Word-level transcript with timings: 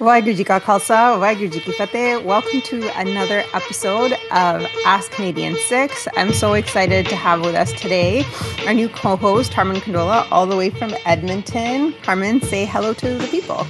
Waheguru 0.00 0.34
Ji 0.34 0.44
Ka 0.44 0.58
Khalsa, 0.58 1.20
Waheguru 1.20 1.52
Ji 1.52 1.60
Ki 1.60 1.72
Fateh. 1.72 2.24
Welcome 2.24 2.62
to 2.62 2.88
another 2.98 3.44
episode 3.52 4.12
of 4.32 4.66
Ask 4.86 5.10
Canadian 5.10 5.56
6. 5.68 6.08
I'm 6.16 6.32
so 6.32 6.54
excited 6.54 7.04
to 7.08 7.16
have 7.16 7.42
with 7.42 7.54
us 7.54 7.70
today 7.72 8.24
our 8.66 8.72
new 8.72 8.88
co-host, 8.88 9.52
Harman 9.52 9.76
Kandola, 9.76 10.26
all 10.30 10.46
the 10.46 10.56
way 10.56 10.70
from 10.70 10.94
Edmonton. 11.04 11.92
Harman, 12.02 12.40
say 12.40 12.64
hello 12.64 12.94
to 12.94 13.18
the 13.18 13.26
people. 13.26 13.66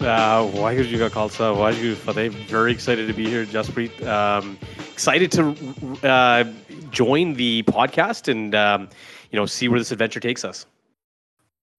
Uh, 0.00 0.48
Waheguru 0.56 0.88
Ji 0.88 0.96
Ka 0.96 1.10
Khalsa, 1.10 1.54
Waheguru 1.54 1.94
Fateh. 1.94 2.30
Very 2.30 2.72
excited 2.72 3.06
to 3.06 3.12
be 3.12 3.28
here, 3.28 3.44
Jaspreet. 3.44 4.02
Um, 4.06 4.58
excited 4.94 5.30
to 5.32 5.54
uh, 6.08 6.44
join 6.90 7.34
the 7.34 7.64
podcast 7.64 8.28
and, 8.28 8.54
um, 8.54 8.88
you 9.30 9.38
know, 9.38 9.44
see 9.44 9.68
where 9.68 9.78
this 9.78 9.92
adventure 9.92 10.20
takes 10.20 10.42
us. 10.42 10.64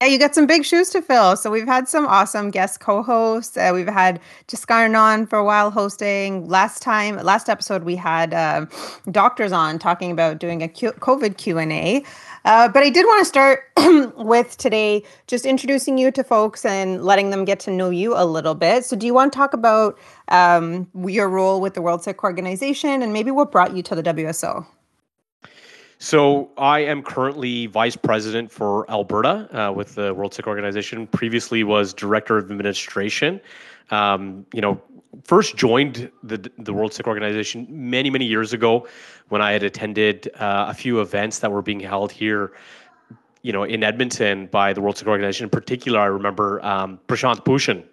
Yeah, 0.02 0.08
you 0.08 0.18
got 0.18 0.34
some 0.34 0.46
big 0.46 0.66
shoes 0.66 0.90
to 0.90 1.00
fill. 1.00 1.38
So 1.38 1.50
we've 1.50 1.66
had 1.66 1.88
some 1.88 2.06
awesome 2.06 2.50
guest 2.50 2.80
co-hosts. 2.80 3.56
Uh, 3.56 3.70
we've 3.72 3.88
had 3.88 4.20
Jaskaran 4.46 4.94
on 4.94 5.26
for 5.26 5.38
a 5.38 5.44
while 5.44 5.70
hosting. 5.70 6.46
Last 6.46 6.82
time, 6.82 7.16
last 7.16 7.48
episode, 7.48 7.82
we 7.82 7.96
had 7.96 8.34
uh, 8.34 8.66
doctors 9.10 9.52
on 9.52 9.78
talking 9.78 10.10
about 10.10 10.38
doing 10.38 10.62
a 10.62 10.68
Q- 10.68 10.92
COVID 10.92 11.38
Q 11.38 11.56
and 11.56 11.72
A. 11.72 12.04
Uh, 12.44 12.68
but 12.68 12.82
I 12.82 12.90
did 12.90 13.06
want 13.06 13.20
to 13.20 13.24
start 13.24 13.70
with 14.18 14.58
today, 14.58 15.02
just 15.28 15.46
introducing 15.46 15.96
you 15.96 16.10
to 16.10 16.22
folks 16.22 16.66
and 16.66 17.02
letting 17.02 17.30
them 17.30 17.46
get 17.46 17.58
to 17.60 17.70
know 17.70 17.88
you 17.88 18.14
a 18.14 18.26
little 18.26 18.54
bit. 18.54 18.84
So, 18.84 18.96
do 18.96 19.06
you 19.06 19.14
want 19.14 19.32
to 19.32 19.36
talk 19.38 19.54
about 19.54 19.98
um, 20.28 20.86
your 21.06 21.30
role 21.30 21.58
with 21.62 21.72
the 21.72 21.80
World 21.80 22.04
Sikh 22.04 22.22
Organization 22.22 23.00
and 23.02 23.14
maybe 23.14 23.30
what 23.30 23.50
brought 23.50 23.74
you 23.74 23.82
to 23.84 23.94
the 23.94 24.02
WSO? 24.02 24.66
So 25.98 26.50
I 26.58 26.80
am 26.80 27.02
currently 27.02 27.66
vice 27.66 27.96
president 27.96 28.52
for 28.52 28.88
Alberta 28.90 29.48
uh, 29.58 29.72
with 29.72 29.94
the 29.94 30.12
World 30.12 30.34
Sikh 30.34 30.46
Organization. 30.46 31.06
Previously 31.06 31.64
was 31.64 31.94
director 31.94 32.36
of 32.36 32.50
administration. 32.50 33.40
Um, 33.90 34.44
you 34.52 34.60
know, 34.60 34.80
first 35.24 35.56
joined 35.56 36.10
the 36.22 36.50
the 36.58 36.74
World 36.74 36.92
Sikh 36.92 37.06
Organization 37.06 37.66
many 37.70 38.10
many 38.10 38.26
years 38.26 38.52
ago 38.52 38.86
when 39.28 39.40
I 39.40 39.52
had 39.52 39.62
attended 39.62 40.30
uh, 40.38 40.66
a 40.68 40.74
few 40.74 41.00
events 41.00 41.38
that 41.38 41.50
were 41.50 41.62
being 41.62 41.80
held 41.80 42.12
here. 42.12 42.52
You 43.42 43.52
know, 43.52 43.62
in 43.62 43.82
Edmonton 43.82 44.46
by 44.46 44.72
the 44.72 44.80
World 44.80 44.98
Sikh 44.98 45.08
Organization. 45.08 45.44
In 45.44 45.50
particular, 45.50 46.00
I 46.00 46.06
remember 46.06 46.62
um, 46.64 46.98
Prashant 47.08 47.44
Bhushan 47.44 47.84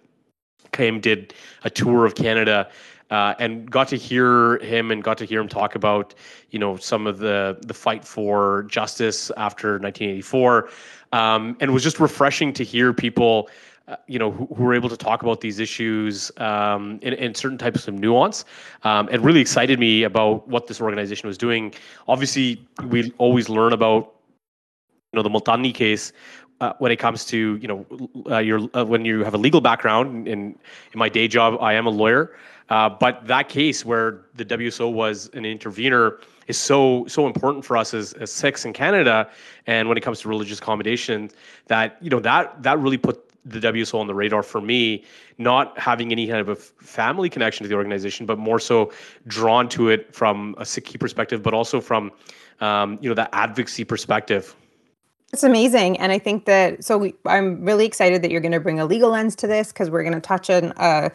came 0.72 1.00
did 1.00 1.32
a 1.62 1.70
tour 1.70 2.04
of 2.04 2.16
Canada 2.16 2.68
uh, 3.10 3.34
and 3.38 3.70
got 3.70 3.88
to 3.88 3.96
hear 3.96 4.58
him 4.58 4.90
and 4.90 5.02
got 5.02 5.18
to 5.18 5.24
hear 5.24 5.40
him 5.40 5.48
talk 5.48 5.74
about 5.74 6.14
you 6.50 6.58
know 6.58 6.76
some 6.76 7.06
of 7.06 7.18
the 7.18 7.58
the 7.62 7.74
fight 7.74 8.04
for 8.04 8.64
justice 8.64 9.30
after 9.36 9.78
1984 9.78 10.68
um, 11.12 11.56
and 11.60 11.70
it 11.70 11.72
was 11.72 11.82
just 11.82 12.00
refreshing 12.00 12.52
to 12.52 12.64
hear 12.64 12.92
people 12.92 13.48
uh, 13.86 13.96
you 14.06 14.18
know 14.18 14.30
who, 14.30 14.46
who, 14.46 14.64
were 14.64 14.74
able 14.74 14.88
to 14.88 14.96
talk 14.96 15.22
about 15.22 15.42
these 15.42 15.58
issues 15.58 16.32
um, 16.38 16.98
in, 17.02 17.12
in, 17.12 17.34
certain 17.34 17.58
types 17.58 17.86
of 17.86 17.92
nuance. 17.92 18.46
Um, 18.82 19.10
it 19.10 19.20
really 19.20 19.40
excited 19.40 19.78
me 19.78 20.04
about 20.04 20.48
what 20.48 20.68
this 20.68 20.80
organization 20.80 21.26
was 21.26 21.36
doing. 21.36 21.74
Obviously 22.08 22.66
we 22.86 23.12
always 23.18 23.50
learn 23.50 23.74
about 23.74 24.14
you 25.12 25.18
know 25.18 25.22
the 25.22 25.28
multani 25.28 25.74
case 25.74 26.12
uh, 26.60 26.72
when 26.78 26.92
it 26.92 26.96
comes 26.96 27.24
to 27.26 27.56
you 27.56 27.68
know 27.68 27.86
uh, 28.30 28.38
your 28.38 28.60
uh, 28.74 28.84
when 28.84 29.04
you 29.04 29.22
have 29.22 29.34
a 29.34 29.38
legal 29.38 29.60
background 29.60 30.26
in 30.26 30.58
in 30.92 30.98
my 30.98 31.08
day 31.10 31.28
job 31.28 31.58
I 31.60 31.74
am 31.74 31.86
a 31.86 31.90
lawyer 31.90 32.34
uh, 32.70 32.88
but 32.88 33.26
that 33.26 33.48
case 33.48 33.84
where 33.84 34.22
the 34.34 34.44
WSO 34.44 34.92
was 34.92 35.28
an 35.34 35.44
intervener 35.44 36.18
is 36.46 36.58
so 36.58 37.06
so 37.06 37.26
important 37.26 37.64
for 37.64 37.76
us 37.76 37.94
as, 37.94 38.12
as 38.14 38.30
Sikhs 38.30 38.64
in 38.64 38.72
Canada, 38.72 39.28
and 39.66 39.88
when 39.88 39.96
it 39.96 40.02
comes 40.02 40.20
to 40.20 40.28
religious 40.28 40.58
accommodation, 40.58 41.30
that 41.66 41.96
you 42.00 42.10
know 42.10 42.20
that 42.20 42.62
that 42.62 42.78
really 42.78 42.98
put 42.98 43.30
the 43.44 43.60
WSO 43.60 44.00
on 44.00 44.06
the 44.06 44.14
radar 44.14 44.42
for 44.42 44.60
me, 44.60 45.04
not 45.36 45.78
having 45.78 46.12
any 46.12 46.26
kind 46.26 46.40
of 46.40 46.48
a 46.48 46.56
family 46.56 47.28
connection 47.28 47.64
to 47.64 47.68
the 47.68 47.74
organization, 47.74 48.24
but 48.24 48.38
more 48.38 48.58
so 48.58 48.90
drawn 49.26 49.68
to 49.68 49.90
it 49.90 50.14
from 50.14 50.54
a 50.58 50.62
Sikhi 50.62 50.98
perspective, 50.98 51.42
but 51.42 51.52
also 51.52 51.80
from 51.80 52.10
um, 52.60 52.98
you 53.00 53.08
know 53.08 53.14
that 53.14 53.30
advocacy 53.32 53.84
perspective. 53.84 54.54
It's 55.32 55.42
amazing, 55.42 55.98
and 55.98 56.12
I 56.12 56.18
think 56.18 56.44
that 56.44 56.84
so. 56.84 56.96
We, 56.96 57.14
I'm 57.26 57.64
really 57.64 57.86
excited 57.86 58.22
that 58.22 58.30
you're 58.30 58.40
going 58.40 58.52
to 58.52 58.60
bring 58.60 58.78
a 58.78 58.86
legal 58.86 59.10
lens 59.10 59.34
to 59.36 59.46
this 59.46 59.72
because 59.72 59.90
we're 59.90 60.02
going 60.02 60.14
to 60.14 60.20
touch 60.20 60.48
on. 60.48 60.72
Uh, 60.76 61.10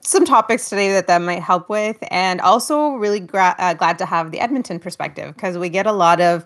some 0.00 0.24
topics 0.24 0.68
today 0.68 0.92
that 0.92 1.06
that 1.06 1.20
might 1.20 1.42
help 1.42 1.68
with 1.68 1.96
and 2.10 2.40
also 2.40 2.92
really 2.92 3.20
gra- 3.20 3.56
uh, 3.58 3.74
glad 3.74 3.98
to 3.98 4.06
have 4.06 4.30
the 4.30 4.40
edmonton 4.40 4.78
perspective 4.78 5.34
because 5.34 5.58
we 5.58 5.68
get 5.68 5.86
a 5.86 5.92
lot 5.92 6.20
of 6.20 6.44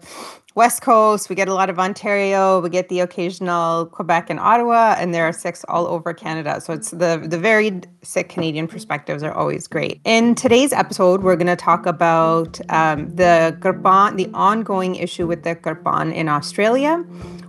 west 0.55 0.83
coast 0.83 1.29
we 1.29 1.37
get 1.37 1.49
a 1.49 1.55
lot 1.55 1.69
of 1.69 1.79
ontario 1.79 2.61
we 2.61 2.71
get 2.71 2.89
the 2.89 3.01
occasional 3.01 3.87
quebec 3.87 4.31
and 4.31 4.41
ottawa 4.41 4.95
and 4.99 5.15
there 5.15 5.27
are 5.27 5.33
Sikhs 5.33 5.65
all 5.69 5.87
over 5.87 6.13
canada. 6.13 6.61
So 6.61 6.73
it's 6.73 6.91
the 6.91 7.23
the 7.25 7.39
varied 7.39 7.89
Sikh 8.03 8.29
canadian 8.29 8.69
perspectives 8.69 9.23
are 9.23 9.33
always 9.33 9.67
great. 9.67 10.01
In 10.05 10.35
today's 10.35 10.73
episode 10.73 11.23
we're 11.23 11.37
going 11.37 11.47
to 11.47 11.57
talk 11.57 11.87
about 11.87 12.61
um, 12.69 13.15
the 13.17 13.57
Kirpan, 13.61 14.17
the 14.17 14.31
ongoing 14.35 14.97
issue 14.97 15.27
with 15.27 15.43
the 15.43 15.57
Kirpan 15.57 16.13
in 16.15 16.29
australia. 16.29 17.05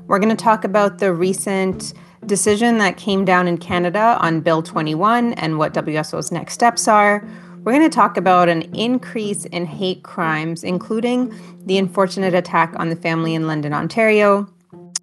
We're 0.08 0.20
going 0.20 0.36
to 0.36 0.44
talk 0.44 0.64
about 0.64 1.00
the 1.00 1.14
recent 1.14 1.94
decision 2.28 2.78
that 2.80 2.98
came 2.98 3.26
down 3.26 3.48
in 3.48 3.58
Canada 3.58 4.18
on 4.20 4.42
Bill 4.42 4.62
21 4.62 5.34
and 5.34 5.58
what 5.58 5.74
WSO's 5.74 6.32
next 6.32 6.54
steps 6.54 6.88
are. 6.88 7.28
We're 7.64 7.72
going 7.72 7.90
to 7.90 7.96
talk 7.96 8.18
about 8.18 8.50
an 8.50 8.64
increase 8.76 9.46
in 9.46 9.66
hate 9.66 10.04
crimes, 10.04 10.64
including 10.64 11.34
the 11.66 11.78
unfortunate 11.78 12.34
attack 12.34 12.74
on 12.78 12.90
the 12.90 12.96
family 12.96 13.36
in 13.36 13.48
London, 13.48 13.74
Ontario. 13.74 14.48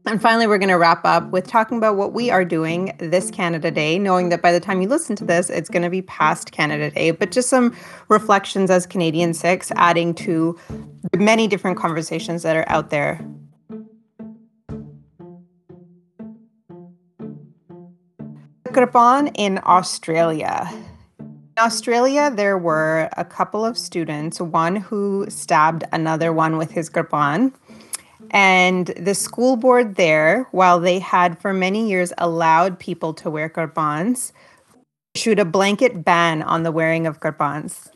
And 0.07 0.21
finally, 0.21 0.47
we're 0.47 0.59
going 0.59 0.71
to 0.71 0.79
wrap 0.79 1.05
up 1.05 1.31
with 1.31 1.47
talking 1.47 1.79
about 1.79 1.97
what 1.97 2.13
we 2.13 2.31
are 2.31 2.45
doing 2.45 2.95
this 2.99 3.31
Canada 3.31 3.71
Day, 3.71 3.99
knowing 3.99 4.31
that 4.31 4.43
by 4.43 4.51
the 4.51 4.61
time 4.61 4.81
you 4.81 4.89
listen 4.89 5.15
to 5.17 5.25
this, 5.25 5.51
it's 5.51 5.69
going 5.69 5.83
to 5.83 5.91
be 5.91 6.03
past 6.03 6.53
Canada 6.53 6.91
Day, 6.91 7.11
but 7.11 7.33
just 7.33 7.49
some 7.49 7.77
reflections 8.09 8.71
as 8.71 8.87
Canadian 8.87 9.35
Sikhs, 9.35 9.71
adding 9.77 10.15
to 10.15 10.59
the 11.13 11.19
many 11.19 11.47
different 11.47 11.79
conversations 11.79 12.43
that 12.43 12.57
are 12.57 12.69
out 12.69 12.91
there 12.91 13.25
Kirpan 18.73 19.33
in 19.35 19.61
Australia. 19.65 20.71
In 21.19 21.59
Australia, 21.59 22.31
there 22.33 22.57
were 22.57 23.09
a 23.17 23.25
couple 23.25 23.65
of 23.65 23.77
students, 23.77 24.41
one 24.41 24.77
who 24.77 25.27
stabbed 25.29 25.83
another 25.93 26.33
one 26.33 26.57
with 26.57 26.71
his 26.71 26.89
Kirpan. 26.89 27.53
And 28.31 28.87
the 28.87 29.15
school 29.15 29.57
board 29.57 29.97
there, 29.97 30.47
while 30.53 30.79
they 30.79 31.01
had 31.01 31.37
for 31.41 31.53
many 31.53 31.89
years 31.89 32.13
allowed 32.17 32.79
people 32.79 33.13
to 33.15 33.29
wear 33.29 33.49
Kirpans, 33.49 34.31
issued 35.17 35.41
a 35.41 35.45
blanket 35.45 36.05
ban 36.05 36.43
on 36.43 36.63
the 36.63 36.71
wearing 36.71 37.09
of 37.09 37.19
Kirpans. 37.19 37.91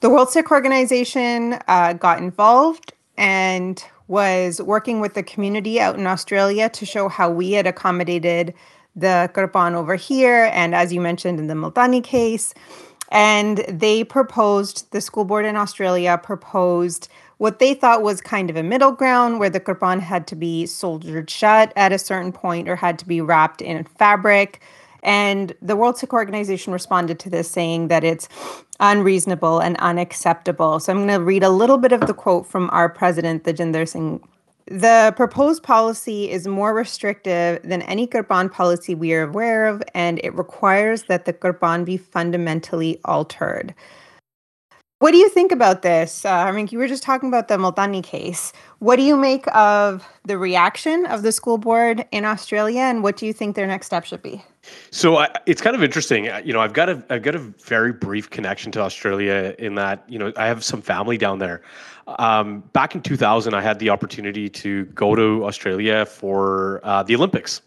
The 0.00 0.10
World 0.10 0.30
Sikh 0.30 0.50
Organization 0.50 1.60
uh, 1.68 1.92
got 1.92 2.18
involved 2.18 2.92
and 3.16 3.84
was 4.08 4.60
working 4.60 5.00
with 5.00 5.14
the 5.14 5.22
community 5.22 5.80
out 5.80 5.96
in 5.96 6.08
Australia 6.08 6.68
to 6.70 6.84
show 6.84 7.08
how 7.08 7.30
we 7.30 7.52
had 7.52 7.68
accommodated 7.68 8.52
the 8.98 9.30
Kirpan 9.34 9.74
over 9.74 9.94
here, 9.94 10.50
and 10.52 10.74
as 10.74 10.92
you 10.92 11.00
mentioned 11.00 11.38
in 11.38 11.46
the 11.46 11.54
Multani 11.54 12.02
case. 12.02 12.54
And 13.10 13.58
they 13.68 14.04
proposed, 14.04 14.90
the 14.92 15.00
school 15.00 15.24
board 15.24 15.46
in 15.46 15.56
Australia 15.56 16.20
proposed 16.22 17.08
what 17.38 17.60
they 17.60 17.72
thought 17.72 18.02
was 18.02 18.20
kind 18.20 18.50
of 18.50 18.56
a 18.56 18.62
middle 18.62 18.92
ground 18.92 19.38
where 19.38 19.48
the 19.48 19.60
Kirpan 19.60 20.00
had 20.00 20.26
to 20.26 20.36
be 20.36 20.66
soldered 20.66 21.30
shut 21.30 21.72
at 21.76 21.92
a 21.92 21.98
certain 21.98 22.32
point 22.32 22.68
or 22.68 22.76
had 22.76 22.98
to 22.98 23.06
be 23.06 23.20
wrapped 23.20 23.62
in 23.62 23.84
fabric. 23.84 24.60
And 25.04 25.54
the 25.62 25.76
World 25.76 25.96
Sikh 25.96 26.12
Organization 26.12 26.72
responded 26.72 27.20
to 27.20 27.30
this 27.30 27.48
saying 27.48 27.88
that 27.88 28.02
it's 28.02 28.28
unreasonable 28.80 29.60
and 29.60 29.76
unacceptable. 29.78 30.80
So 30.80 30.92
I'm 30.92 30.98
going 30.98 31.08
to 31.16 31.24
read 31.24 31.44
a 31.44 31.50
little 31.50 31.78
bit 31.78 31.92
of 31.92 32.00
the 32.00 32.14
quote 32.14 32.46
from 32.46 32.68
our 32.72 32.88
president, 32.88 33.44
Tajinder 33.44 33.88
Singh 33.88 34.20
the 34.70 35.14
proposed 35.16 35.62
policy 35.62 36.30
is 36.30 36.46
more 36.46 36.74
restrictive 36.74 37.60
than 37.62 37.82
any 37.82 38.06
Kirpan 38.06 38.50
policy 38.52 38.94
we 38.94 39.14
are 39.14 39.22
aware 39.22 39.66
of, 39.66 39.82
and 39.94 40.20
it 40.22 40.34
requires 40.34 41.04
that 41.04 41.24
the 41.24 41.32
Kirpan 41.32 41.84
be 41.84 41.96
fundamentally 41.96 43.00
altered. 43.04 43.74
What 45.00 45.12
do 45.12 45.16
you 45.16 45.28
think 45.28 45.52
about 45.52 45.82
this? 45.82 46.24
Uh, 46.24 46.30
I 46.30 46.50
mean, 46.50 46.68
you 46.72 46.78
were 46.78 46.88
just 46.88 47.04
talking 47.04 47.28
about 47.28 47.46
the 47.46 47.56
Multani 47.56 48.02
case. 48.02 48.52
What 48.80 48.96
do 48.96 49.02
you 49.02 49.16
make 49.16 49.46
of 49.54 50.04
the 50.24 50.36
reaction 50.36 51.06
of 51.06 51.22
the 51.22 51.30
school 51.30 51.56
board 51.56 52.04
in 52.10 52.24
Australia, 52.24 52.80
and 52.80 53.04
what 53.04 53.16
do 53.16 53.24
you 53.24 53.32
think 53.32 53.54
their 53.54 53.66
next 53.66 53.86
step 53.86 54.04
should 54.04 54.22
be? 54.22 54.42
So 54.90 55.18
I, 55.18 55.28
it's 55.46 55.62
kind 55.62 55.76
of 55.76 55.84
interesting. 55.84 56.24
You 56.44 56.52
know, 56.52 56.60
I've 56.60 56.72
got 56.72 56.88
a 56.88 57.02
I've 57.10 57.22
got 57.22 57.36
a 57.36 57.38
very 57.38 57.92
brief 57.92 58.28
connection 58.30 58.72
to 58.72 58.80
Australia 58.80 59.54
in 59.58 59.76
that 59.76 60.04
you 60.08 60.18
know 60.18 60.32
I 60.36 60.46
have 60.46 60.64
some 60.64 60.82
family 60.82 61.16
down 61.16 61.38
there. 61.38 61.62
Um, 62.18 62.60
back 62.72 62.94
in 62.94 63.02
2000, 63.02 63.52
I 63.52 63.60
had 63.60 63.78
the 63.78 63.90
opportunity 63.90 64.48
to 64.48 64.86
go 64.86 65.14
to 65.14 65.44
Australia 65.44 66.06
for 66.06 66.80
uh, 66.82 67.02
the 67.02 67.14
Olympics. 67.14 67.60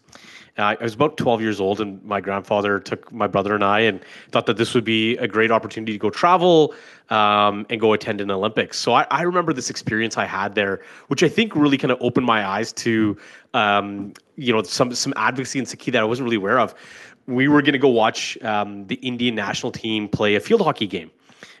Uh, 0.58 0.76
I 0.78 0.84
was 0.84 0.92
about 0.92 1.16
12 1.16 1.40
years 1.40 1.60
old, 1.60 1.80
and 1.80 2.02
my 2.04 2.20
grandfather 2.20 2.78
took 2.78 3.10
my 3.10 3.26
brother 3.26 3.54
and 3.54 3.64
I, 3.64 3.80
and 3.80 4.00
thought 4.32 4.44
that 4.46 4.58
this 4.58 4.74
would 4.74 4.84
be 4.84 5.16
a 5.16 5.26
great 5.26 5.50
opportunity 5.50 5.92
to 5.92 5.98
go 5.98 6.10
travel 6.10 6.74
um, 7.08 7.64
and 7.70 7.80
go 7.80 7.94
attend 7.94 8.20
an 8.20 8.30
Olympics. 8.30 8.78
So 8.78 8.92
I, 8.92 9.06
I, 9.10 9.22
remember 9.22 9.54
this 9.54 9.70
experience 9.70 10.18
I 10.18 10.26
had 10.26 10.54
there, 10.54 10.82
which 11.06 11.22
I 11.22 11.28
think 11.28 11.56
really 11.56 11.78
kind 11.78 11.90
of 11.90 11.98
opened 12.02 12.26
my 12.26 12.46
eyes 12.46 12.70
to, 12.74 13.16
um, 13.54 14.12
you 14.36 14.52
know, 14.52 14.62
some 14.62 14.94
some 14.94 15.14
advocacy 15.16 15.58
in 15.58 15.64
Sikhi 15.64 15.90
that 15.92 16.02
I 16.02 16.04
wasn't 16.04 16.24
really 16.24 16.36
aware 16.36 16.58
of. 16.58 16.74
we 17.26 17.48
were 17.48 17.62
going 17.62 17.72
to 17.72 17.78
go 17.78 17.88
watch 17.88 18.36
um, 18.42 18.86
the 18.88 18.96
Indian 18.96 19.34
national 19.34 19.72
team 19.72 20.06
play 20.06 20.34
a 20.34 20.40
field 20.40 20.60
hockey 20.60 20.86
game. 20.86 21.10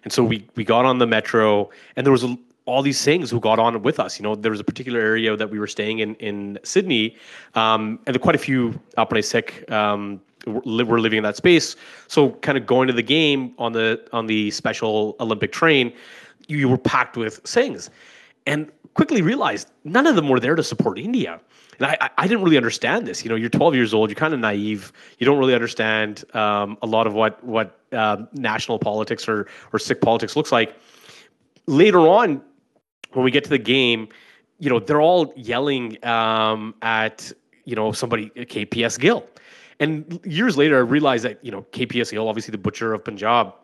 And 0.04 0.12
so 0.12 0.22
we 0.22 0.46
we 0.54 0.64
got 0.64 0.84
on 0.84 0.98
the 0.98 1.06
metro, 1.06 1.70
and 1.96 2.04
there 2.04 2.12
was 2.12 2.24
a, 2.24 2.36
all 2.64 2.82
these 2.82 3.04
things 3.04 3.30
who 3.30 3.40
got 3.40 3.58
on 3.58 3.82
with 3.82 3.98
us. 3.98 4.18
You 4.18 4.22
know, 4.22 4.34
there 4.34 4.50
was 4.50 4.60
a 4.60 4.64
particular 4.64 5.00
area 5.00 5.36
that 5.36 5.50
we 5.50 5.58
were 5.58 5.66
staying 5.66 5.98
in 5.98 6.14
in 6.16 6.58
Sydney, 6.62 7.16
um, 7.54 7.98
and 8.06 8.14
there 8.14 8.20
quite 8.20 8.34
a 8.34 8.38
few 8.38 8.80
Apne 8.96 9.24
Sikh 9.24 9.70
um, 9.70 10.20
were 10.46 11.00
living 11.00 11.18
in 11.18 11.24
that 11.24 11.36
space. 11.36 11.76
So, 12.08 12.30
kind 12.30 12.58
of 12.58 12.66
going 12.66 12.86
to 12.88 12.92
the 12.92 13.02
game 13.02 13.54
on 13.58 13.72
the 13.72 14.00
on 14.12 14.26
the 14.26 14.50
special 14.50 15.16
Olympic 15.20 15.52
train, 15.52 15.92
you, 16.48 16.58
you 16.58 16.68
were 16.68 16.78
packed 16.78 17.16
with 17.16 17.42
Singhs, 17.44 17.90
and 18.46 18.70
quickly 18.94 19.22
realized 19.22 19.70
none 19.84 20.06
of 20.06 20.16
them 20.16 20.28
were 20.28 20.40
there 20.40 20.54
to 20.54 20.62
support 20.62 20.98
India. 20.98 21.40
And 21.78 21.86
I, 21.86 22.10
I 22.18 22.26
didn't 22.28 22.44
really 22.44 22.58
understand 22.58 23.06
this. 23.06 23.24
You 23.24 23.30
know, 23.30 23.34
you're 23.34 23.48
12 23.48 23.74
years 23.74 23.94
old, 23.94 24.10
you're 24.10 24.14
kind 24.14 24.34
of 24.34 24.40
naive, 24.40 24.92
you 25.18 25.24
don't 25.24 25.38
really 25.38 25.54
understand 25.54 26.24
um, 26.34 26.76
a 26.82 26.86
lot 26.86 27.06
of 27.06 27.14
what 27.14 27.42
what 27.42 27.78
um, 27.92 28.28
national 28.32 28.78
politics 28.78 29.28
or 29.28 29.48
or 29.72 29.78
Sikh 29.78 30.00
politics 30.00 30.36
looks 30.36 30.52
like. 30.52 30.76
Later 31.66 32.00
on, 32.00 32.42
when 33.14 33.24
we 33.24 33.30
get 33.30 33.44
to 33.44 33.50
the 33.50 33.58
game, 33.58 34.08
you 34.58 34.70
know, 34.70 34.78
they're 34.78 35.00
all 35.00 35.32
yelling 35.36 36.02
um, 36.04 36.74
at 36.82 37.32
you 37.64 37.76
know 37.76 37.92
somebody 37.92 38.30
KPS 38.30 38.98
Gill, 38.98 39.26
and 39.80 40.20
years 40.24 40.56
later, 40.56 40.76
I 40.76 40.80
realized 40.80 41.24
that 41.24 41.44
you 41.44 41.50
know 41.50 41.62
KPS 41.72 42.10
Gill, 42.10 42.28
obviously 42.28 42.52
the 42.52 42.58
butcher 42.58 42.94
of 42.94 43.04
Punjab, 43.04 43.54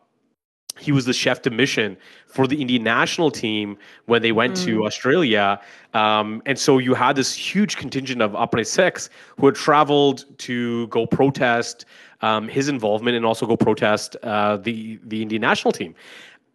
he 0.78 0.92
was 0.92 1.04
the 1.04 1.12
chef 1.12 1.42
de 1.42 1.50
mission 1.50 1.96
for 2.26 2.46
the 2.46 2.60
Indian 2.60 2.82
national 2.82 3.30
team 3.30 3.76
when 4.06 4.22
they 4.22 4.32
went 4.32 4.54
mm. 4.54 4.64
to 4.64 4.84
Australia. 4.84 5.60
Um, 5.94 6.42
and 6.46 6.58
so 6.58 6.78
you 6.78 6.94
had 6.94 7.16
this 7.16 7.34
huge 7.34 7.76
contingent 7.76 8.22
of 8.22 8.32
Apne 8.32 8.66
Sikhs 8.66 9.10
who 9.36 9.46
had 9.46 9.54
traveled 9.54 10.24
to 10.38 10.86
go 10.88 11.06
protest 11.06 11.84
um, 12.20 12.48
his 12.48 12.68
involvement 12.68 13.16
and 13.16 13.24
also 13.24 13.46
go 13.46 13.56
protest 13.56 14.16
uh, 14.22 14.56
the 14.56 14.98
the 15.04 15.22
Indian 15.22 15.42
national 15.42 15.72
team. 15.72 15.94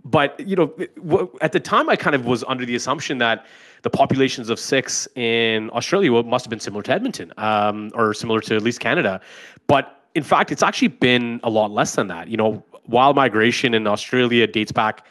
But 0.05 0.39
you 0.39 0.55
know, 0.55 1.31
at 1.41 1.51
the 1.53 1.59
time, 1.59 1.89
I 1.89 1.95
kind 1.95 2.15
of 2.15 2.25
was 2.25 2.43
under 2.45 2.65
the 2.65 2.75
assumption 2.75 3.17
that 3.19 3.45
the 3.83 3.89
populations 3.89 4.49
of 4.49 4.59
Sikhs 4.59 5.07
in 5.15 5.69
Australia 5.71 6.11
must 6.23 6.45
have 6.45 6.49
been 6.49 6.59
similar 6.59 6.83
to 6.83 6.91
Edmonton 6.91 7.31
um, 7.37 7.91
or 7.93 8.13
similar 8.13 8.41
to 8.41 8.55
at 8.55 8.63
least 8.63 8.79
Canada. 8.79 9.21
But 9.67 10.01
in 10.15 10.23
fact, 10.23 10.51
it's 10.51 10.63
actually 10.63 10.89
been 10.89 11.39
a 11.43 11.49
lot 11.49 11.71
less 11.71 11.95
than 11.95 12.07
that. 12.07 12.27
You 12.27 12.37
know, 12.37 12.63
wild 12.87 13.15
migration 13.15 13.73
in 13.73 13.87
Australia 13.87 14.45
dates 14.47 14.71
back 14.71 15.05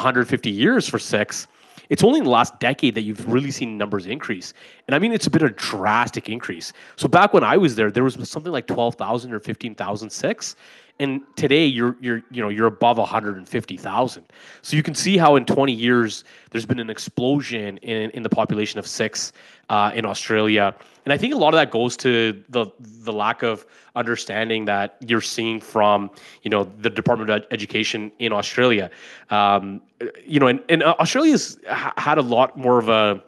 150 0.00 0.50
years 0.50 0.88
for 0.88 0.98
Sikhs, 0.98 1.46
It's 1.88 2.04
only 2.04 2.18
in 2.18 2.24
the 2.24 2.30
last 2.30 2.60
decade 2.60 2.94
that 2.94 3.02
you've 3.02 3.26
really 3.28 3.50
seen 3.50 3.78
numbers 3.78 4.06
increase. 4.06 4.52
And 4.86 4.94
I 4.94 4.98
mean, 4.98 5.12
it's 5.12 5.26
been 5.28 5.44
a 5.44 5.50
drastic 5.50 6.28
increase. 6.28 6.72
So 6.96 7.08
back 7.08 7.32
when 7.32 7.44
I 7.44 7.56
was 7.56 7.76
there, 7.76 7.90
there 7.90 8.04
was 8.04 8.16
something 8.28 8.52
like 8.52 8.66
12,000 8.66 9.32
or 9.32 9.40
15,000 9.40 10.10
Sikhs 10.10 10.54
and 11.00 11.22
today 11.36 11.64
you're 11.64 11.96
you're 12.00 12.22
you 12.30 12.42
know 12.42 12.48
you're 12.48 12.66
above 12.66 12.98
150,000. 12.98 14.24
So 14.62 14.76
you 14.76 14.82
can 14.82 14.94
see 14.94 15.16
how 15.16 15.36
in 15.36 15.44
20 15.44 15.72
years 15.72 16.24
there's 16.50 16.66
been 16.66 16.80
an 16.80 16.90
explosion 16.90 17.78
in 17.78 18.10
in 18.10 18.22
the 18.22 18.28
population 18.28 18.78
of 18.78 18.86
Sikhs 18.86 19.32
uh, 19.68 19.92
in 19.94 20.04
Australia, 20.04 20.74
and 21.04 21.12
I 21.12 21.18
think 21.18 21.34
a 21.34 21.36
lot 21.36 21.54
of 21.54 21.58
that 21.58 21.70
goes 21.70 21.96
to 21.98 22.42
the 22.48 22.66
the 22.80 23.12
lack 23.12 23.42
of 23.42 23.66
understanding 23.94 24.64
that 24.66 24.96
you're 25.06 25.20
seeing 25.20 25.60
from 25.60 26.10
you 26.42 26.50
know 26.50 26.64
the 26.80 26.90
Department 26.90 27.30
of 27.30 27.44
Education 27.50 28.10
in 28.18 28.32
Australia. 28.32 28.90
Um, 29.30 29.80
you 30.24 30.38
know, 30.40 30.46
and, 30.46 30.60
and 30.68 30.82
Australia's 30.82 31.58
had 31.66 32.18
a 32.18 32.22
lot 32.22 32.56
more 32.56 32.78
of 32.78 32.88
a 32.88 33.22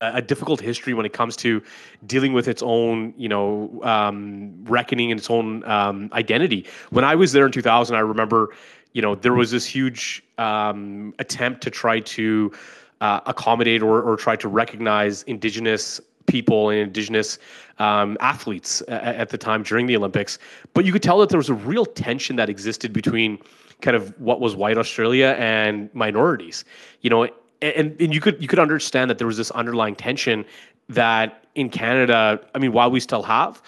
a 0.00 0.22
difficult 0.22 0.60
history 0.60 0.94
when 0.94 1.04
it 1.04 1.12
comes 1.12 1.36
to 1.36 1.62
dealing 2.06 2.32
with 2.32 2.46
its 2.46 2.62
own, 2.62 3.12
you 3.16 3.28
know, 3.28 3.80
um, 3.82 4.64
reckoning 4.64 5.10
and 5.10 5.18
its 5.18 5.30
own 5.30 5.64
um, 5.64 6.08
identity. 6.12 6.66
When 6.90 7.04
I 7.04 7.14
was 7.14 7.32
there 7.32 7.46
in 7.46 7.52
2000, 7.52 7.96
I 7.96 8.00
remember, 8.00 8.54
you 8.92 9.02
know, 9.02 9.14
there 9.14 9.34
was 9.34 9.50
this 9.50 9.64
huge 9.64 10.22
um, 10.38 11.14
attempt 11.18 11.62
to 11.62 11.70
try 11.70 12.00
to 12.00 12.52
uh, 13.00 13.20
accommodate 13.26 13.82
or, 13.82 14.00
or 14.02 14.16
try 14.16 14.36
to 14.36 14.48
recognize 14.48 15.24
indigenous 15.24 16.00
people 16.26 16.70
and 16.70 16.80
indigenous 16.80 17.38
um, 17.78 18.16
athletes 18.20 18.82
at, 18.86 19.16
at 19.16 19.28
the 19.30 19.38
time 19.38 19.62
during 19.62 19.86
the 19.86 19.96
Olympics. 19.96 20.38
But 20.74 20.84
you 20.84 20.92
could 20.92 21.02
tell 21.02 21.18
that 21.20 21.28
there 21.28 21.38
was 21.38 21.48
a 21.48 21.54
real 21.54 21.86
tension 21.86 22.36
that 22.36 22.48
existed 22.48 22.92
between 22.92 23.38
kind 23.80 23.96
of 23.96 24.18
what 24.20 24.40
was 24.40 24.54
white 24.54 24.78
Australia 24.78 25.36
and 25.38 25.92
minorities. 25.94 26.64
You 27.00 27.10
know, 27.10 27.28
and, 27.62 28.00
and 28.00 28.14
you 28.14 28.20
could 28.20 28.40
you 28.40 28.48
could 28.48 28.58
understand 28.58 29.10
that 29.10 29.18
there 29.18 29.26
was 29.26 29.36
this 29.36 29.50
underlying 29.52 29.94
tension 29.94 30.44
that 30.88 31.44
in 31.54 31.68
Canada, 31.68 32.40
I 32.54 32.58
mean, 32.58 32.72
while 32.72 32.90
we 32.90 33.00
still 33.00 33.22
have, 33.22 33.60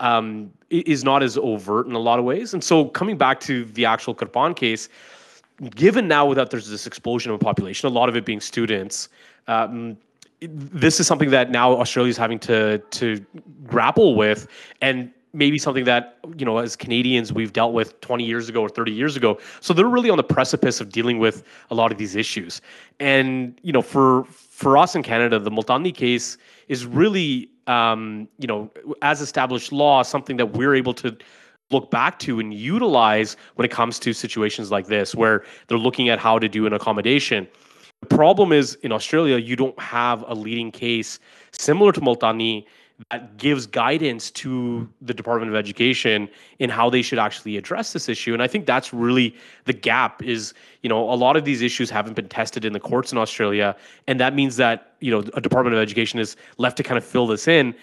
um, 0.00 0.52
is 0.70 1.04
not 1.04 1.22
as 1.22 1.38
overt 1.38 1.86
in 1.86 1.92
a 1.92 1.98
lot 1.98 2.18
of 2.18 2.24
ways. 2.24 2.54
And 2.54 2.64
so, 2.64 2.86
coming 2.86 3.16
back 3.16 3.40
to 3.40 3.64
the 3.66 3.84
actual 3.84 4.14
Kirpan 4.14 4.56
case, 4.56 4.88
given 5.74 6.08
now 6.08 6.32
that 6.34 6.50
there's 6.50 6.68
this 6.68 6.86
explosion 6.86 7.32
of 7.32 7.40
population, 7.40 7.86
a 7.86 7.92
lot 7.92 8.08
of 8.08 8.16
it 8.16 8.24
being 8.24 8.40
students, 8.40 9.08
um, 9.46 9.96
this 10.40 11.00
is 11.00 11.06
something 11.06 11.30
that 11.30 11.50
now 11.50 11.72
Australia 11.72 12.10
is 12.10 12.16
having 12.16 12.38
to 12.40 12.78
to 12.78 13.24
grapple 13.66 14.14
with, 14.14 14.48
and 14.80 15.10
maybe 15.34 15.58
something 15.58 15.84
that 15.84 16.18
you 16.36 16.46
know 16.46 16.58
as 16.58 16.76
Canadians 16.76 17.32
we've 17.32 17.52
dealt 17.52 17.72
with 17.72 18.00
20 18.00 18.24
years 18.24 18.48
ago 18.48 18.62
or 18.62 18.68
30 18.68 18.92
years 18.92 19.16
ago. 19.16 19.38
So 19.60 19.74
they're 19.74 19.88
really 19.88 20.10
on 20.10 20.16
the 20.16 20.24
precipice 20.24 20.80
of 20.80 20.90
dealing 20.90 21.18
with 21.18 21.42
a 21.70 21.74
lot 21.74 21.92
of 21.92 21.98
these 21.98 22.14
issues. 22.14 22.60
And 23.00 23.58
you 23.62 23.72
know, 23.72 23.82
for 23.82 24.24
for 24.24 24.78
us 24.78 24.94
in 24.94 25.02
Canada, 25.02 25.38
the 25.38 25.50
Multani 25.50 25.94
case 25.94 26.38
is 26.68 26.86
really 26.86 27.50
um, 27.66 28.28
you 28.38 28.46
know 28.46 28.70
as 29.02 29.20
established 29.20 29.72
law 29.72 30.02
something 30.02 30.36
that 30.36 30.52
we're 30.52 30.74
able 30.74 30.94
to 30.94 31.16
look 31.70 31.90
back 31.90 32.18
to 32.20 32.38
and 32.38 32.54
utilize 32.54 33.36
when 33.56 33.64
it 33.64 33.70
comes 33.70 33.98
to 33.98 34.12
situations 34.12 34.70
like 34.70 34.86
this 34.86 35.14
where 35.14 35.44
they're 35.66 35.78
looking 35.78 36.08
at 36.08 36.18
how 36.18 36.38
to 36.38 36.48
do 36.48 36.66
an 36.66 36.72
accommodation. 36.72 37.48
The 38.00 38.14
problem 38.14 38.52
is 38.52 38.74
in 38.82 38.92
Australia, 38.92 39.38
you 39.38 39.56
don't 39.56 39.78
have 39.80 40.24
a 40.28 40.34
leading 40.34 40.70
case 40.70 41.18
similar 41.52 41.90
to 41.92 42.00
Multani 42.00 42.66
that 43.10 43.36
gives 43.36 43.66
guidance 43.66 44.30
to 44.30 44.88
the 45.02 45.12
Department 45.12 45.50
of 45.50 45.56
Education 45.56 46.28
in 46.58 46.70
how 46.70 46.88
they 46.88 47.02
should 47.02 47.18
actually 47.18 47.56
address 47.56 47.92
this 47.92 48.08
issue. 48.08 48.32
And 48.32 48.42
I 48.42 48.46
think 48.46 48.66
that's 48.66 48.92
really 48.92 49.34
the 49.64 49.72
gap 49.72 50.22
is, 50.22 50.54
you 50.82 50.88
know, 50.88 51.10
a 51.10 51.14
lot 51.14 51.36
of 51.36 51.44
these 51.44 51.60
issues 51.60 51.90
haven't 51.90 52.14
been 52.14 52.28
tested 52.28 52.64
in 52.64 52.72
the 52.72 52.80
courts 52.80 53.10
in 53.10 53.18
Australia. 53.18 53.74
And 54.06 54.20
that 54.20 54.34
means 54.34 54.56
that, 54.56 54.94
you 55.00 55.10
know, 55.10 55.24
a 55.34 55.40
Department 55.40 55.74
of 55.74 55.82
Education 55.82 56.20
is 56.20 56.36
left 56.58 56.76
to 56.76 56.82
kind 56.82 56.96
of 56.96 57.04
fill 57.04 57.26
this 57.26 57.48
in. 57.48 57.74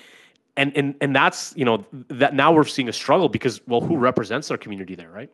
And 0.57 0.75
and 0.75 0.95
and 1.01 1.15
that's, 1.15 1.53
you 1.55 1.65
know, 1.65 1.85
that 2.09 2.33
now 2.33 2.51
we're 2.51 2.65
seeing 2.65 2.89
a 2.89 2.93
struggle 2.93 3.29
because 3.29 3.61
well, 3.67 3.81
who 3.81 3.97
represents 3.97 4.51
our 4.51 4.57
community 4.57 4.95
there, 4.95 5.09
right? 5.09 5.31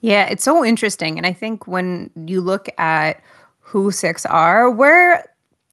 Yeah, 0.00 0.26
it's 0.26 0.44
so 0.44 0.64
interesting. 0.64 1.18
And 1.18 1.26
I 1.26 1.32
think 1.32 1.66
when 1.66 2.10
you 2.26 2.40
look 2.40 2.68
at 2.78 3.22
who 3.60 3.90
Sikhs 3.90 4.24
are, 4.26 4.70
we're 4.70 5.22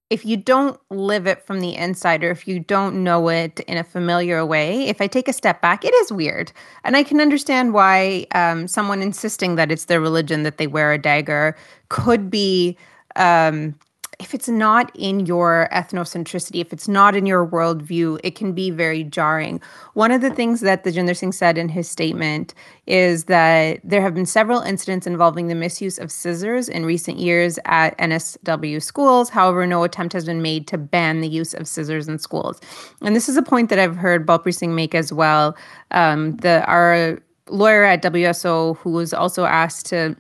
if 0.10 0.24
you 0.26 0.38
don't 0.38 0.80
live 0.90 1.26
it 1.26 1.42
from 1.42 1.62
the 1.62 1.76
inside 1.76 2.24
or 2.24 2.30
if 2.30 2.48
you 2.48 2.60
don't 2.60 3.04
know 3.04 3.28
it 3.30 3.60
in 3.62 3.78
a 3.78 3.84
familiar 3.84 4.46
way, 4.46 4.88
if 4.88 5.02
I 5.02 5.08
take 5.08 5.28
a 5.28 5.34
step 5.34 5.62
back, 5.62 5.84
it 5.84 5.94
is 5.96 6.12
weird. 6.12 6.52
And 6.84 6.96
I 6.96 7.04
can 7.04 7.20
understand 7.20 7.74
why 7.74 8.28
um, 8.36 8.68
someone 8.68 9.02
insisting 9.02 9.56
that 9.56 9.72
it's 9.72 9.86
their 9.86 10.00
religion 10.00 10.44
that 10.44 10.58
they 10.58 10.68
wear 10.68 10.94
a 10.94 10.98
dagger 11.00 11.56
could 11.90 12.30
be 12.30 12.78
um, 13.16 13.74
if 14.20 14.34
it's 14.34 14.48
not 14.48 14.92
in 14.96 15.26
your 15.26 15.68
ethnocentricity, 15.72 16.62
if 16.62 16.72
it's 16.72 16.88
not 16.88 17.16
in 17.16 17.26
your 17.26 17.46
worldview, 17.46 18.20
it 18.24 18.36
can 18.36 18.54
be 18.54 18.70
very 18.70 19.04
jarring. 19.04 19.62
One 19.94 20.12
of 20.12 20.22
the 20.22 20.30
things 20.30 20.62
that 20.62 20.84
Tajinder 20.84 21.16
Singh 21.16 21.32
said 21.32 21.58
in 21.58 21.70
his 21.70 21.90
statement 21.90 22.54
is 22.88 23.26
that 23.26 23.80
there 23.84 24.02
have 24.02 24.14
been 24.14 24.26
several 24.26 24.62
incidents 24.62 25.08
involving 25.08 25.48
the 25.48 25.56
misuse 25.56 25.98
of 25.98 26.12
scissors 26.12 26.70
in 26.70 26.86
recent 26.86 27.18
years 27.18 27.60
at 27.66 27.98
NSW 27.98 28.82
schools. 28.82 29.30
However, 29.30 29.66
no 29.68 29.84
attempt 29.84 30.14
has 30.14 30.26
been 30.26 30.42
made 30.42 30.68
to 30.68 30.78
ban 30.78 31.22
the 31.22 31.30
use 31.30 31.54
of 31.54 31.68
scissors 31.68 32.08
in 32.08 32.20
schools. 32.20 32.62
And 33.02 33.16
this 33.16 33.28
is 33.28 33.38
a 33.38 33.44
point 33.44 33.70
that 33.70 33.80
I've 33.80 33.98
heard 33.98 34.26
Balpreet 34.26 34.56
Singh 34.56 34.76
make 34.76 34.96
as 34.96 35.12
well. 35.12 35.58
Um, 35.92 36.38
the 36.38 36.66
our 36.66 37.20
lawyer 37.50 37.84
at 37.84 38.02
WSO, 38.02 38.78
who 38.78 38.92
was 38.92 39.14
also 39.14 39.46
asked 39.46 39.86
to 39.88 40.16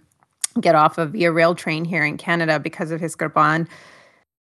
get 0.59 0.75
off 0.75 0.97
of 0.97 1.11
Via 1.11 1.31
Rail 1.31 1.55
train 1.55 1.85
here 1.85 2.03
in 2.05 2.17
Canada 2.17 2.59
because 2.59 2.91
of 2.91 2.99
his 2.99 3.15
kirpan. 3.15 3.67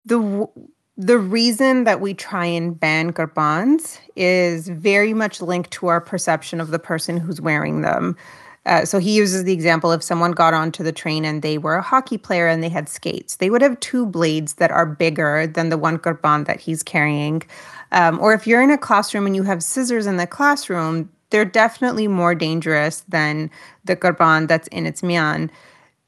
The 0.04 0.48
the 0.96 1.18
reason 1.18 1.84
that 1.84 2.00
we 2.00 2.12
try 2.12 2.44
and 2.44 2.78
ban 2.78 3.12
kirpans 3.12 4.00
is 4.16 4.68
very 4.68 5.14
much 5.14 5.40
linked 5.40 5.70
to 5.70 5.86
our 5.86 6.00
perception 6.00 6.60
of 6.60 6.70
the 6.70 6.78
person 6.80 7.16
who's 7.16 7.40
wearing 7.40 7.82
them. 7.82 8.16
Uh, 8.66 8.84
so 8.84 8.98
he 8.98 9.14
uses 9.14 9.44
the 9.44 9.52
example 9.52 9.92
if 9.92 10.02
someone 10.02 10.32
got 10.32 10.52
onto 10.54 10.82
the 10.82 10.90
train 10.90 11.24
and 11.24 11.40
they 11.40 11.56
were 11.56 11.76
a 11.76 11.82
hockey 11.82 12.18
player 12.18 12.48
and 12.48 12.64
they 12.64 12.68
had 12.68 12.88
skates, 12.88 13.36
they 13.36 13.48
would 13.48 13.62
have 13.62 13.78
two 13.78 14.04
blades 14.04 14.54
that 14.54 14.72
are 14.72 14.84
bigger 14.84 15.46
than 15.46 15.68
the 15.68 15.78
one 15.78 15.98
kirpan 15.98 16.44
that 16.46 16.58
he's 16.58 16.82
carrying. 16.82 17.42
Um, 17.92 18.18
or 18.18 18.34
if 18.34 18.46
you're 18.46 18.60
in 18.60 18.70
a 18.70 18.76
classroom 18.76 19.24
and 19.24 19.36
you 19.36 19.44
have 19.44 19.62
scissors 19.62 20.06
in 20.06 20.16
the 20.16 20.26
classroom, 20.26 21.08
they're 21.30 21.44
definitely 21.44 22.08
more 22.08 22.34
dangerous 22.34 23.04
than 23.08 23.50
the 23.84 23.94
kirpan 23.94 24.48
that's 24.48 24.68
in 24.68 24.84
its 24.84 25.02
mian 25.02 25.50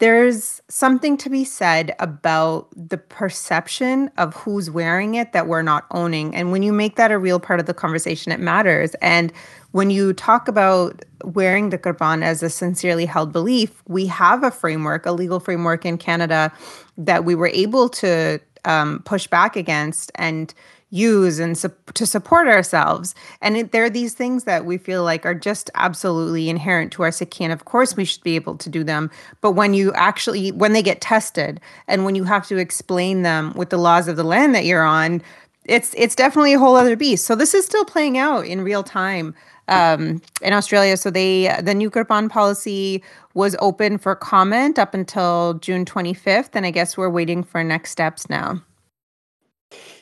there's 0.00 0.62
something 0.68 1.18
to 1.18 1.28
be 1.28 1.44
said 1.44 1.94
about 1.98 2.68
the 2.74 2.96
perception 2.96 4.10
of 4.16 4.34
who's 4.34 4.70
wearing 4.70 5.14
it 5.14 5.32
that 5.32 5.46
we're 5.46 5.62
not 5.62 5.84
owning. 5.90 6.34
And 6.34 6.50
when 6.50 6.62
you 6.62 6.72
make 6.72 6.96
that 6.96 7.12
a 7.12 7.18
real 7.18 7.38
part 7.38 7.60
of 7.60 7.66
the 7.66 7.74
conversation, 7.74 8.32
it 8.32 8.40
matters. 8.40 8.94
And 9.02 9.30
when 9.72 9.90
you 9.90 10.14
talk 10.14 10.48
about 10.48 11.04
wearing 11.22 11.68
the 11.68 11.76
kirpan 11.76 12.22
as 12.22 12.42
a 12.42 12.48
sincerely 12.48 13.04
held 13.04 13.30
belief, 13.30 13.82
we 13.88 14.06
have 14.06 14.42
a 14.42 14.50
framework, 14.50 15.04
a 15.04 15.12
legal 15.12 15.38
framework 15.38 15.84
in 15.84 15.98
Canada 15.98 16.50
that 16.96 17.26
we 17.26 17.34
were 17.34 17.48
able 17.48 17.90
to 17.90 18.40
um, 18.64 19.02
push 19.04 19.26
back 19.26 19.54
against 19.54 20.10
and 20.14 20.54
use 20.90 21.38
and 21.38 21.56
su- 21.56 21.72
to 21.94 22.04
support 22.04 22.48
ourselves. 22.48 23.14
And 23.40 23.56
it, 23.56 23.72
there 23.72 23.84
are 23.84 23.90
these 23.90 24.14
things 24.14 24.44
that 24.44 24.64
we 24.64 24.76
feel 24.76 25.04
like 25.04 25.24
are 25.24 25.34
just 25.34 25.70
absolutely 25.74 26.48
inherent 26.48 26.92
to 26.92 27.02
our 27.04 27.10
Sikhi. 27.10 27.42
And 27.42 27.52
of 27.52 27.64
course, 27.64 27.96
we 27.96 28.04
should 28.04 28.22
be 28.22 28.36
able 28.36 28.56
to 28.56 28.68
do 28.68 28.84
them. 28.84 29.10
But 29.40 29.52
when 29.52 29.72
you 29.72 29.92
actually, 29.94 30.52
when 30.52 30.72
they 30.72 30.82
get 30.82 31.00
tested 31.00 31.60
and 31.86 32.04
when 32.04 32.14
you 32.14 32.24
have 32.24 32.46
to 32.48 32.56
explain 32.56 33.22
them 33.22 33.52
with 33.54 33.70
the 33.70 33.78
laws 33.78 34.08
of 34.08 34.16
the 34.16 34.24
land 34.24 34.54
that 34.54 34.64
you're 34.64 34.84
on, 34.84 35.22
it's 35.64 35.94
it's 35.96 36.16
definitely 36.16 36.54
a 36.54 36.58
whole 36.58 36.76
other 36.76 36.96
beast. 36.96 37.24
So 37.24 37.34
this 37.34 37.54
is 37.54 37.64
still 37.64 37.84
playing 37.84 38.18
out 38.18 38.44
in 38.46 38.62
real 38.62 38.82
time 38.82 39.34
um, 39.68 40.20
in 40.42 40.52
Australia. 40.52 40.96
So 40.96 41.10
they 41.10 41.54
the 41.62 41.74
new 41.74 41.90
Kirpan 41.90 42.28
policy 42.28 43.04
was 43.34 43.54
open 43.60 43.98
for 43.98 44.16
comment 44.16 44.78
up 44.78 44.94
until 44.94 45.54
June 45.54 45.84
25th, 45.84 46.50
and 46.54 46.66
I 46.66 46.72
guess 46.72 46.96
we're 46.96 47.10
waiting 47.10 47.44
for 47.44 47.62
next 47.62 47.92
steps 47.92 48.28
now. 48.28 48.60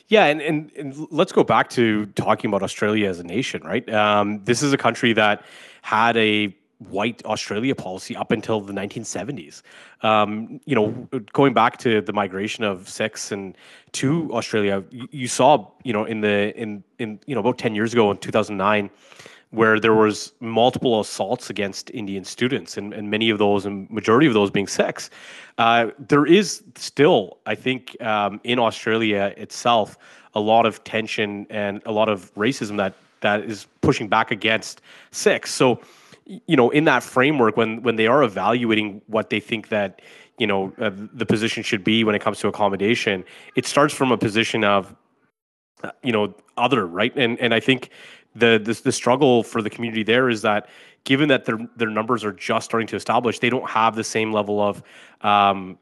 Yeah, 0.09 0.25
and, 0.25 0.41
and, 0.41 0.71
and, 0.75 1.07
let's 1.11 1.31
go 1.31 1.43
back 1.43 1.69
to 1.71 2.07
talking 2.07 2.49
about 2.49 2.63
Australia 2.63 3.07
as 3.07 3.19
a 3.19 3.23
nation, 3.23 3.61
right? 3.63 3.87
Um, 3.93 4.43
this 4.43 4.63
is 4.63 4.73
a 4.73 4.77
country 4.77 5.13
that 5.13 5.43
had 5.83 6.17
a 6.17 6.55
white 6.79 7.23
Australia 7.25 7.75
policy 7.75 8.15
up 8.15 8.31
until 8.31 8.59
the 8.59 8.73
1970s. 8.73 9.61
Um, 10.01 10.61
you 10.65 10.73
know, 10.73 10.89
going 11.33 11.53
back 11.53 11.77
to 11.79 12.01
the 12.01 12.11
migration 12.11 12.63
of 12.63 12.89
Sikhs 12.89 13.31
and 13.31 13.55
to 13.93 14.33
Australia, 14.33 14.83
you, 14.89 15.07
you, 15.11 15.27
saw, 15.27 15.69
you 15.83 15.93
know, 15.93 16.05
in 16.05 16.21
the 16.21 16.57
in 16.59 16.83
in 16.97 17.19
you 17.27 17.35
know 17.35 17.41
about 17.41 17.59
10 17.59 17.75
years 17.75 17.93
ago 17.93 18.09
in 18.09 18.17
2009 18.17 18.89
where 19.51 19.79
there 19.79 19.95
was 19.95 20.33
multiple 20.39 20.99
assaults 20.99 21.49
against 21.49 21.89
Indian 21.91 22.23
students, 22.23 22.77
and, 22.77 22.93
and 22.93 23.09
many 23.09 23.29
of 23.29 23.39
those, 23.39 23.65
and 23.65 23.89
majority 23.89 24.27
of 24.27 24.33
those 24.33 24.51
being 24.51 24.67
Sikhs. 24.67 25.09
Uh, 25.57 25.87
there 25.97 26.25
is 26.25 26.63
still, 26.75 27.39
I 27.45 27.55
think, 27.55 27.99
um, 28.01 28.39
in 28.43 28.59
Australia 28.59 29.33
itself, 29.37 29.97
a 30.35 30.39
lot 30.39 30.65
of 30.67 30.83
tension 30.83 31.47
and 31.49 31.81
a 31.85 31.91
lot 31.91 32.09
of 32.09 32.33
racism 32.35 32.77
that 32.77 32.93
that 33.21 33.43
is 33.43 33.67
pushing 33.81 34.07
back 34.07 34.31
against 34.31 34.81
Sikhs. 35.11 35.51
So, 35.51 35.81
you 36.25 36.55
know, 36.55 36.69
in 36.69 36.85
that 36.85 37.01
framework, 37.01 37.57
when 37.57 37.81
when 37.81 37.95
they 37.95 38.07
are 38.07 38.23
evaluating 38.23 39.01
what 39.07 39.31
they 39.31 39.39
think 39.39 39.69
that 39.69 40.01
you 40.37 40.45
know 40.45 40.71
uh, 40.79 40.91
the 40.93 41.25
position 41.25 41.63
should 41.63 41.83
be 41.83 42.03
when 42.03 42.13
it 42.13 42.21
comes 42.21 42.39
to 42.39 42.47
accommodation, 42.47 43.25
it 43.55 43.65
starts 43.65 43.95
from 43.95 44.11
a 44.11 44.17
position 44.17 44.63
of 44.63 44.95
uh, 45.83 45.91
you 46.03 46.11
know 46.11 46.33
other 46.57 46.85
right 46.85 47.15
and 47.15 47.39
and 47.39 47.53
i 47.53 47.59
think 47.59 47.89
the, 48.35 48.61
the 48.63 48.79
the 48.83 48.91
struggle 48.91 49.43
for 49.43 49.61
the 49.61 49.69
community 49.69 50.03
there 50.03 50.29
is 50.29 50.41
that 50.43 50.69
given 51.03 51.29
that 51.29 51.45
their 51.45 51.57
their 51.75 51.89
numbers 51.89 52.23
are 52.23 52.33
just 52.33 52.65
starting 52.65 52.87
to 52.87 52.95
establish, 52.95 53.39
they 53.39 53.49
don't 53.49 53.69
have 53.69 53.95
the 53.95 54.03
same 54.03 54.31
level 54.31 54.61
of 54.61 54.83
um, 55.21 55.77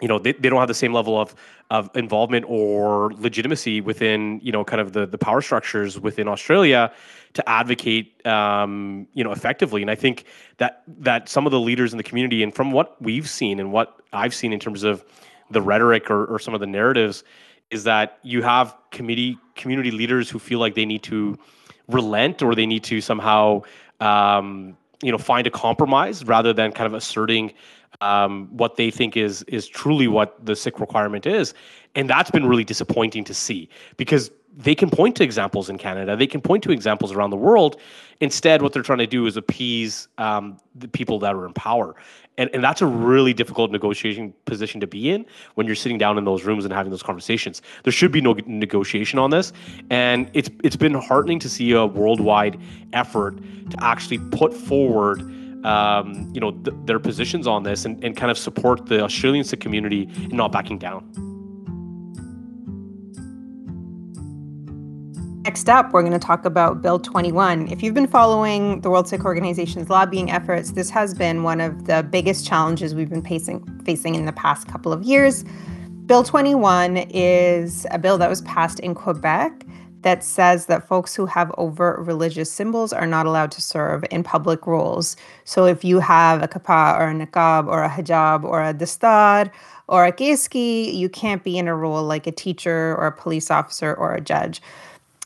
you 0.00 0.08
know 0.08 0.18
they, 0.18 0.32
they 0.32 0.48
don't 0.48 0.58
have 0.58 0.68
the 0.68 0.74
same 0.74 0.92
level 0.92 1.18
of 1.18 1.34
of 1.70 1.88
involvement 1.94 2.44
or 2.48 3.12
legitimacy 3.14 3.80
within 3.80 4.40
you 4.42 4.52
know 4.52 4.64
kind 4.64 4.80
of 4.80 4.92
the 4.92 5.06
the 5.06 5.18
power 5.18 5.40
structures 5.40 5.98
within 5.98 6.28
Australia 6.28 6.92
to 7.32 7.48
advocate 7.48 8.24
um, 8.26 9.06
you 9.14 9.24
know 9.24 9.32
effectively. 9.32 9.82
And 9.82 9.90
I 9.90 9.94
think 9.94 10.24
that 10.58 10.82
that 10.86 11.28
some 11.28 11.46
of 11.46 11.52
the 11.52 11.60
leaders 11.60 11.92
in 11.92 11.96
the 11.96 12.04
community 12.04 12.42
and 12.42 12.54
from 12.54 12.72
what 12.72 13.00
we've 13.00 13.28
seen 13.28 13.60
and 13.60 13.72
what 13.72 14.00
I've 14.12 14.34
seen 14.34 14.52
in 14.52 14.60
terms 14.60 14.82
of 14.82 15.04
the 15.50 15.60
rhetoric 15.60 16.10
or, 16.10 16.26
or 16.26 16.38
some 16.38 16.54
of 16.54 16.60
the 16.60 16.66
narratives 16.66 17.24
is 17.70 17.84
that 17.84 18.18
you 18.22 18.42
have 18.42 18.76
committee 18.90 19.38
community 19.54 19.90
leaders 19.90 20.30
who 20.30 20.38
feel 20.38 20.58
like 20.58 20.74
they 20.74 20.86
need 20.86 21.02
to 21.02 21.38
relent 21.88 22.42
or 22.42 22.54
they 22.54 22.66
need 22.66 22.84
to 22.84 23.00
somehow 23.00 23.62
um, 24.00 24.76
you 25.02 25.12
know 25.12 25.18
find 25.18 25.46
a 25.46 25.50
compromise 25.50 26.24
rather 26.24 26.52
than 26.52 26.72
kind 26.72 26.86
of 26.86 26.94
asserting 26.94 27.52
um, 28.00 28.48
what 28.56 28.76
they 28.76 28.90
think 28.90 29.16
is 29.16 29.42
is 29.44 29.68
truly 29.68 30.08
what 30.08 30.44
the 30.44 30.56
Sikh 30.56 30.80
requirement 30.80 31.26
is, 31.26 31.54
and 31.94 32.08
that's 32.08 32.30
been 32.30 32.46
really 32.46 32.64
disappointing 32.64 33.24
to 33.24 33.34
see 33.34 33.68
because 33.96 34.30
they 34.56 34.74
can 34.74 34.90
point 34.90 35.16
to 35.16 35.24
examples 35.24 35.70
in 35.70 35.78
Canada, 35.78 36.16
they 36.16 36.26
can 36.26 36.40
point 36.40 36.62
to 36.64 36.72
examples 36.72 37.12
around 37.12 37.30
the 37.30 37.36
world. 37.36 37.80
Instead, 38.20 38.62
what 38.62 38.72
they're 38.72 38.82
trying 38.82 38.98
to 38.98 39.06
do 39.06 39.26
is 39.26 39.36
appease 39.36 40.08
um, 40.18 40.58
the 40.74 40.88
people 40.88 41.18
that 41.20 41.34
are 41.34 41.46
in 41.46 41.52
power, 41.52 41.94
and 42.36 42.50
and 42.52 42.62
that's 42.62 42.82
a 42.82 42.86
really 42.86 43.32
difficult 43.32 43.70
negotiating 43.70 44.34
position 44.44 44.80
to 44.80 44.86
be 44.86 45.10
in 45.10 45.24
when 45.54 45.66
you're 45.66 45.76
sitting 45.76 45.98
down 45.98 46.18
in 46.18 46.24
those 46.24 46.44
rooms 46.44 46.64
and 46.64 46.74
having 46.74 46.90
those 46.90 47.02
conversations. 47.02 47.62
There 47.84 47.92
should 47.92 48.12
be 48.12 48.20
no 48.20 48.34
negotiation 48.46 49.18
on 49.18 49.30
this, 49.30 49.52
and 49.88 50.30
it's 50.34 50.50
it's 50.62 50.76
been 50.76 50.94
heartening 50.94 51.38
to 51.40 51.48
see 51.48 51.72
a 51.72 51.86
worldwide 51.86 52.60
effort 52.92 53.38
to 53.70 53.76
actually 53.82 54.18
put 54.18 54.52
forward 54.52 55.22
um, 55.64 56.30
you 56.32 56.40
know, 56.40 56.52
th- 56.52 56.76
their 56.86 56.98
positions 56.98 57.46
on 57.46 57.62
this 57.62 57.84
and, 57.84 58.02
and 58.02 58.16
kind 58.16 58.30
of 58.30 58.38
support 58.38 58.86
the 58.86 59.02
Australian 59.02 59.44
community 59.44 60.08
in 60.30 60.36
not 60.36 60.52
backing 60.52 60.78
down. 60.78 61.29
Next 65.44 65.70
up, 65.70 65.94
we're 65.94 66.02
going 66.02 66.12
to 66.12 66.18
talk 66.18 66.44
about 66.44 66.82
Bill 66.82 66.98
21. 66.98 67.68
If 67.68 67.82
you've 67.82 67.94
been 67.94 68.06
following 68.06 68.82
the 68.82 68.90
World 68.90 69.08
Sikh 69.08 69.24
Organization's 69.24 69.88
lobbying 69.88 70.30
efforts, 70.30 70.72
this 70.72 70.90
has 70.90 71.14
been 71.14 71.44
one 71.44 71.62
of 71.62 71.86
the 71.86 72.02
biggest 72.02 72.46
challenges 72.46 72.94
we've 72.94 73.08
been 73.08 73.22
facing, 73.22 73.64
facing 73.86 74.16
in 74.16 74.26
the 74.26 74.34
past 74.34 74.68
couple 74.68 74.92
of 74.92 75.02
years. 75.02 75.46
Bill 76.04 76.22
21 76.22 76.98
is 77.08 77.86
a 77.90 77.98
bill 77.98 78.18
that 78.18 78.28
was 78.28 78.42
passed 78.42 78.80
in 78.80 78.94
Quebec 78.94 79.64
that 80.02 80.22
says 80.22 80.66
that 80.66 80.86
folks 80.86 81.14
who 81.14 81.24
have 81.24 81.50
overt 81.56 82.00
religious 82.00 82.52
symbols 82.52 82.92
are 82.92 83.06
not 83.06 83.24
allowed 83.24 83.50
to 83.52 83.62
serve 83.62 84.04
in 84.10 84.22
public 84.22 84.66
roles. 84.66 85.16
So 85.44 85.64
if 85.64 85.82
you 85.84 86.00
have 86.00 86.42
a 86.42 86.48
kippah 86.48 86.98
or 86.98 87.08
a 87.08 87.14
niqab 87.14 87.66
or 87.66 87.82
a 87.82 87.88
hijab 87.88 88.44
or 88.44 88.62
a 88.62 88.74
dastar 88.74 89.50
or 89.88 90.04
a 90.04 90.12
keski, 90.12 90.94
you 90.94 91.08
can't 91.08 91.42
be 91.42 91.56
in 91.56 91.66
a 91.66 91.74
role 91.74 92.02
like 92.02 92.26
a 92.26 92.32
teacher 92.32 92.94
or 92.96 93.06
a 93.06 93.12
police 93.12 93.50
officer 93.50 93.94
or 93.94 94.14
a 94.14 94.20
judge. 94.20 94.60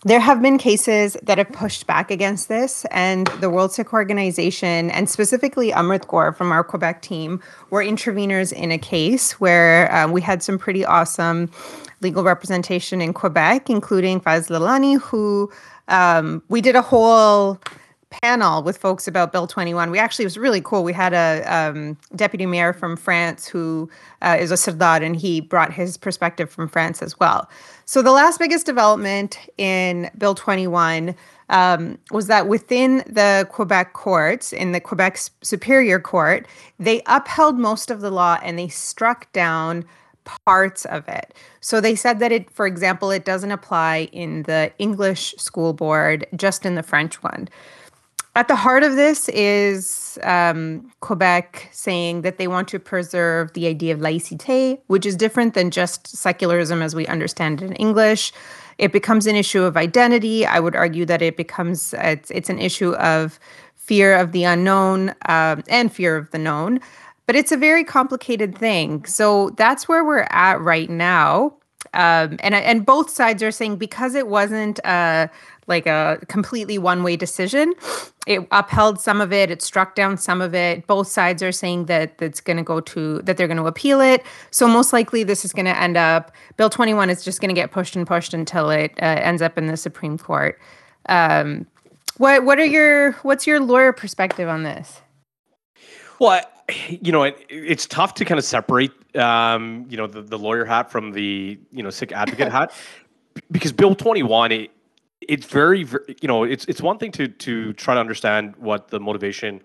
There 0.07 0.21
have 0.21 0.43
been 0.43 0.59
cases 0.59 1.17
that 1.23 1.39
have 1.39 1.51
pushed 1.51 1.87
back 1.87 2.11
against 2.11 2.51
this, 2.51 2.85
and 2.91 3.27
the 3.41 3.49
World 3.49 3.73
Sikh 3.73 3.95
Organization, 3.95 4.91
and 4.91 5.09
specifically 5.09 5.71
Amrit 5.71 6.07
Kaur 6.09 6.37
from 6.37 6.53
our 6.53 6.63
Quebec 6.63 7.01
team, 7.01 7.41
were 7.71 7.83
interveners 7.83 8.53
in 8.53 8.71
a 8.71 8.77
case 8.77 9.41
where 9.41 9.91
uh, 9.91 10.07
we 10.07 10.21
had 10.21 10.43
some 10.43 10.59
pretty 10.59 10.85
awesome 10.85 11.51
legal 12.03 12.23
representation 12.23 13.01
in 13.01 13.15
Quebec, 13.15 13.71
including 13.71 14.21
Faz 14.21 14.51
Lalani, 14.51 15.01
who 15.01 15.51
um, 15.89 16.43
we 16.51 16.61
did 16.61 16.77
a 16.77 16.83
whole 16.83 17.59
panel 18.23 18.63
with 18.63 18.77
folks 18.79 19.09
about 19.09 19.33
Bill 19.33 19.47
21. 19.47 19.91
We 19.91 19.99
actually, 19.99 20.25
it 20.25 20.27
was 20.27 20.39
really 20.39 20.61
cool. 20.61 20.85
We 20.85 20.93
had 20.93 21.13
a 21.13 21.43
um, 21.53 21.97
deputy 22.15 22.47
mayor 22.47 22.73
from 22.73 22.97
France 22.97 23.47
who 23.47 23.91
uh, 24.23 24.37
is 24.39 24.51
a 24.51 24.55
Sirdar, 24.55 25.03
and 25.03 25.17
he 25.17 25.41
brought 25.41 25.73
his 25.73 25.97
perspective 25.97 26.51
from 26.51 26.69
France 26.69 27.03
as 27.03 27.19
well. 27.19 27.49
So, 27.85 28.03
the 28.03 28.13
last 28.13 28.39
biggest 28.39 28.67
development 28.67 29.39
in 29.59 30.11
Bill 30.17 30.35
21 30.35 31.15
um, 31.49 31.99
was 32.11 32.27
that 32.29 32.49
within 32.49 32.99
the 33.07 33.47
Quebec 33.51 33.93
courts, 33.93 34.53
in 34.53 34.73
the 34.73 34.81
Quebec 34.81 35.19
Superior 35.43 36.01
Court, 36.01 36.47
they 36.79 37.03
upheld 37.07 37.59
most 37.59 37.91
of 37.91 38.01
the 38.01 38.11
law 38.11 38.39
and 38.43 38.59
they 38.59 38.69
struck 38.69 39.31
down 39.33 39.85
parts 40.47 40.85
of 40.87 41.07
it. 41.09 41.35
So 41.61 41.81
they 41.81 41.95
said 41.95 42.19
that 42.21 42.33
it, 42.33 42.51
for 42.51 42.67
example, 42.67 43.11
it 43.11 43.25
doesn't 43.25 43.51
apply 43.51 44.09
in 44.13 44.45
the 44.45 44.73
English 44.79 45.35
school 45.37 45.75
board, 45.75 46.27
just 46.35 46.65
in 46.65 46.75
the 46.77 46.83
French 46.83 47.23
one. 47.23 47.49
At 48.37 48.49
the 48.49 48.57
heart 48.57 48.83
of 48.83 48.97
this 48.97 49.29
is 49.29 50.19
um, 50.25 50.91
Quebec 51.01 51.69
saying 51.71 52.23
that 52.23 52.37
they 52.37 52.49
want 52.49 52.67
to 52.69 52.81
preserve 52.81 53.53
the 53.53 53.69
idea 53.69 53.95
of 53.95 54.01
laïcité, 54.01 54.81
which 54.89 55.07
is 55.07 55.15
different 55.15 55.55
than 55.55 55.71
just 55.71 56.09
secularism 56.09 56.83
as 56.83 56.97
we 56.97 57.07
understand 57.07 57.63
it 57.63 57.67
in 57.67 57.75
English. 57.75 58.33
It 58.79 58.93
becomes 58.93 59.29
an 59.29 59.37
issue 59.37 59.63
of 59.63 59.77
identity. 59.77 60.45
I 60.45 60.59
would 60.59 60.75
argue 60.75 61.05
that 61.07 61.23
it 61.23 61.37
becomes 61.37 61.95
it's, 61.97 62.31
it's 62.33 62.51
an 62.51 62.59
issue 62.59 62.95
of 62.95 63.39
fear 63.77 64.17
of 64.17 64.33
the 64.33 64.43
unknown 64.43 65.11
um, 65.27 65.63
and 65.69 65.93
fear 65.93 66.17
of 66.17 66.31
the 66.33 66.39
known. 66.39 66.81
But 67.27 67.37
it's 67.37 67.53
a 67.53 67.57
very 67.57 67.85
complicated 67.85 68.59
thing. 68.59 69.05
So 69.05 69.51
that's 69.51 69.87
where 69.89 70.05
we're 70.05 70.27
at 70.31 70.61
right 70.61 70.91
now. 70.91 71.55
Um, 71.93 72.39
and 72.41 72.55
and 72.55 72.85
both 72.85 73.09
sides 73.11 73.43
are 73.43 73.53
saying 73.53 73.77
because 73.77 74.17
it 74.17 74.27
wasn't 74.27 74.85
uh, 74.85 75.29
like 75.67 75.87
a 75.87 76.19
completely 76.29 76.79
one 76.79 77.03
way 77.03 77.17
decision. 77.17 77.75
It 78.27 78.47
upheld 78.51 79.01
some 79.01 79.21
of 79.21 79.33
it, 79.33 79.51
it 79.51 79.63
struck 79.63 79.95
down 79.95 80.17
some 80.17 80.41
of 80.41 80.55
it. 80.55 80.87
Both 80.87 81.09
sides 81.09 81.43
are 81.43 81.53
saying 81.53 81.87
that 81.87 82.19
that's 82.19 82.41
going 82.41 82.57
to 82.57 82.63
go 82.63 82.81
to 82.81 83.21
that 83.23 83.37
they're 83.37 83.49
going 83.49 83.59
to 83.59 83.67
appeal 83.67 84.01
it. 84.01 84.25
So 84.51 84.67
most 84.67 84.93
likely 84.93 85.25
this 85.25 85.45
is 85.45 85.53
going 85.53 85.67
to 85.67 85.79
end 85.79 85.97
up 85.97 86.33
Bill 86.57 86.71
21 86.71 87.11
is 87.11 87.25
just 87.25 87.41
going 87.41 87.55
to 87.55 87.61
get 87.61 87.71
pushed 87.71 87.97
and 87.97 88.07
pushed 88.07 88.35
until 88.35 88.71
it 88.71 88.93
uh, 89.01 89.05
ends 89.05 89.43
up 89.43 89.59
in 89.59 89.67
the 89.67 89.77
Supreme 89.77 90.19
Court. 90.19 90.59
Um, 91.09 91.67
what 92.17 92.45
what 92.45 92.59
are 92.59 92.65
your 92.65 93.13
what's 93.23 93.47
your 93.47 93.61
lawyer 93.61 93.93
perspective 93.93 94.49
on 94.49 94.63
this? 94.63 95.01
Well, 96.19 96.43
you 96.89 97.13
know, 97.13 97.25
it, 97.25 97.45
it's 97.49 97.87
tough 97.87 98.15
to 98.15 98.25
kind 98.25 98.39
of 98.39 98.45
separate, 98.45 98.93
um, 99.17 99.87
you 99.89 99.97
know, 99.97 100.07
the, 100.07 100.23
the 100.23 100.39
lawyer 100.39 100.65
hat 100.65 100.91
from 100.91 101.13
the, 101.13 101.59
you 101.71 101.83
know, 101.83 101.91
Sikh 101.91 102.13
advocate 102.13 102.51
hat, 102.51 102.73
because 103.51 103.73
Bill 103.73 103.95
21, 103.95 104.53
it, 104.53 104.71
it's 105.29 105.47
very, 105.47 105.85
very, 105.85 106.17
you 106.21 106.29
know, 106.29 106.45
it's 106.45 106.65
it's 106.67 106.81
one 106.81 106.99
thing 106.99 107.13
to 107.13 107.29
to 107.29 107.73
try 107.75 107.95
to 107.95 108.01
understand 108.01 108.57
what 108.57 108.89
the 108.89 109.01
motivation 109.01 109.61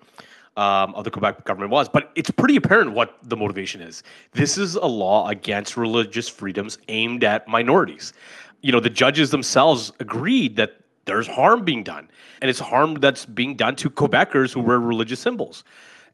um, 0.57 0.93
of 0.95 1.03
the 1.03 1.11
Quebec 1.11 1.45
government 1.45 1.71
was, 1.71 1.87
but 1.87 2.11
it's 2.15 2.29
pretty 2.31 2.55
apparent 2.55 2.91
what 2.91 3.17
the 3.23 3.37
motivation 3.37 3.81
is. 3.81 4.03
This 4.33 4.57
is 4.57 4.75
a 4.75 4.85
law 4.85 5.27
against 5.29 5.77
religious 5.77 6.27
freedoms 6.27 6.77
aimed 6.89 7.23
at 7.23 7.47
minorities. 7.47 8.13
You 8.61 8.73
know, 8.73 8.81
the 8.81 8.89
judges 8.89 9.29
themselves 9.31 9.93
agreed 9.99 10.57
that 10.57 10.81
there's 11.05 11.27
harm 11.27 11.63
being 11.63 11.83
done, 11.83 12.09
and 12.41 12.49
it's 12.49 12.59
harm 12.59 12.95
that's 12.95 13.25
being 13.25 13.55
done 13.55 13.75
to 13.77 13.89
Quebecers 13.89 14.53
who 14.53 14.59
wear 14.59 14.79
religious 14.79 15.19
symbols. 15.19 15.63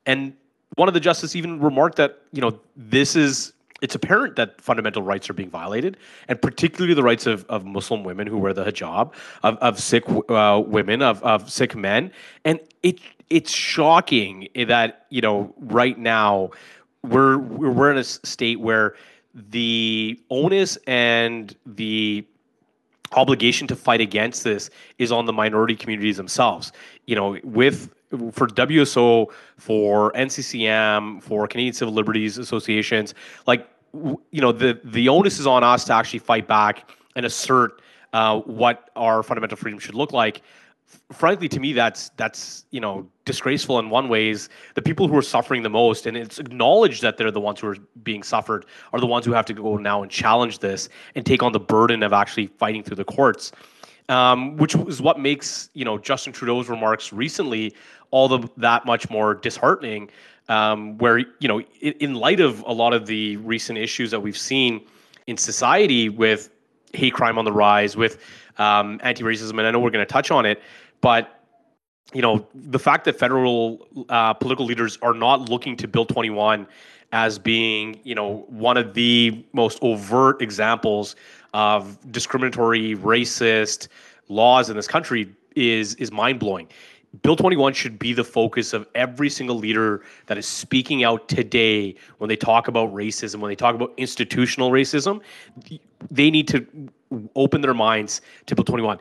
And 0.06 0.34
one 0.76 0.88
of 0.88 0.94
the 0.94 1.00
justices 1.00 1.36
even 1.36 1.60
remarked 1.60 1.98
that 1.98 2.22
you 2.32 2.42
know 2.42 2.60
this 2.76 3.16
is 3.16 3.54
it's 3.82 3.96
apparent 3.96 4.36
that 4.38 4.62
fundamental 4.62 5.02
rights 5.02 5.30
are 5.30 5.34
being 5.34 5.50
violated, 5.50 5.98
and 6.28 6.42
particularly 6.42 6.94
the 6.94 7.04
rights 7.04 7.26
of, 7.28 7.46
of 7.50 7.66
Muslim 7.66 8.04
women 8.04 8.26
who 8.26 8.38
wear 8.38 8.54
the 8.54 8.64
hijab, 8.64 9.14
of, 9.44 9.58
of 9.58 9.80
Sikh 9.80 10.06
uh, 10.30 10.64
women, 10.66 11.02
of, 11.02 11.22
of 11.24 11.50
Sikh 11.50 11.76
men. 11.76 12.12
And 12.46 12.60
it 12.84 13.00
it's 13.30 13.52
shocking 13.52 14.48
that, 14.68 15.08
you 15.10 15.22
know, 15.22 15.54
right 15.58 15.98
now 15.98 16.52
we're, 17.04 17.38
we're 17.38 17.92
in 17.92 17.98
a 17.98 18.04
state 18.04 18.60
where 18.60 18.96
the 19.34 20.20
onus 20.30 20.78
and 20.86 21.56
the 21.66 22.26
obligation 23.14 23.68
to 23.68 23.76
fight 23.76 24.02
against 24.02 24.44
this 24.44 24.70
is 25.00 25.12
on 25.12 25.26
the 25.26 25.34
minority 25.34 25.76
communities 25.76 26.18
themselves. 26.18 26.72
You 27.08 27.16
know, 27.16 27.40
with 27.44 27.94
for 28.32 28.48
WSO, 28.48 29.28
for 29.58 30.12
NCCM, 30.14 31.22
for 31.24 31.48
Canadian 31.48 31.74
Civil 31.74 31.94
Liberties 31.94 32.38
Associations, 32.38 33.14
like 33.48 33.68
you 34.32 34.42
know, 34.42 34.52
the 34.52 34.80
the 34.84 35.10
onus 35.10 35.40
is 35.40 35.48
on 35.48 35.64
us 35.64 35.86
to 35.86 35.94
actually 35.94 36.20
fight 36.20 36.48
back 36.48 36.90
and 37.16 37.26
assert 37.26 37.82
uh, 38.14 38.40
what 38.42 38.90
our 38.96 39.24
fundamental 39.24 39.58
freedom 39.58 39.80
should 39.80 39.96
look 39.96 40.14
like. 40.14 40.42
Frankly, 41.12 41.50
to 41.50 41.60
me, 41.60 41.74
that's 41.74 42.10
that's 42.10 42.66
you 42.72 42.80
know 42.80 43.08
disgraceful 43.26 43.80
in 43.80 43.90
one 43.90 44.08
ways. 44.10 44.50
The 44.76 44.82
people 44.82 45.08
who 45.08 45.18
are 45.18 45.22
suffering 45.22 45.64
the 45.64 45.70
most, 45.70 46.06
and 46.06 46.16
it's 46.16 46.40
acknowledged 46.40 47.02
that 47.02 47.18
they're 47.18 47.32
the 47.32 47.42
ones 47.42 47.60
who 47.60 47.68
are 47.68 47.78
being 48.04 48.24
suffered, 48.24 48.66
are 48.94 49.00
the 49.00 49.08
ones 49.08 49.26
who 49.26 49.34
have 49.34 49.46
to 49.46 49.54
go 49.54 49.78
now 49.78 50.04
and 50.04 50.12
challenge 50.12 50.60
this 50.60 50.90
and 51.16 51.26
take 51.26 51.42
on 51.42 51.52
the 51.52 51.60
burden 51.60 52.04
of 52.04 52.14
actually 52.14 52.48
fighting 52.48 52.84
through 52.84 52.98
the 52.98 53.06
courts. 53.06 53.52
Um, 54.08 54.56
which 54.58 54.76
is 54.76 55.02
what 55.02 55.20
makes 55.20 55.72
you 55.74 55.84
know 55.84 55.98
Justin 55.98 56.32
Trudeau's 56.32 56.70
remarks 56.70 57.12
recently 57.12 57.74
all 58.12 58.28
the 58.28 58.48
that 58.58 58.86
much 58.86 59.10
more 59.10 59.36
disheartening 59.36 60.10
um, 60.50 60.98
where 60.98 61.20
you 61.20 61.48
know 61.48 61.62
in, 61.82 61.94
in 61.94 62.16
light 62.16 62.40
of 62.40 62.62
a 62.62 62.72
lot 62.72 62.94
of 62.94 63.06
the 63.06 63.38
recent 63.38 63.78
issues 63.78 64.12
that 64.12 64.20
we've 64.20 64.38
seen 64.38 64.86
in 65.28 65.38
society 65.38 66.10
with 66.10 66.50
hate 66.94 67.14
crime 67.14 67.38
on 67.38 67.46
the 67.46 67.52
rise, 67.52 67.98
with 67.98 68.20
um, 68.58 69.00
anti-racism, 69.04 69.52
and 69.52 69.62
I 69.62 69.72
know 69.72 69.80
we're 69.80 69.90
going 69.90 70.06
to 70.06 70.12
touch 70.12 70.32
on 70.32 70.46
it, 70.46 70.62
but 71.02 71.44
you 72.14 72.22
know 72.22 72.48
the 72.54 72.80
fact 72.80 73.06
that 73.06 73.18
federal 73.18 73.88
uh, 74.10 74.34
political 74.34 74.66
leaders 74.66 74.98
are 75.02 75.14
not 75.14 75.50
looking 75.50 75.76
to 75.78 75.88
Bill 75.88 76.06
21 76.06 76.68
as 77.12 77.40
being 77.40 78.00
you 78.04 78.16
know 78.16 78.46
one 78.48 78.78
of 78.78 78.94
the 78.94 79.46
most 79.54 79.80
overt 79.82 80.42
examples 80.42 81.16
of 81.54 81.98
discriminatory, 82.12 82.96
racist 82.96 83.88
laws 84.28 84.70
in 84.70 84.76
this 84.76 84.88
country 84.88 85.34
is 85.56 85.96
is 85.96 86.12
mind 86.12 86.40
blowing. 86.40 86.68
Bill 87.22 87.36
21 87.36 87.74
should 87.74 88.00
be 88.00 88.14
the 88.14 88.24
focus 88.24 88.74
of 88.74 88.88
every 88.96 89.30
single 89.30 89.56
leader 89.56 90.02
that 90.26 90.38
is 90.38 90.48
speaking 90.48 91.04
out 91.04 91.28
today 91.28 91.96
when 92.18 92.28
they 92.28 92.36
talk 92.36 92.68
about 92.68 92.94
racism, 92.94 93.40
when 93.40 93.50
they 93.50 93.56
talk 93.56 93.76
about 93.76 93.94
institutional 93.98 94.72
racism. 94.72 95.22
They 96.10 96.32
need 96.32 96.48
to 96.50 96.66
open 97.36 97.62
their 97.62 97.74
minds 97.74 98.22
to 98.48 98.56
Bill 98.56 98.66
21. 98.66 98.98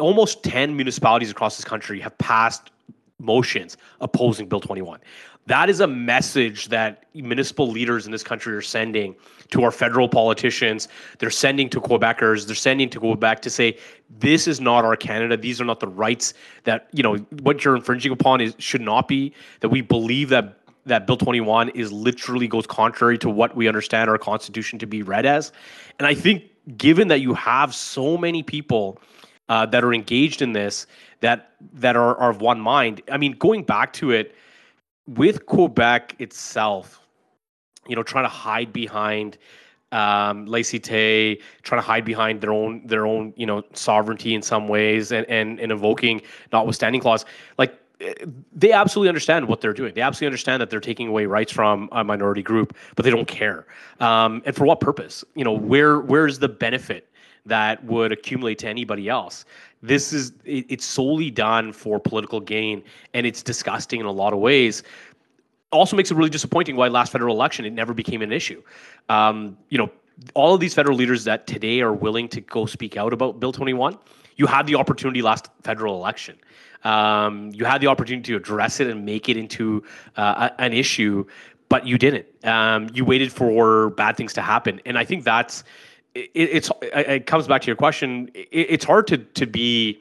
Almost 0.00 0.42
10 0.42 0.74
municipalities 0.76 1.30
across 1.30 1.56
this 1.56 1.64
country 1.64 2.00
have 2.00 2.16
passed 2.18 2.70
motions 3.18 3.76
opposing 4.00 4.48
Bill 4.48 4.60
21. 4.60 5.00
That 5.46 5.70
is 5.70 5.80
a 5.80 5.86
message 5.86 6.68
that 6.68 7.04
municipal 7.14 7.68
leaders 7.68 8.04
in 8.06 8.12
this 8.12 8.24
country 8.24 8.54
are 8.54 8.62
sending 8.62 9.14
to 9.50 9.62
our 9.62 9.70
federal 9.70 10.08
politicians. 10.08 10.88
They're 11.18 11.30
sending 11.30 11.68
to 11.70 11.80
Quebecers. 11.80 12.46
They're 12.46 12.56
sending 12.56 12.90
to 12.90 12.98
Quebec 12.98 13.42
to 13.42 13.50
say, 13.50 13.78
this 14.18 14.48
is 14.48 14.60
not 14.60 14.84
our 14.84 14.96
Canada. 14.96 15.36
These 15.36 15.60
are 15.60 15.64
not 15.64 15.78
the 15.78 15.88
rights 15.88 16.34
that, 16.64 16.88
you 16.92 17.02
know, 17.02 17.16
what 17.42 17.64
you're 17.64 17.76
infringing 17.76 18.10
upon 18.10 18.40
is 18.40 18.56
should 18.58 18.80
not 18.80 19.06
be. 19.06 19.32
That 19.60 19.68
we 19.68 19.80
believe 19.80 20.30
that 20.30 20.58
that 20.86 21.06
Bill 21.06 21.16
21 21.16 21.70
is 21.70 21.92
literally 21.92 22.46
goes 22.46 22.66
contrary 22.66 23.18
to 23.18 23.28
what 23.28 23.56
we 23.56 23.66
understand 23.66 24.08
our 24.08 24.18
Constitution 24.18 24.78
to 24.78 24.86
be 24.86 25.02
read 25.02 25.26
as. 25.26 25.50
And 25.98 26.06
I 26.06 26.14
think 26.14 26.44
given 26.78 27.08
that 27.08 27.20
you 27.20 27.34
have 27.34 27.74
so 27.74 28.16
many 28.16 28.42
people 28.44 28.98
uh, 29.48 29.66
that 29.66 29.84
are 29.84 29.92
engaged 29.92 30.42
in 30.42 30.52
this 30.52 30.86
that 31.20 31.52
that 31.72 31.96
are, 31.96 32.16
are 32.16 32.30
of 32.30 32.40
one 32.40 32.60
mind, 32.60 33.02
I 33.10 33.16
mean, 33.16 33.32
going 33.32 33.64
back 33.64 33.92
to 33.94 34.12
it, 34.12 34.34
with 35.06 35.46
Quebec 35.46 36.16
itself, 36.18 37.00
you 37.86 37.96
know, 37.96 38.02
trying 38.02 38.24
to 38.24 38.30
hide 38.30 38.72
behind 38.72 39.38
um, 39.92 40.46
laïcité, 40.46 41.40
trying 41.62 41.80
to 41.80 41.86
hide 41.86 42.04
behind 42.04 42.40
their 42.40 42.52
own 42.52 42.86
their 42.86 43.06
own 43.06 43.32
you 43.36 43.46
know 43.46 43.62
sovereignty 43.72 44.34
in 44.34 44.42
some 44.42 44.68
ways, 44.68 45.12
and 45.12 45.28
and, 45.28 45.60
and 45.60 45.72
invoking 45.72 46.20
notwithstanding 46.52 47.00
clause, 47.00 47.24
like 47.56 47.78
eh, 48.00 48.12
they 48.52 48.72
absolutely 48.72 49.08
understand 49.08 49.46
what 49.46 49.60
they're 49.60 49.72
doing. 49.72 49.94
They 49.94 50.00
absolutely 50.00 50.32
understand 50.32 50.60
that 50.60 50.70
they're 50.70 50.80
taking 50.80 51.08
away 51.08 51.26
rights 51.26 51.52
from 51.52 51.88
a 51.92 52.02
minority 52.02 52.42
group, 52.42 52.76
but 52.96 53.04
they 53.04 53.10
don't 53.10 53.28
care. 53.28 53.66
Um, 54.00 54.42
and 54.44 54.56
for 54.56 54.66
what 54.66 54.80
purpose? 54.80 55.24
You 55.34 55.44
know, 55.44 55.52
where 55.52 56.00
where's 56.00 56.40
the 56.40 56.48
benefit 56.48 57.08
that 57.46 57.82
would 57.84 58.12
accumulate 58.12 58.58
to 58.58 58.68
anybody 58.68 59.08
else? 59.08 59.44
This 59.82 60.12
is 60.12 60.32
it, 60.44 60.66
it's 60.68 60.84
solely 60.84 61.30
done 61.30 61.72
for 61.72 61.98
political 61.98 62.40
gain, 62.40 62.82
and 63.14 63.26
it's 63.26 63.42
disgusting 63.42 64.00
in 64.00 64.06
a 64.06 64.12
lot 64.12 64.32
of 64.32 64.38
ways. 64.38 64.82
Also 65.72 65.96
makes 65.96 66.10
it 66.10 66.16
really 66.16 66.30
disappointing 66.30 66.76
why 66.76 66.88
last 66.88 67.12
federal 67.12 67.34
election 67.34 67.64
it 67.64 67.72
never 67.72 67.92
became 67.92 68.22
an 68.22 68.32
issue. 68.32 68.62
Um, 69.08 69.56
you 69.68 69.78
know, 69.78 69.90
all 70.34 70.54
of 70.54 70.60
these 70.60 70.74
federal 70.74 70.96
leaders 70.96 71.24
that 71.24 71.46
today 71.46 71.80
are 71.80 71.92
willing 71.92 72.28
to 72.28 72.40
go 72.40 72.66
speak 72.66 72.96
out 72.96 73.12
about 73.12 73.40
Bill 73.40 73.52
21, 73.52 73.98
you 74.36 74.46
had 74.46 74.66
the 74.66 74.74
opportunity 74.74 75.22
last 75.22 75.48
federal 75.62 75.96
election. 75.96 76.36
Um, 76.84 77.50
you 77.52 77.64
had 77.64 77.80
the 77.80 77.88
opportunity 77.88 78.32
to 78.32 78.36
address 78.36 78.80
it 78.80 78.86
and 78.86 79.04
make 79.04 79.28
it 79.28 79.36
into 79.36 79.82
uh, 80.16 80.50
an 80.58 80.72
issue, 80.72 81.24
but 81.68 81.86
you 81.86 81.98
didn't. 81.98 82.26
Um, 82.44 82.88
you 82.94 83.04
waited 83.04 83.32
for 83.32 83.90
bad 83.90 84.16
things 84.16 84.32
to 84.34 84.42
happen, 84.42 84.80
and 84.86 84.96
I 84.96 85.04
think 85.04 85.24
that's 85.24 85.64
it, 86.16 86.30
it's 86.34 86.70
it 86.82 87.26
comes 87.26 87.46
back 87.46 87.62
to 87.62 87.66
your 87.66 87.76
question. 87.76 88.30
It, 88.34 88.48
it's 88.52 88.84
hard 88.84 89.06
to 89.08 89.18
to 89.18 89.46
be 89.46 90.00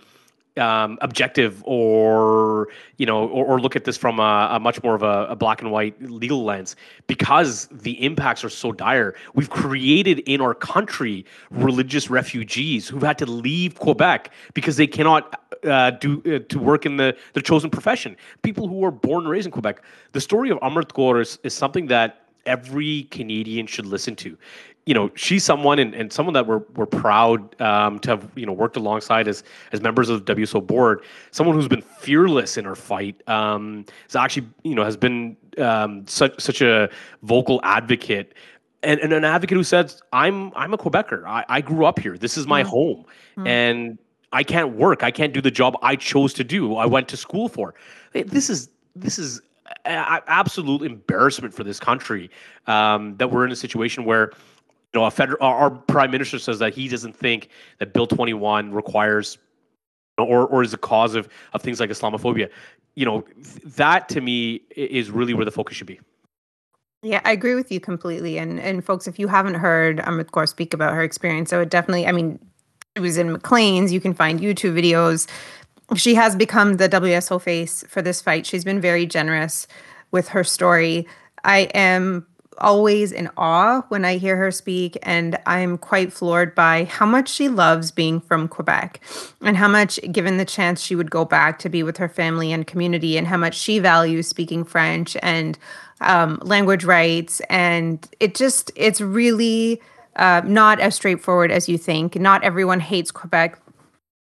um, 0.57 0.97
objective 1.01 1.61
or 1.65 2.69
you 2.97 3.05
know 3.05 3.27
or, 3.27 3.45
or, 3.45 3.59
look 3.59 3.75
at 3.75 3.83
this 3.83 3.97
from 3.97 4.19
a, 4.21 4.47
a 4.51 4.59
much 4.59 4.81
more 4.83 4.95
of 4.95 5.03
a, 5.03 5.27
a, 5.29 5.35
black 5.35 5.61
and 5.61 5.69
white 5.69 6.01
legal 6.01 6.45
lens 6.45 6.77
because 7.07 7.67
the 7.67 8.03
impacts 8.03 8.41
are 8.43 8.49
so 8.49 8.71
dire. 8.71 9.15
We've 9.33 9.49
created 9.49 10.19
in 10.19 10.39
our 10.39 10.53
country 10.53 11.25
religious 11.51 12.09
refugees 12.09 12.87
who've 12.87 13.03
had 13.03 13.17
to 13.17 13.25
leave 13.25 13.75
quebec 13.75 14.31
because 14.53 14.77
they 14.77 14.87
cannot 14.87 15.41
uh, 15.65 15.91
do 15.91 16.21
uh, 16.25 16.39
to 16.47 16.59
work 16.59 16.85
in 16.85 16.95
the 16.95 17.17
their 17.33 17.43
chosen 17.43 17.69
profession. 17.69 18.15
People 18.41 18.69
who 18.69 18.85
are 18.85 18.91
born 18.91 19.23
and 19.23 19.31
raised 19.31 19.47
in 19.47 19.51
quebec. 19.51 19.81
The 20.13 20.21
story 20.21 20.51
of 20.51 20.59
amrit 20.59 20.93
kaur 20.93 21.21
is, 21.21 21.37
is 21.43 21.53
something 21.53 21.87
that 21.87 22.21
every 22.45 23.03
Canadian 23.11 23.67
should 23.67 23.85
listen 23.85 24.15
to 24.15 24.37
you 24.85 24.93
know, 24.93 25.09
she's 25.15 25.43
someone 25.43 25.79
and, 25.79 25.95
and 25.95 26.13
someone 26.13 26.33
that 26.33 26.45
we're, 26.45 26.61
we're 26.75 26.85
proud 26.85 27.59
um, 27.59 27.99
to 27.99 28.11
have, 28.11 28.29
you 28.35 28.45
know, 28.45 28.53
worked 28.53 28.77
alongside 28.77 29.27
as, 29.27 29.43
as 29.71 29.81
members 29.81 30.09
of 30.09 30.25
the 30.25 30.35
WSO 30.35 30.65
board, 30.65 31.01
someone 31.31 31.55
who's 31.55 31.67
been 31.67 31.81
fearless 31.81 32.55
in 32.55 32.65
her 32.65 32.75
fight, 32.75 33.27
um, 33.27 33.83
is 34.07 34.15
actually, 34.15 34.47
you 34.63 34.75
know, 34.75 34.83
has 34.83 34.95
been 34.95 35.35
um, 35.57 36.05
such, 36.05 36.39
such 36.39 36.61
a 36.61 36.89
vocal 37.23 37.59
advocate 37.63 38.33
and, 38.83 38.99
and 38.99 39.11
an 39.11 39.25
advocate 39.25 39.57
who 39.57 39.63
says, 39.63 40.01
I'm, 40.13 40.53
I'm 40.55 40.73
a 40.73 40.77
Quebecer. 40.77 41.25
I, 41.25 41.43
I 41.49 41.61
grew 41.61 41.85
up 41.85 41.99
here. 41.99 42.17
This 42.17 42.37
is 42.37 42.45
my 42.45 42.63
mm. 42.63 42.67
home. 42.67 43.05
Mm. 43.37 43.47
And 43.47 43.97
I 44.31 44.43
can't 44.43 44.75
work. 44.75 45.01
I 45.01 45.11
can't 45.11 45.33
do 45.33 45.41
the 45.41 45.49
job 45.49 45.75
I 45.81 45.95
chose 45.95 46.33
to 46.35 46.43
do. 46.43 46.75
I 46.75 46.85
went 46.85 47.07
to 47.09 47.17
school 47.17 47.49
for. 47.49 47.73
This 48.13 48.49
is, 48.49 48.69
this 48.95 49.17
is 49.17 49.41
absolute 49.85 50.83
embarrassment 50.83 51.53
for 51.53 51.63
this 51.63 51.79
country 51.79 52.29
um, 52.67 53.17
that 53.17 53.31
we're 53.31 53.45
in 53.45 53.51
a 53.51 53.55
situation 53.55 54.05
where 54.05 54.31
know, 54.95 55.05
a 55.05 55.11
federal, 55.11 55.37
our 55.41 55.69
prime 55.69 56.11
minister 56.11 56.39
says 56.39 56.59
that 56.59 56.73
he 56.73 56.87
doesn't 56.87 57.15
think 57.15 57.49
that 57.79 57.93
Bill 57.93 58.07
21 58.07 58.71
requires 58.71 59.37
or 60.17 60.47
or 60.47 60.63
is 60.63 60.73
a 60.73 60.77
cause 60.77 61.15
of 61.15 61.29
of 61.53 61.61
things 61.61 61.79
like 61.79 61.89
Islamophobia. 61.89 62.49
You 62.95 63.05
know, 63.05 63.25
that 63.63 64.09
to 64.09 64.21
me 64.21 64.61
is 64.75 65.11
really 65.11 65.33
where 65.33 65.45
the 65.45 65.51
focus 65.51 65.77
should 65.77 65.87
be. 65.87 65.99
Yeah, 67.03 67.21
I 67.23 67.33
agree 67.33 67.53
with 67.53 67.71
you 67.71 67.79
completely. 67.79 68.37
And 68.37 68.59
and 68.59 68.83
folks, 68.83 69.07
if 69.07 69.19
you 69.19 69.27
haven't 69.27 69.55
heard 69.55 69.97
Amrit 69.99 70.31
Kaur 70.31 70.47
speak 70.47 70.73
about 70.73 70.93
her 70.93 71.03
experience, 71.03 71.49
so 71.49 71.61
it 71.61 71.69
definitely, 71.69 72.07
I 72.07 72.11
mean, 72.11 72.39
it 72.95 73.01
was 73.01 73.17
in 73.17 73.31
Maclean's. 73.31 73.91
You 73.91 73.99
can 73.99 74.13
find 74.13 74.39
YouTube 74.39 74.79
videos. 74.79 75.27
She 75.95 76.15
has 76.15 76.35
become 76.35 76.77
the 76.77 76.89
WSO 76.89 77.39
face 77.39 77.83
for 77.87 78.01
this 78.01 78.21
fight. 78.21 78.45
She's 78.45 78.63
been 78.63 78.81
very 78.81 79.05
generous 79.05 79.67
with 80.11 80.29
her 80.29 80.43
story. 80.43 81.07
I 81.43 81.69
am 81.75 82.25
always 82.57 83.11
in 83.11 83.29
awe 83.37 83.81
when 83.89 84.05
I 84.05 84.17
hear 84.17 84.35
her 84.37 84.51
speak, 84.51 84.97
and 85.03 85.37
I'm 85.45 85.77
quite 85.77 86.13
floored 86.13 86.55
by 86.55 86.85
how 86.85 87.05
much 87.05 87.29
she 87.29 87.49
loves 87.49 87.91
being 87.91 88.19
from 88.19 88.47
Quebec 88.47 89.01
and 89.41 89.57
how 89.57 89.67
much, 89.67 89.99
given 90.11 90.37
the 90.37 90.45
chance, 90.45 90.81
she 90.81 90.95
would 90.95 91.11
go 91.11 91.25
back 91.25 91.59
to 91.59 91.69
be 91.69 91.83
with 91.83 91.97
her 91.97 92.09
family 92.09 92.51
and 92.51 92.67
community, 92.67 93.17
and 93.17 93.27
how 93.27 93.37
much 93.37 93.55
she 93.55 93.79
values 93.79 94.27
speaking 94.27 94.63
French 94.63 95.17
and 95.21 95.57
um, 96.01 96.39
language 96.41 96.83
rights. 96.83 97.41
And 97.49 98.07
it 98.19 98.35
just, 98.35 98.71
it's 98.75 99.01
really 99.01 99.81
uh, 100.15 100.41
not 100.45 100.79
as 100.79 100.95
straightforward 100.95 101.51
as 101.51 101.69
you 101.69 101.77
think. 101.77 102.15
Not 102.15 102.43
everyone 102.43 102.79
hates 102.79 103.11
Quebec 103.11 103.59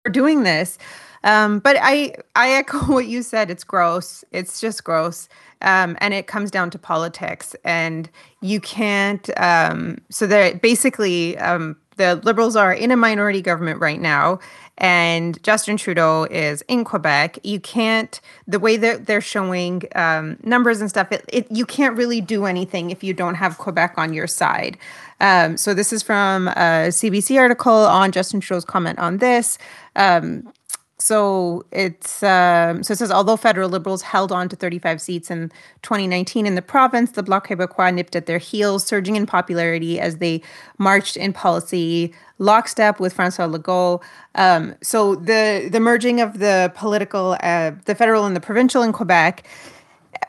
for 0.03 0.11
doing 0.11 0.43
this. 0.43 0.77
Um, 1.23 1.59
but 1.59 1.77
I 1.79 2.15
I 2.35 2.51
echo 2.51 2.79
what 2.87 3.07
you 3.07 3.21
said. 3.23 3.49
It's 3.49 3.63
gross. 3.63 4.23
It's 4.31 4.59
just 4.59 4.83
gross. 4.83 5.29
Um, 5.61 5.95
and 6.01 6.13
it 6.13 6.25
comes 6.25 6.49
down 6.49 6.71
to 6.71 6.79
politics. 6.79 7.55
And 7.63 8.09
you 8.41 8.59
can't. 8.59 9.29
Um, 9.39 9.99
so 10.09 10.25
that 10.27 10.61
basically, 10.61 11.37
um, 11.37 11.77
the 11.97 12.15
Liberals 12.15 12.55
are 12.55 12.73
in 12.73 12.89
a 12.91 12.97
minority 12.97 13.41
government 13.41 13.79
right 13.79 13.99
now, 13.99 14.39
and 14.77 15.41
Justin 15.43 15.77
Trudeau 15.77 16.23
is 16.31 16.63
in 16.63 16.83
Quebec. 16.83 17.37
You 17.43 17.59
can't. 17.59 18.19
The 18.47 18.59
way 18.59 18.77
that 18.77 19.05
they're 19.05 19.21
showing 19.21 19.83
um, 19.95 20.37
numbers 20.41 20.81
and 20.81 20.89
stuff, 20.89 21.11
it, 21.11 21.23
it, 21.27 21.51
you 21.51 21.65
can't 21.65 21.95
really 21.95 22.21
do 22.21 22.45
anything 22.45 22.89
if 22.89 23.03
you 23.03 23.13
don't 23.13 23.35
have 23.35 23.59
Quebec 23.59 23.93
on 23.97 24.13
your 24.13 24.25
side. 24.25 24.77
Um, 25.19 25.57
so 25.57 25.75
this 25.75 25.93
is 25.93 26.01
from 26.01 26.47
a 26.47 26.89
CBC 26.89 27.37
article 27.37 27.71
on 27.71 28.11
Justin 28.11 28.39
Trudeau's 28.39 28.65
comment 28.65 28.97
on 28.97 29.17
this. 29.17 29.59
Um, 29.95 30.51
so 31.01 31.65
it's 31.71 32.21
um, 32.21 32.83
so 32.83 32.91
it 32.91 32.97
says 32.97 33.11
although 33.11 33.35
federal 33.35 33.69
liberals 33.69 34.03
held 34.03 34.31
on 34.31 34.47
to 34.49 34.55
35 34.55 35.01
seats 35.01 35.31
in 35.31 35.51
2019 35.81 36.45
in 36.45 36.53
the 36.53 36.61
province, 36.61 37.11
the 37.11 37.23
Bloc 37.23 37.47
Québécois 37.47 37.91
nipped 37.91 38.15
at 38.15 38.27
their 38.27 38.37
heels, 38.37 38.83
surging 38.85 39.15
in 39.15 39.25
popularity 39.25 39.99
as 39.99 40.17
they 40.17 40.43
marched 40.77 41.17
in 41.17 41.33
policy 41.33 42.13
lockstep 42.37 42.99
with 42.99 43.17
François 43.17 43.51
Legault. 43.51 44.03
Um, 44.35 44.75
so 44.83 45.15
the 45.15 45.69
the 45.71 45.79
merging 45.79 46.21
of 46.21 46.37
the 46.37 46.71
political, 46.75 47.35
uh, 47.41 47.71
the 47.85 47.95
federal 47.95 48.25
and 48.25 48.35
the 48.35 48.41
provincial 48.41 48.83
in 48.83 48.93
Quebec 48.93 49.47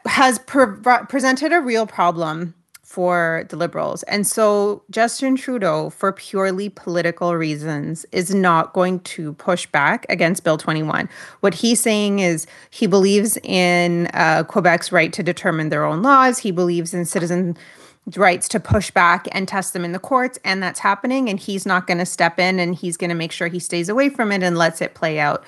has 0.06 0.38
pre- 0.38 0.80
presented 1.06 1.52
a 1.52 1.60
real 1.60 1.86
problem 1.86 2.54
for 2.92 3.46
the 3.48 3.56
Liberals. 3.56 4.02
And 4.02 4.26
so 4.26 4.82
Justin 4.90 5.34
Trudeau, 5.34 5.88
for 5.88 6.12
purely 6.12 6.68
political 6.68 7.34
reasons, 7.34 8.04
is 8.12 8.34
not 8.34 8.74
going 8.74 9.00
to 9.00 9.32
push 9.32 9.64
back 9.64 10.04
against 10.10 10.44
Bill 10.44 10.58
21. 10.58 11.08
What 11.40 11.54
he's 11.54 11.80
saying 11.80 12.18
is 12.18 12.46
he 12.68 12.86
believes 12.86 13.38
in 13.44 14.08
uh, 14.12 14.44
Quebec's 14.44 14.92
right 14.92 15.10
to 15.14 15.22
determine 15.22 15.70
their 15.70 15.86
own 15.86 16.02
laws, 16.02 16.40
he 16.40 16.50
believes 16.50 16.92
in 16.92 17.06
citizen 17.06 17.56
rights 18.14 18.46
to 18.48 18.60
push 18.60 18.90
back 18.90 19.26
and 19.32 19.48
test 19.48 19.72
them 19.72 19.86
in 19.86 19.92
the 19.92 19.98
courts 19.98 20.38
and 20.44 20.62
that's 20.62 20.80
happening 20.80 21.30
and 21.30 21.38
he's 21.38 21.64
not 21.64 21.86
going 21.86 21.98
to 21.98 22.04
step 22.04 22.38
in 22.38 22.58
and 22.58 22.74
he's 22.74 22.96
going 22.96 23.08
to 23.08 23.14
make 23.14 23.30
sure 23.30 23.46
he 23.46 23.60
stays 23.60 23.88
away 23.88 24.10
from 24.10 24.32
it 24.32 24.42
and 24.42 24.58
lets 24.58 24.82
it 24.82 24.92
play 24.92 25.20
out 25.20 25.44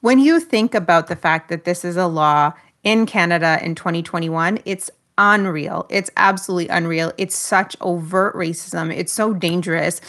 when 0.00 0.18
you 0.18 0.40
think 0.40 0.74
about 0.74 1.08
the 1.08 1.16
fact 1.16 1.50
that 1.50 1.64
this 1.64 1.84
is 1.84 1.98
a 1.98 2.06
law 2.06 2.50
in 2.82 3.04
Canada 3.04 3.58
in 3.62 3.74
2021 3.74 4.58
it's 4.64 4.90
unreal. 5.18 5.86
It's 5.90 6.10
absolutely 6.16 6.68
unreal. 6.68 7.12
It's 7.18 7.36
such 7.36 7.76
overt 7.80 8.34
racism. 8.34 8.94
It's 8.94 9.12
so 9.12 9.34
dangerous. 9.34 10.00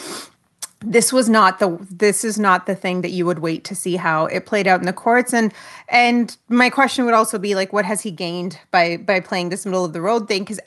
This 0.82 1.12
was 1.12 1.28
not 1.28 1.60
the 1.60 1.78
this 1.92 2.24
is 2.24 2.40
not 2.40 2.66
the 2.66 2.76
thing 2.76 3.02
that 3.02 3.10
you 3.10 3.26
would 3.26 3.40
wait 3.40 3.66
to 3.66 3.76
see 3.76 3.98
how 3.98 4.28
it 4.28 4.46
played 4.46 4.66
out 4.66 4.80
in 4.80 4.86
the 4.86 4.94
courts 4.94 5.34
and 5.34 5.54
and 5.90 6.38
my 6.48 6.70
question 6.70 7.04
would 7.04 7.14
also 7.14 7.38
be 7.38 7.54
like 7.54 7.74
what 7.74 7.84
has 7.84 8.00
he 8.00 8.12
gained 8.12 8.58
by 8.72 8.96
by 8.96 9.20
playing 9.20 9.50
this 9.50 9.66
middle 9.66 9.84
of 9.84 9.92
the 9.92 10.00
road 10.00 10.30
thing 10.30 10.46
cuz 10.46 10.58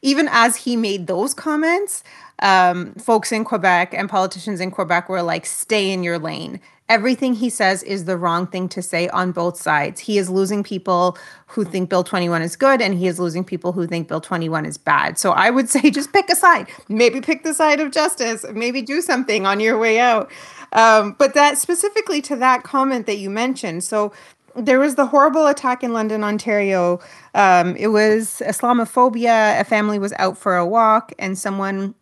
even 0.00 0.28
as 0.32 0.56
he 0.56 0.74
made 0.74 1.06
those 1.06 1.32
comments 1.32 2.02
um, 2.40 2.94
folks 2.94 3.30
in 3.30 3.44
Quebec 3.44 3.94
and 3.94 4.10
politicians 4.10 4.60
in 4.60 4.72
Quebec 4.72 5.08
were 5.08 5.22
like 5.22 5.46
stay 5.46 5.92
in 5.92 6.02
your 6.02 6.18
lane 6.18 6.60
everything 6.88 7.34
he 7.34 7.48
says 7.48 7.82
is 7.82 8.04
the 8.04 8.16
wrong 8.16 8.46
thing 8.46 8.68
to 8.70 8.82
say 8.82 9.08
on 9.08 9.32
both 9.32 9.56
sides. 9.56 10.00
He 10.00 10.18
is 10.18 10.28
losing 10.28 10.62
people 10.62 11.16
who 11.46 11.64
think 11.64 11.88
Bill 11.88 12.04
21 12.04 12.42
is 12.42 12.56
good, 12.56 12.82
and 12.82 12.94
he 12.94 13.06
is 13.06 13.18
losing 13.18 13.44
people 13.44 13.72
who 13.72 13.86
think 13.86 14.08
Bill 14.08 14.20
21 14.20 14.66
is 14.66 14.78
bad. 14.78 15.18
So 15.18 15.32
I 15.32 15.50
would 15.50 15.68
say 15.70 15.90
just 15.90 16.12
pick 16.12 16.28
a 16.30 16.36
side. 16.36 16.68
Maybe 16.88 17.20
pick 17.20 17.44
the 17.44 17.54
side 17.54 17.80
of 17.80 17.92
justice. 17.92 18.44
Maybe 18.52 18.82
do 18.82 19.00
something 19.00 19.46
on 19.46 19.60
your 19.60 19.78
way 19.78 19.98
out. 19.98 20.30
Um, 20.72 21.14
but 21.18 21.34
that 21.34 21.58
specifically 21.58 22.22
to 22.22 22.36
that 22.36 22.62
comment 22.62 23.06
that 23.06 23.18
you 23.18 23.28
mentioned. 23.30 23.84
So 23.84 24.12
there 24.54 24.78
was 24.78 24.94
the 24.96 25.06
horrible 25.06 25.46
attack 25.46 25.82
in 25.82 25.92
London, 25.92 26.24
Ontario. 26.24 27.00
Um, 27.34 27.76
it 27.76 27.88
was 27.88 28.42
Islamophobia. 28.44 29.60
A 29.60 29.64
family 29.64 29.98
was 29.98 30.12
out 30.18 30.36
for 30.36 30.56
a 30.56 30.66
walk, 30.66 31.12
and 31.18 31.38
someone 31.38 31.94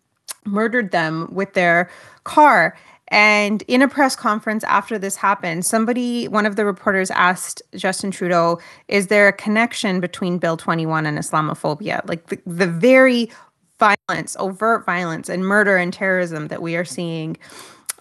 murdered 0.45 0.91
them 0.91 1.29
with 1.31 1.53
their 1.53 1.89
car. 2.23 2.77
And 3.11 3.61
in 3.67 3.81
a 3.81 3.89
press 3.89 4.15
conference 4.15 4.63
after 4.63 4.97
this 4.97 5.17
happened, 5.17 5.65
somebody, 5.65 6.29
one 6.29 6.45
of 6.45 6.55
the 6.55 6.65
reporters 6.65 7.11
asked 7.11 7.61
Justin 7.75 8.09
Trudeau, 8.09 8.59
is 8.87 9.07
there 9.07 9.27
a 9.27 9.33
connection 9.33 9.99
between 9.99 10.37
Bill 10.37 10.55
21 10.55 11.05
and 11.05 11.17
Islamophobia? 11.17 12.07
Like 12.07 12.27
the, 12.27 12.39
the 12.45 12.67
very 12.67 13.29
violence, 13.79 14.37
overt 14.39 14.85
violence, 14.85 15.27
and 15.27 15.45
murder 15.45 15.75
and 15.75 15.91
terrorism 15.91 16.47
that 16.47 16.61
we 16.61 16.77
are 16.77 16.85
seeing 16.85 17.35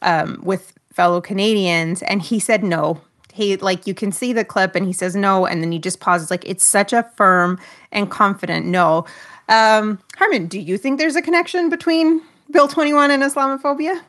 um, 0.02 0.40
with 0.44 0.72
fellow 0.92 1.20
Canadians. 1.20 2.02
And 2.02 2.22
he 2.22 2.38
said 2.38 2.62
no. 2.62 3.00
He, 3.32 3.56
like, 3.56 3.88
you 3.88 3.94
can 3.94 4.12
see 4.12 4.32
the 4.32 4.44
clip 4.44 4.76
and 4.76 4.86
he 4.86 4.92
says 4.92 5.16
no. 5.16 5.44
And 5.44 5.60
then 5.60 5.72
he 5.72 5.80
just 5.80 5.98
pauses, 5.98 6.30
like, 6.30 6.46
it's 6.48 6.64
such 6.64 6.92
a 6.92 7.02
firm 7.16 7.58
and 7.90 8.10
confident 8.10 8.66
no. 8.66 9.06
Um, 9.48 9.98
Harman, 10.16 10.46
do 10.46 10.60
you 10.60 10.78
think 10.78 10.98
there's 10.98 11.16
a 11.16 11.22
connection 11.22 11.68
between 11.68 12.22
Bill 12.52 12.68
21 12.68 13.10
and 13.10 13.24
Islamophobia? 13.24 14.02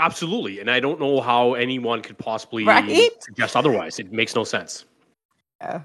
Absolutely, 0.00 0.60
and 0.60 0.70
I 0.70 0.78
don't 0.80 1.00
know 1.00 1.20
how 1.20 1.54
anyone 1.54 2.02
could 2.02 2.18
possibly 2.18 2.64
right? 2.64 3.10
suggest 3.20 3.56
otherwise. 3.56 3.98
It 3.98 4.12
makes 4.12 4.34
no 4.34 4.44
sense. 4.44 4.84
Yeah, 5.60 5.80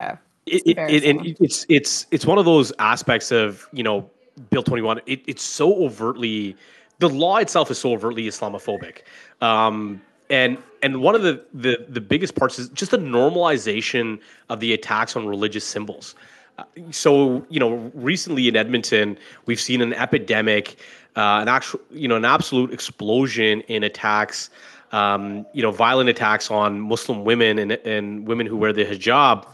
yeah. 0.00 0.16
It's 0.46 0.64
it, 0.64 0.78
it, 0.78 1.04
it, 1.04 1.36
it's 1.40 1.66
it's 1.68 2.06
it's 2.12 2.24
one 2.24 2.38
of 2.38 2.44
those 2.44 2.72
aspects 2.78 3.32
of 3.32 3.68
you 3.72 3.82
know 3.82 4.08
Bill 4.50 4.62
twenty 4.62 4.82
one. 4.82 5.00
It, 5.06 5.22
it's 5.26 5.42
so 5.42 5.74
overtly 5.84 6.56
the 6.98 7.08
law 7.08 7.38
itself 7.38 7.70
is 7.70 7.78
so 7.78 7.92
overtly 7.92 8.24
Islamophobic, 8.24 9.00
um, 9.40 10.00
and 10.30 10.58
and 10.82 11.00
one 11.00 11.14
of 11.14 11.22
the, 11.22 11.44
the 11.52 11.84
the 11.88 12.00
biggest 12.00 12.36
parts 12.36 12.58
is 12.58 12.68
just 12.70 12.92
the 12.92 12.98
normalization 12.98 14.20
of 14.48 14.60
the 14.60 14.72
attacks 14.72 15.16
on 15.16 15.26
religious 15.26 15.64
symbols. 15.64 16.14
Uh, 16.58 16.64
so 16.90 17.44
you 17.50 17.60
know, 17.60 17.90
recently 17.94 18.46
in 18.46 18.56
Edmonton, 18.56 19.18
we've 19.46 19.60
seen 19.60 19.82
an 19.82 19.92
epidemic 19.92 20.78
uh, 21.16 21.40
an 21.40 21.48
actual, 21.48 21.80
you 21.90 22.06
know, 22.06 22.16
an 22.16 22.24
absolute 22.24 22.72
explosion 22.72 23.62
in 23.62 23.82
attacks, 23.82 24.50
um, 24.92 25.46
you 25.52 25.62
know, 25.62 25.70
violent 25.70 26.08
attacks 26.08 26.50
on 26.50 26.80
Muslim 26.80 27.24
women 27.24 27.58
and, 27.58 27.72
and 27.72 28.26
women 28.26 28.46
who 28.46 28.56
wear 28.56 28.72
the 28.72 28.84
hijab, 28.84 29.46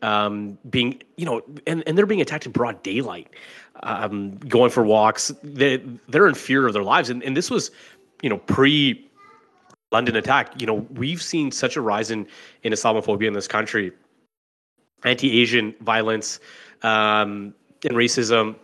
um, 0.00 0.58
being, 0.70 1.00
you 1.16 1.26
know, 1.26 1.42
and, 1.66 1.82
and 1.86 1.96
they're 1.96 2.06
being 2.06 2.20
attacked 2.20 2.46
in 2.46 2.52
broad 2.52 2.82
daylight, 2.82 3.28
um, 3.82 4.36
going 4.38 4.70
for 4.70 4.84
walks. 4.84 5.32
They, 5.42 5.76
they're 6.08 6.26
in 6.26 6.34
fear 6.34 6.66
of 6.66 6.72
their 6.72 6.82
lives. 6.82 7.10
And, 7.10 7.22
and 7.22 7.36
this 7.36 7.50
was, 7.50 7.70
you 8.22 8.30
know, 8.30 8.38
pre 8.38 9.06
London 9.92 10.16
attack. 10.16 10.58
You 10.60 10.66
know, 10.66 10.86
we've 10.94 11.22
seen 11.22 11.52
such 11.52 11.76
a 11.76 11.80
rise 11.80 12.10
in, 12.10 12.26
in 12.62 12.72
Islamophobia 12.72 13.26
in 13.26 13.34
this 13.34 13.46
country, 13.46 13.92
anti 15.04 15.40
Asian 15.40 15.74
violence, 15.80 16.40
um, 16.82 17.54
and 17.84 17.96
racism 17.96 18.56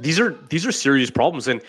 these 0.00 0.18
are 0.18 0.36
these 0.48 0.66
are 0.66 0.72
serious 0.72 1.10
problems, 1.10 1.48
and 1.48 1.62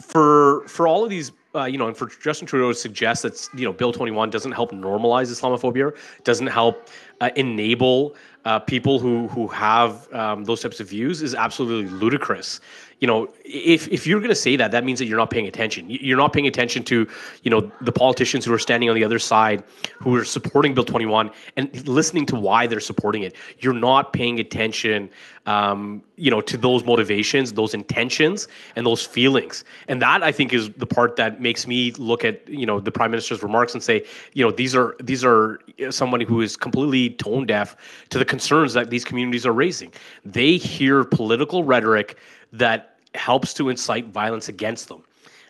for 0.00 0.66
for 0.68 0.86
all 0.86 1.04
of 1.04 1.10
these, 1.10 1.32
uh, 1.54 1.64
you 1.64 1.78
know, 1.78 1.88
and 1.88 1.96
for 1.96 2.06
Justin 2.22 2.46
Trudeau 2.46 2.68
to 2.72 2.78
suggest 2.78 3.22
that 3.22 3.48
you 3.54 3.64
know 3.64 3.72
Bill 3.72 3.92
Twenty 3.92 4.12
One 4.12 4.30
doesn't 4.30 4.52
help 4.52 4.72
normalize 4.72 5.30
Islamophobia, 5.30 5.96
doesn't 6.24 6.48
help 6.48 6.88
uh, 7.20 7.30
enable 7.36 8.14
uh, 8.44 8.58
people 8.58 8.98
who 8.98 9.28
who 9.28 9.46
have 9.48 10.12
um, 10.12 10.44
those 10.44 10.60
types 10.60 10.80
of 10.80 10.88
views 10.88 11.22
is 11.22 11.34
absolutely 11.34 11.90
ludicrous 11.90 12.60
you 13.00 13.06
know, 13.06 13.28
if 13.44 13.88
if 13.88 14.06
you're 14.06 14.20
going 14.20 14.30
to 14.30 14.34
say 14.34 14.56
that, 14.56 14.70
that 14.70 14.84
means 14.84 14.98
that 15.00 15.04
you're 15.04 15.18
not 15.18 15.30
paying 15.30 15.46
attention. 15.46 15.86
You're 15.90 16.16
not 16.16 16.32
paying 16.32 16.46
attention 16.46 16.82
to, 16.84 17.06
you 17.42 17.50
know, 17.50 17.70
the 17.82 17.92
politicians 17.92 18.46
who 18.46 18.54
are 18.54 18.58
standing 18.58 18.88
on 18.88 18.94
the 18.94 19.04
other 19.04 19.18
side, 19.18 19.62
who 19.98 20.16
are 20.16 20.24
supporting 20.24 20.72
Bill 20.72 20.84
21, 20.84 21.30
and 21.56 21.86
listening 21.86 22.24
to 22.26 22.36
why 22.36 22.66
they're 22.66 22.80
supporting 22.80 23.22
it. 23.22 23.36
You're 23.58 23.74
not 23.74 24.14
paying 24.14 24.40
attention, 24.40 25.10
um, 25.44 26.02
you 26.16 26.30
know, 26.30 26.40
to 26.40 26.56
those 26.56 26.84
motivations, 26.84 27.52
those 27.52 27.74
intentions, 27.74 28.48
and 28.76 28.86
those 28.86 29.04
feelings. 29.04 29.64
And 29.88 30.00
that 30.00 30.22
I 30.22 30.32
think 30.32 30.54
is 30.54 30.70
the 30.70 30.86
part 30.86 31.16
that 31.16 31.38
makes 31.38 31.66
me 31.66 31.92
look 31.92 32.24
at, 32.24 32.48
you 32.48 32.64
know, 32.64 32.80
the 32.80 32.90
prime 32.90 33.10
minister's 33.10 33.42
remarks 33.42 33.74
and 33.74 33.82
say, 33.82 34.06
you 34.32 34.42
know, 34.42 34.50
these 34.50 34.74
are 34.74 34.96
these 35.00 35.22
are 35.22 35.60
somebody 35.90 36.24
who 36.24 36.40
is 36.40 36.56
completely 36.56 37.10
tone 37.10 37.44
deaf 37.44 37.76
to 38.08 38.18
the 38.18 38.24
concerns 38.24 38.72
that 38.72 38.88
these 38.88 39.04
communities 39.04 39.44
are 39.44 39.52
raising. 39.52 39.92
They 40.24 40.56
hear 40.56 41.04
political 41.04 41.62
rhetoric 41.62 42.16
that 42.58 42.98
helps 43.14 43.54
to 43.54 43.68
incite 43.68 44.06
violence 44.06 44.48
against 44.48 44.88
them. 44.88 45.02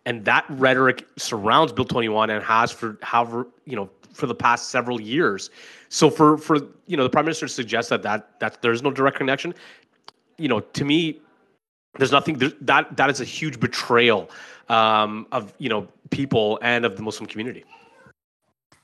And 0.04 0.24
that 0.24 0.44
rhetoric 0.48 1.06
surrounds 1.16 1.72
Bill 1.72 1.84
21 1.84 2.30
and 2.30 2.42
has 2.44 2.70
for 2.70 2.96
however, 3.02 3.48
you 3.64 3.74
know, 3.74 3.90
for 4.12 4.26
the 4.26 4.34
past 4.34 4.70
several 4.70 5.00
years. 5.00 5.50
So 5.88 6.10
for 6.10 6.38
for 6.38 6.58
you 6.86 6.96
know 6.96 7.02
the 7.02 7.10
prime 7.10 7.24
minister 7.24 7.48
suggests 7.48 7.90
that 7.90 8.02
that 8.02 8.38
that 8.40 8.62
there's 8.62 8.82
no 8.82 8.90
direct 8.90 9.16
connection, 9.16 9.54
you 10.38 10.48
know, 10.48 10.60
to 10.60 10.84
me, 10.84 11.20
there's 11.98 12.12
nothing 12.12 12.38
that 12.38 12.96
that 12.96 13.10
is 13.10 13.20
a 13.20 13.24
huge 13.24 13.58
betrayal 13.60 14.30
um, 14.68 15.26
of 15.32 15.52
you 15.58 15.68
know 15.68 15.88
people 16.10 16.58
and 16.62 16.84
of 16.84 16.96
the 16.96 17.02
Muslim 17.02 17.26
community. 17.26 17.64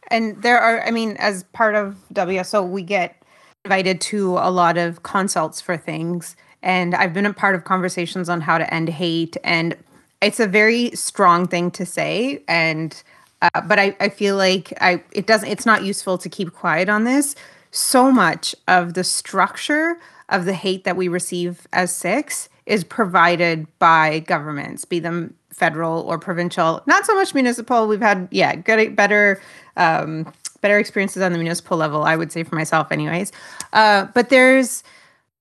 And 0.09 0.43
there 0.43 0.59
are, 0.59 0.87
I 0.87 0.91
mean, 0.91 1.17
as 1.19 1.45
part 1.53 1.75
of 1.75 1.97
WSO, 2.13 2.69
we 2.69 2.83
get 2.83 3.23
invited 3.65 4.01
to 4.03 4.37
a 4.39 4.51
lot 4.51 4.77
of 4.77 5.03
consults 5.05 5.61
for 5.61 5.77
things. 5.77 6.37
And 6.63 6.95
I've 6.95 7.13
been 7.13 7.27
a 7.27 7.33
part 7.33 7.55
of 7.55 7.65
conversations 7.65 8.29
on 8.29 8.41
how 8.41 8.59
to 8.59 8.75
end 8.75 8.89
hate. 8.89 9.37
And 9.43 9.77
it's 10.21 10.41
a 10.41 10.47
very 10.47 10.91
strong 10.93 11.49
thing 11.49 11.71
to 11.73 11.85
say. 11.85 12.43
And, 12.49 13.01
uh, 13.43 13.61
but 13.67 13.79
I, 13.79 13.97
I 14.01 14.09
feel 14.09 14.37
like 14.37 14.73
I, 14.81 15.03
it 15.13 15.27
doesn't, 15.27 15.49
it's 15.49 15.67
not 15.67 15.85
useful 15.85 16.19
to 16.19 16.29
keep 16.29 16.53
quiet 16.53 16.89
on 16.89 17.05
this. 17.05 17.35
So 17.71 18.13
much 18.13 18.55
of 18.69 18.95
the 18.95 19.05
structure 19.05 19.99
of 20.29 20.45
the 20.45 20.55
hate 20.55 20.85
that 20.85 20.97
we 20.97 21.09
receive 21.09 21.67
as 21.73 21.95
Sikhs 21.95 22.49
is 22.67 22.85
provided 22.85 23.67
by 23.79 24.21
governments, 24.21 24.85
be 24.85 25.01
them 25.01 25.35
federal 25.51 26.01
or 26.03 26.19
provincial. 26.19 26.83
Not 26.87 27.05
so 27.07 27.15
much 27.15 27.35
municipal. 27.35 27.87
We've 27.87 28.01
had 28.01 28.29
yeah, 28.31 28.55
good 28.55 28.97
better 28.97 29.41
um, 29.77 30.33
better 30.61 30.79
experiences 30.79 31.23
on 31.23 31.33
the 31.33 31.39
municipal 31.39 31.77
level. 31.77 32.05
I 32.05 32.17
would 32.17 32.33
say 32.33 32.45
for 32.45 32.55
myself, 32.55 32.93
anyways. 32.93 33.33
Uh, 33.73 34.07
but 34.15 34.29
there's 34.29 34.85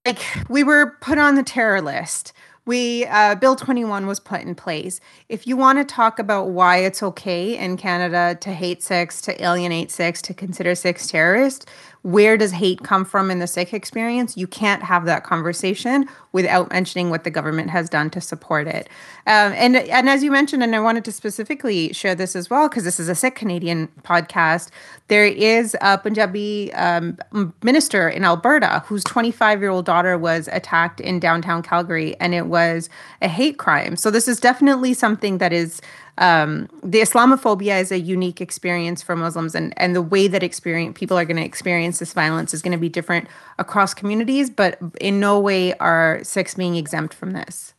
like 0.06 0.20
we 0.50 0.64
were 0.64 0.98
put 1.02 1.18
on 1.18 1.36
the 1.36 1.44
terror 1.44 1.82
list. 1.82 2.34
We 2.66 3.06
uh, 3.08 3.36
Bill 3.36 3.56
21 3.56 4.06
was 4.06 4.20
put 4.20 4.42
in 4.42 4.54
place. 4.54 5.00
If 5.30 5.48
you 5.48 5.58
want 5.58 5.80
to 5.80 5.84
talk 5.84 6.20
about 6.20 6.50
why 6.50 6.78
it's 6.78 7.02
okay 7.02 7.58
in 7.58 7.76
Canada 7.76 8.38
to 8.42 8.52
hate 8.54 8.84
Sikhs, 8.84 9.20
to 9.22 9.44
alienate 9.44 9.90
Sikhs, 9.90 10.22
to 10.24 10.34
consider 10.34 10.76
Sikhs 10.76 11.08
terrorists, 11.08 11.66
where 12.04 12.36
does 12.36 12.52
hate 12.52 12.82
come 12.84 13.06
from 13.06 13.30
in 13.30 13.40
the 13.40 13.48
Sikh 13.48 13.74
experience? 13.74 14.36
You 14.36 14.48
can't 14.48 14.82
have 14.82 15.06
that 15.06 15.24
conversation 15.24 16.08
without 16.32 16.72
mentioning 16.72 17.10
what 17.12 17.24
the 17.24 17.30
government 17.30 17.70
has 17.70 17.90
done 17.90 18.10
to 18.10 18.22
support 18.22 18.68
it. 18.68 18.90
Um, 19.28 19.54
and 19.54 19.76
and 19.76 20.10
as 20.10 20.24
you 20.24 20.32
mentioned, 20.32 20.64
and 20.64 20.76
I 20.76 20.80
wanted 20.80 21.06
to 21.06 21.12
specifically 21.12 21.94
share 21.94 22.16
this 22.16 22.36
as 22.36 22.50
well 22.50 22.68
because 22.70 22.86
this 22.86 23.00
is 23.00 23.08
a 23.08 23.14
Sikh 23.14 23.36
Canadian 23.36 23.88
podcast. 24.04 24.70
There 25.10 25.26
is 25.26 25.78
a 25.82 25.98
Punjabi 26.00 26.74
um, 26.74 27.20
minister 27.62 28.10
in 28.10 28.24
Alberta 28.24 28.84
whose 28.88 29.04
25 29.04 29.62
year 29.62 29.70
old 29.70 29.86
daughter 29.86 30.18
was 30.18 30.50
attacked 30.52 31.00
in 31.02 31.20
downtown 31.20 31.62
Calgary, 31.62 32.16
and 32.20 32.34
it 32.34 32.48
was 32.48 32.90
a 33.22 33.28
hate 33.28 33.60
crime. 33.60 33.96
So 33.96 34.10
this 34.10 34.28
is 34.28 34.40
definitely 34.40 34.96
something 34.96 35.38
that 35.38 35.54
is 35.54 35.82
um, 36.18 36.68
the 36.84 37.00
Islamophobia 37.00 37.80
is 37.80 37.92
a 37.92 38.00
unique 38.00 38.42
experience 38.42 39.02
for 39.02 39.16
Muslims, 39.16 39.56
and 39.56 39.74
and 39.78 39.96
the 39.96 40.02
way 40.02 40.28
that 40.28 40.44
experience 40.44 40.98
people 40.98 41.18
are 41.18 41.26
going 41.26 41.38
to 41.38 41.44
experience 41.44 42.00
this 42.00 42.14
violence 42.14 42.54
is 42.54 42.62
going 42.62 42.74
to 42.74 42.78
be 42.78 42.90
different 42.90 43.28
across 43.60 43.94
communities. 43.94 44.50
But 44.50 44.78
in 45.00 45.20
no 45.20 45.40
way 45.40 45.74
are 45.76 46.20
Sikhs 46.24 46.56
being 46.56 46.76
exempt 46.76 47.14
from 47.14 47.32
this. 47.32 47.74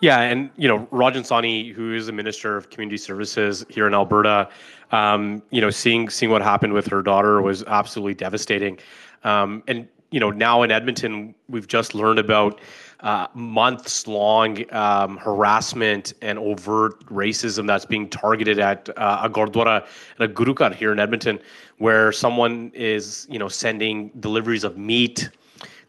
Yeah, 0.00 0.20
and 0.20 0.50
you 0.56 0.68
know 0.68 0.86
Rajan 0.92 1.26
Sawhney, 1.26 1.72
who 1.72 1.92
is 1.92 2.06
the 2.06 2.12
Minister 2.12 2.56
of 2.56 2.70
Community 2.70 2.96
Services 2.96 3.64
here 3.68 3.86
in 3.86 3.94
Alberta, 3.94 4.48
um, 4.92 5.42
you 5.50 5.60
know, 5.60 5.70
seeing 5.70 6.08
seeing 6.08 6.30
what 6.30 6.42
happened 6.42 6.72
with 6.72 6.86
her 6.86 7.02
daughter 7.02 7.42
was 7.42 7.62
absolutely 7.64 8.14
devastating. 8.14 8.78
Um, 9.24 9.62
and 9.66 9.88
you 10.10 10.20
know, 10.20 10.30
now 10.30 10.62
in 10.62 10.70
Edmonton, 10.70 11.34
we've 11.48 11.68
just 11.68 11.94
learned 11.94 12.18
about 12.18 12.60
uh, 13.00 13.28
months 13.34 14.06
long 14.06 14.64
um, 14.72 15.16
harassment 15.18 16.14
and 16.20 16.38
overt 16.38 17.04
racism 17.06 17.66
that's 17.66 17.84
being 17.84 18.08
targeted 18.08 18.58
at 18.58 18.88
uh, 18.96 19.20
a 19.22 19.30
Gurdwara 19.30 19.86
and 20.18 20.30
a 20.30 20.32
Gurukar 20.32 20.74
here 20.74 20.92
in 20.92 20.98
Edmonton, 20.98 21.38
where 21.78 22.10
someone 22.10 22.72
is, 22.74 23.26
you 23.30 23.38
know, 23.38 23.48
sending 23.48 24.08
deliveries 24.20 24.64
of 24.64 24.76
meat 24.76 25.30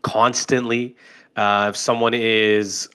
constantly. 0.04 0.96
Uh, 1.36 1.72
someone 1.74 2.14
is 2.14 2.90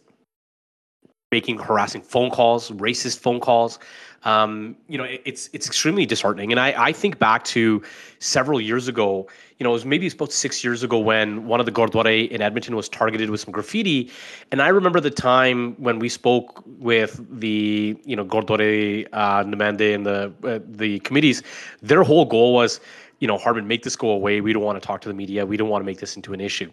making 1.33 1.59
harassing 1.59 2.01
phone 2.01 2.31
calls, 2.31 2.71
racist 2.71 3.19
phone 3.19 3.41
calls 3.41 3.81
um, 4.25 4.77
you 4.89 4.99
know, 4.99 5.05
it, 5.05 5.23
it's 5.25 5.51
it's 5.53 5.67
extremely 5.67 6.07
disheartening. 6.07 6.51
And 6.51 6.61
I, 6.61 6.75
I 6.77 6.93
think 6.93 7.19
back 7.19 7.45
to 7.45 7.83
several 8.19 8.61
years 8.61 8.89
ago, 8.89 9.29
you 9.59 9.65
know, 9.65 9.71
it 9.71 9.75
was 9.75 9.85
maybe 9.85 10.07
about 10.09 10.33
six 10.33 10.65
years 10.65 10.83
ago 10.83 10.99
when 10.99 11.47
one 11.47 11.61
of 11.61 11.67
the 11.67 11.73
Gurdwara 11.73 12.29
in 12.31 12.41
Edmonton 12.41 12.75
was 12.75 12.89
targeted 12.89 13.31
with 13.31 13.41
some 13.41 13.53
graffiti. 13.53 14.11
And 14.51 14.61
I 14.61 14.69
remember 14.69 15.01
the 15.01 15.11
time 15.11 15.75
when 15.77 15.99
we 15.99 16.09
spoke 16.09 16.63
with 16.67 17.25
the, 17.31 17.97
you 18.05 18.17
know, 18.17 18.25
Gurdwara, 18.25 19.07
uh, 19.13 19.45
Namande 19.45 19.95
and 19.95 20.07
the, 20.07 20.33
uh, 20.43 20.59
the 20.67 20.99
committees, 21.01 21.43
their 21.83 22.03
whole 22.03 22.25
goal 22.25 22.55
was, 22.55 22.81
you 23.21 23.29
know, 23.29 23.39
Harbin, 23.39 23.69
make 23.69 23.83
this 23.85 23.95
go 23.95 24.09
away. 24.09 24.41
We 24.41 24.53
don't 24.53 24.63
want 24.63 24.81
to 24.81 24.87
talk 24.87 25.01
to 25.03 25.09
the 25.09 25.15
media. 25.15 25.47
We 25.47 25.57
don't 25.57 25.69
want 25.69 25.83
to 25.83 25.87
make 25.87 26.01
this 26.01 26.17
into 26.17 26.33
an 26.33 26.41
issue 26.41 26.71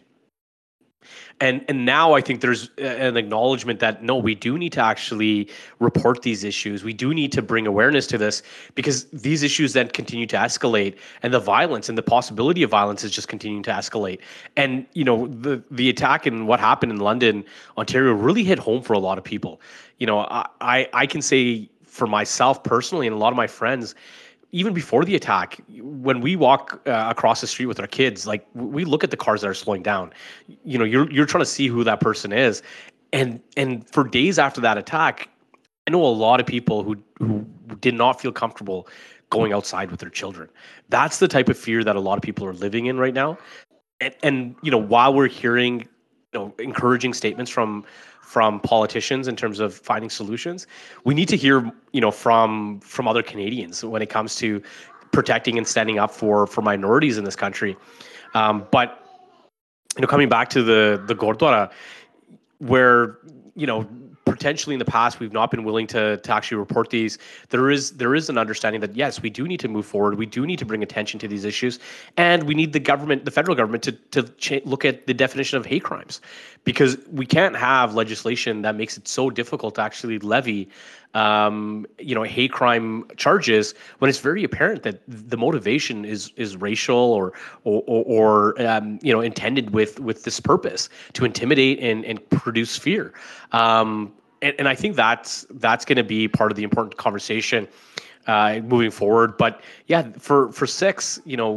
and 1.40 1.66
and 1.68 1.86
now 1.86 2.14
I 2.14 2.22
think 2.22 2.42
there's 2.42 2.70
an 2.78 3.18
acknowledgement 3.18 3.80
that 3.80 4.04
no, 4.04 4.16
we 4.16 4.36
do 4.36 4.58
need 4.58 4.72
to 4.74 4.82
actually 4.82 5.50
report 5.80 6.22
these 6.22 6.44
issues. 6.44 6.84
We 6.84 6.94
do 6.94 7.14
need 7.14 7.32
to 7.34 7.42
bring 7.42 7.68
awareness 7.68 8.08
to 8.08 8.18
this 8.18 8.44
because 8.76 9.06
these 9.06 9.44
issues 9.44 9.74
then 9.74 9.90
continue 9.90 10.28
to 10.28 10.38
escalate, 10.38 10.96
and 11.24 11.34
the 11.34 11.40
violence 11.40 11.90
and 11.90 11.98
the 11.98 12.04
possibility 12.04 12.64
of 12.64 12.70
violence 12.70 13.04
is 13.04 13.12
just 13.12 13.28
continuing 13.28 13.64
to 13.64 13.72
escalate. 13.72 14.20
And 14.56 14.86
you 14.94 15.04
know 15.04 15.28
the 15.28 15.64
the 15.72 15.90
attack 15.90 16.26
and 16.26 16.48
what 16.48 16.60
happened 16.60 16.92
in 16.92 17.00
London, 17.00 17.44
Ontario, 17.78 18.14
really 18.14 18.44
hit 18.44 18.60
home 18.60 18.82
for 18.82 18.94
a 18.94 19.00
lot 19.00 19.18
of 19.18 19.24
people. 19.24 19.62
You 19.98 20.08
know, 20.08 20.20
I 20.20 20.48
I, 20.62 20.90
I 20.94 21.06
can 21.08 21.22
say 21.22 21.70
for 21.86 22.08
myself 22.08 22.64
personally 22.64 23.06
and 23.06 23.14
a 23.16 23.20
lot 23.20 23.34
of 23.34 23.38
my 23.38 23.48
friends 23.48 23.96
even 24.52 24.74
before 24.74 25.06
the 25.06 25.16
attack, 25.16 25.62
when 25.80 26.22
we 26.22 26.36
walk 26.36 26.82
uh, 26.86 27.08
across 27.10 27.42
the 27.42 27.48
street 27.48 27.68
with 27.68 27.80
our 27.80 27.88
kids, 27.88 28.28
like 28.28 28.46
we 28.54 28.84
look 28.86 29.04
at 29.04 29.12
the 29.12 29.18
cars 29.18 29.42
that 29.42 29.48
are 29.48 29.54
slowing 29.54 29.82
down. 29.82 30.12
You 30.66 30.78
know, 30.78 30.84
you're 30.84 31.10
you're 31.12 31.26
trying 31.26 31.42
to 31.44 31.50
see 31.50 31.68
who 31.68 31.84
that 31.84 32.00
person 32.00 32.32
is, 32.32 32.62
and 33.14 33.42
and 33.56 33.90
for 33.90 34.04
days 34.04 34.38
after 34.38 34.60
that 34.62 34.78
attack, 34.78 35.30
I 35.88 35.92
know 35.92 36.04
a 36.04 36.08
lot 36.08 36.40
of 36.40 36.46
people 36.46 36.84
who 36.84 36.98
who 37.20 37.46
did 37.80 37.96
not 37.96 38.22
feel 38.22 38.32
comfortable 38.32 38.88
going 39.30 39.54
outside 39.54 39.90
with 39.90 40.00
their 40.02 40.10
children. 40.10 40.50
That's 40.90 41.20
the 41.20 41.28
type 41.28 41.48
of 41.50 41.58
fear 41.58 41.84
that 41.84 41.96
a 41.96 42.00
lot 42.00 42.18
of 42.18 42.22
people 42.22 42.46
are 42.46 42.54
living 42.54 42.88
in 42.88 42.98
right 42.98 43.14
now. 43.14 43.38
And, 44.02 44.14
and 44.24 44.56
you 44.62 44.70
know, 44.70 44.78
while 44.78 45.14
we're 45.14 45.30
hearing, 45.30 45.80
you 46.34 46.40
know, 46.40 46.54
encouraging 46.60 47.14
statements 47.14 47.50
from 47.50 47.86
from 48.32 48.62
politicians 48.62 49.28
in 49.28 49.36
terms 49.36 49.60
of 49.60 49.76
finding 49.76 50.10
solutions. 50.10 50.66
We 51.04 51.14
need 51.14 51.28
to 51.28 51.36
hear, 51.36 51.70
you 51.92 52.00
know, 52.00 52.12
from 52.12 52.80
from 52.80 53.06
other 53.06 53.22
Canadians 53.22 53.84
when 53.84 54.02
it 54.02 54.10
comes 54.10 54.38
to 54.38 54.62
protecting 55.12 55.58
and 55.58 55.68
standing 55.68 56.00
up 56.00 56.12
for 56.12 56.48
for 56.48 56.62
minorities 56.62 57.18
in 57.18 57.26
this 57.26 57.36
country. 57.36 57.76
Um, 58.34 58.66
but 58.72 59.06
you 59.98 60.02
know, 60.02 60.08
coming 60.08 60.30
back 60.30 60.50
to 60.52 60.64
the 60.64 61.04
the 61.06 61.14
Gurdwara, 61.14 61.72
where 62.60 63.18
you 63.54 63.68
know 63.68 63.86
potentially 64.42 64.74
in 64.74 64.80
the 64.80 64.86
past 64.86 65.20
we've 65.20 65.34
not 65.34 65.52
been 65.52 65.64
willing 65.64 65.86
to 65.86 66.18
to 66.18 66.34
actually 66.34 66.58
report 66.58 66.90
these. 66.90 67.20
There 67.50 67.70
is 67.70 67.92
there 67.92 68.16
is 68.16 68.28
an 68.28 68.40
understanding 68.40 68.82
that 68.82 68.96
yes 68.96 69.22
we 69.22 69.30
do 69.30 69.48
need 69.48 69.60
to 69.60 69.68
move 69.68 69.86
forward. 69.86 70.18
We 70.18 70.26
do 70.26 70.48
need 70.48 70.58
to 70.58 70.66
bring 70.66 70.82
attention 70.82 71.20
to 71.20 71.28
these 71.28 71.46
issues. 71.46 71.78
And 72.18 72.44
we 72.44 72.56
need 72.56 72.74
the 72.74 72.80
government 72.80 73.26
the 73.26 73.32
federal 73.32 73.56
government 73.56 73.84
to 73.84 73.92
to 74.16 74.62
look 74.66 74.84
at 74.84 75.06
the 75.06 75.14
definition 75.14 75.60
of 75.60 75.66
hate 75.68 75.84
crimes. 75.84 76.22
Because 76.64 76.98
we 77.12 77.26
can't 77.26 77.56
have 77.56 77.94
legislation 77.94 78.64
that 78.64 78.76
makes 78.76 78.98
it 78.98 79.08
so 79.08 79.30
difficult 79.30 79.76
to 79.76 79.82
actually 79.82 80.18
levy 80.20 80.70
um, 81.14 81.86
you 82.00 82.16
know 82.16 82.24
hate 82.24 82.52
crime 82.52 83.06
charges 83.18 83.76
when 84.00 84.10
it's 84.10 84.20
very 84.20 84.44
apparent 84.44 84.82
that 84.84 85.02
the 85.08 85.38
motivation 85.38 86.04
is 86.04 86.32
is 86.36 86.58
racial 86.58 86.96
or 86.98 87.34
or, 87.64 87.84
or 87.86 88.62
um, 88.68 88.98
you 89.04 89.14
know 89.14 89.22
intended 89.22 89.70
with 89.72 90.00
with 90.00 90.24
this 90.24 90.40
purpose 90.40 90.90
to 91.14 91.26
intimidate 91.26 91.78
and, 91.80 92.06
and 92.06 92.18
produce 92.32 92.76
fear. 92.78 93.14
Um, 93.52 94.14
and, 94.42 94.56
and 94.60 94.68
I 94.68 94.76
think 94.76 94.96
that's 94.96 95.46
that's 95.52 95.86
going 95.86 95.98
to 95.98 96.04
be 96.04 96.28
part 96.28 96.52
of 96.52 96.56
the 96.56 96.64
important 96.64 96.98
conversation 96.98 97.68
uh, 98.28 98.60
moving 98.64 98.92
forward. 98.92 99.38
But 99.38 99.62
yeah, 99.88 100.08
for 100.18 100.52
for 100.52 100.68
Sikhs, 100.68 101.20
you 101.26 101.38
know, 101.38 101.54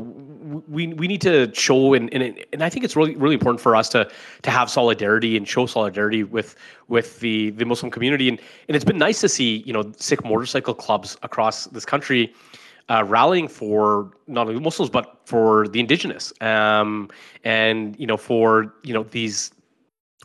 we 0.69 0.89
we 0.89 1.07
need 1.07 1.21
to 1.23 1.53
show 1.55 1.95
and 1.95 2.13
and, 2.13 2.45
and 2.53 2.63
I 2.63 2.69
think 2.69 2.85
it's 2.85 2.97
really 2.97 3.17
really 3.17 3.35
important 3.35 3.61
for 3.61 3.77
us 3.77 3.89
to 3.91 4.11
to 4.43 4.51
have 4.51 4.71
solidarity 4.71 5.37
and 5.37 5.47
show 5.49 5.67
solidarity 5.67 6.23
with 6.23 6.57
with 6.89 7.21
the 7.21 7.51
the 7.51 7.65
Muslim 7.65 7.91
community. 7.91 8.29
And 8.29 8.41
and 8.69 8.77
it's 8.77 8.85
been 8.85 8.99
nice 8.99 9.21
to 9.21 9.29
see 9.29 9.63
you 9.67 9.73
know 9.73 9.93
Sikh 9.97 10.25
motorcycle 10.25 10.75
clubs 10.75 11.17
across 11.23 11.67
this 11.67 11.85
country. 11.85 12.33
Uh, 12.91 13.03
rallying 13.03 13.49
for 13.49 14.11
not 14.27 14.47
only 14.47 14.61
Muslims 14.61 14.91
but 14.91 15.19
for 15.25 15.67
the 15.69 15.81
indigenous, 15.81 16.35
um, 16.43 17.09
and 17.43 17.99
you 17.99 18.07
know 18.07 18.19
for 18.19 18.75
you 18.83 18.93
know 18.93 19.05
these 19.05 19.53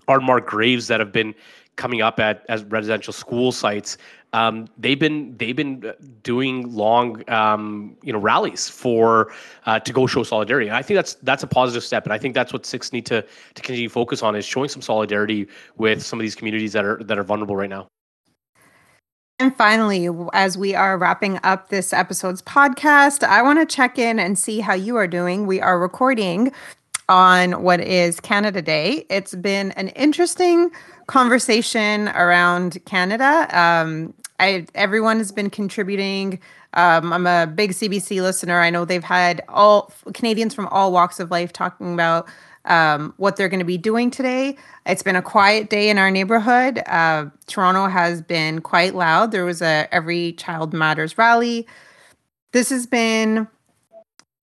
unmarked 0.09 0.49
graves 0.49 0.87
that 0.87 0.99
have 0.99 1.13
been 1.13 1.33
coming 1.79 2.01
up 2.01 2.19
at 2.19 2.45
as 2.49 2.63
residential 2.65 3.13
school 3.13 3.51
sites. 3.51 3.97
Um, 4.33 4.67
they've 4.77 4.99
been 4.99 5.35
they've 5.37 5.55
been 5.55 5.83
uh, 5.83 5.93
doing 6.21 6.75
long 6.75 7.27
um, 7.29 7.97
you 8.03 8.13
know 8.13 8.19
rallies 8.19 8.69
for 8.69 9.31
uh, 9.65 9.79
to 9.79 9.91
go 9.91 10.05
show 10.05 10.21
solidarity. 10.23 10.67
And 10.67 10.75
I 10.75 10.83
think 10.83 10.97
that's 10.97 11.15
that's 11.23 11.41
a 11.41 11.47
positive 11.47 11.83
step, 11.83 12.03
and 12.03 12.13
I 12.13 12.19
think 12.19 12.35
that's 12.35 12.53
what 12.53 12.65
Sikhs 12.65 12.93
need 12.93 13.07
to 13.07 13.23
to 13.23 13.61
continue 13.61 13.87
to 13.87 13.93
focus 13.93 14.21
on 14.21 14.35
is 14.35 14.45
showing 14.45 14.69
some 14.69 14.83
solidarity 14.83 15.47
with 15.77 16.05
some 16.05 16.19
of 16.19 16.23
these 16.23 16.35
communities 16.35 16.73
that 16.73 16.85
are 16.85 17.01
that 17.03 17.17
are 17.17 17.23
vulnerable 17.23 17.55
right 17.55 17.69
now. 17.69 17.87
And 19.41 19.55
finally, 19.55 20.09
as 20.33 20.57
we 20.57 20.75
are 20.75 20.97
wrapping 20.97 21.39
up 21.43 21.69
this 21.69 21.93
episode's 21.93 22.41
podcast, 22.41 23.23
I 23.23 23.41
want 23.41 23.57
to 23.59 23.65
check 23.65 23.97
in 23.97 24.19
and 24.19 24.37
see 24.37 24.59
how 24.59 24.73
you 24.73 24.97
are 24.97 25.07
doing. 25.07 25.47
We 25.47 25.61
are 25.61 25.79
recording 25.79 26.51
on 27.09 27.63
what 27.63 27.81
is 27.81 28.19
Canada 28.19 28.61
Day. 28.61 29.05
It's 29.09 29.35
been 29.35 29.71
an 29.71 29.89
interesting 29.89 30.71
conversation 31.07 32.07
around 32.09 32.77
Canada. 32.85 33.47
Um, 33.51 34.13
I, 34.39 34.67
everyone 34.75 35.17
has 35.17 35.31
been 35.31 35.49
contributing. 35.49 36.39
Um, 36.75 37.11
I'm 37.11 37.27
a 37.27 37.47
big 37.47 37.71
CBC 37.71 38.21
listener. 38.21 38.59
I 38.61 38.69
know 38.69 38.85
they've 38.85 39.03
had 39.03 39.41
all 39.49 39.91
Canadians 40.13 40.53
from 40.53 40.67
all 40.67 40.91
walks 40.91 41.19
of 41.19 41.31
life 41.31 41.51
talking 41.51 41.93
about 41.93 42.29
um, 42.65 43.13
what 43.17 43.35
they're 43.35 43.49
going 43.49 43.59
to 43.59 43.65
be 43.65 43.77
doing 43.77 44.11
today. 44.11 44.55
It's 44.85 45.01
been 45.01 45.15
a 45.15 45.21
quiet 45.21 45.69
day 45.69 45.89
in 45.89 45.97
our 45.97 46.11
neighborhood. 46.11 46.81
Uh, 46.85 47.25
Toronto 47.47 47.87
has 47.87 48.21
been 48.21 48.61
quite 48.61 48.93
loud. 48.93 49.31
There 49.31 49.45
was 49.45 49.61
a 49.61 49.87
Every 49.91 50.33
Child 50.33 50.73
Matters 50.73 51.17
rally. 51.17 51.67
This 52.51 52.69
has 52.69 52.85
been 52.85 53.47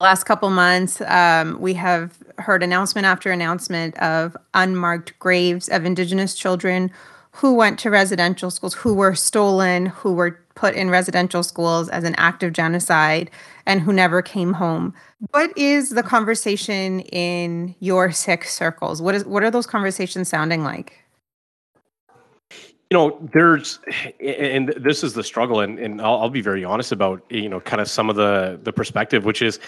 last 0.01 0.25
couple 0.25 0.51
months. 0.51 1.01
Um, 1.03 1.61
we 1.61 1.75
have 1.75 2.19
heard 2.39 2.63
announcement 2.63 3.07
after 3.07 3.31
announcement 3.31 3.97
of 3.99 4.37
unmarked 4.55 5.19
graves 5.19 5.69
of 5.69 5.85
Indigenous 5.85 6.35
children 6.35 6.91
who 7.33 7.55
went 7.55 7.79
to 7.81 7.91
residential 7.91 8.51
schools, 8.51 8.75
who 8.75 8.95
were 8.95 9.15
stolen, 9.15 9.87
who 9.87 10.13
were 10.13 10.41
put 10.55 10.75
in 10.75 10.89
residential 10.89 11.43
schools 11.43 11.89
as 11.91 12.03
an 12.03 12.15
act 12.17 12.43
of 12.43 12.53
genocide, 12.53 13.31
and 13.67 13.83
who 13.83 13.93
never 13.93 14.23
came 14.23 14.55
home. 14.55 14.95
What 15.33 15.57
is 15.57 15.91
the 15.91 16.03
conversation 16.03 17.01
in 17.01 17.75
your 17.81 18.11
Sikh 18.11 18.45
circles? 18.45 19.03
What 19.03 19.15
is 19.15 19.25
what 19.25 19.43
are 19.43 19.51
those 19.51 19.67
conversations 19.67 20.29
sounding 20.29 20.63
like? 20.63 21.06
You 22.91 22.97
know, 22.97 23.29
there's, 23.33 23.81
and 24.21 24.69
this 24.77 25.03
is 25.03 25.15
the 25.15 25.25
struggle, 25.25 25.61
and, 25.61 25.79
and 25.79 26.01
I'll, 26.01 26.21
I'll 26.21 26.31
be 26.31 26.41
very 26.41 26.65
honest 26.65 26.93
about, 26.93 27.21
you 27.31 27.49
know, 27.49 27.61
kind 27.61 27.81
of 27.81 27.89
some 27.89 28.09
of 28.09 28.15
the 28.15 28.61
the 28.63 28.73
perspective, 28.73 29.25
which 29.25 29.43
is, 29.43 29.59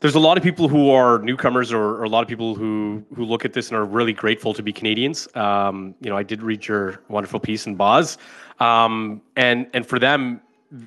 there's 0.00 0.16
a 0.16 0.20
lot 0.20 0.36
of 0.36 0.42
people 0.42 0.66
who 0.66 0.90
are 0.90 1.20
newcomers 1.20 1.72
or, 1.72 2.00
or, 2.00 2.02
a 2.02 2.08
lot 2.08 2.22
of 2.22 2.28
people 2.28 2.56
who 2.56 3.04
who 3.14 3.24
look 3.24 3.44
at 3.44 3.52
this 3.52 3.68
and 3.68 3.76
are 3.76 3.84
really 3.84 4.12
grateful 4.12 4.52
to 4.54 4.62
be 4.62 4.72
Canadians. 4.72 5.28
Um, 5.36 5.94
you 6.00 6.10
know, 6.10 6.16
I 6.16 6.24
did 6.24 6.42
read 6.42 6.66
your 6.66 7.00
wonderful 7.08 7.38
piece 7.38 7.68
in 7.68 7.76
Boz, 7.76 8.18
um, 8.58 9.22
and 9.36 9.68
and 9.72 9.86
for 9.86 10.00
them, 10.00 10.40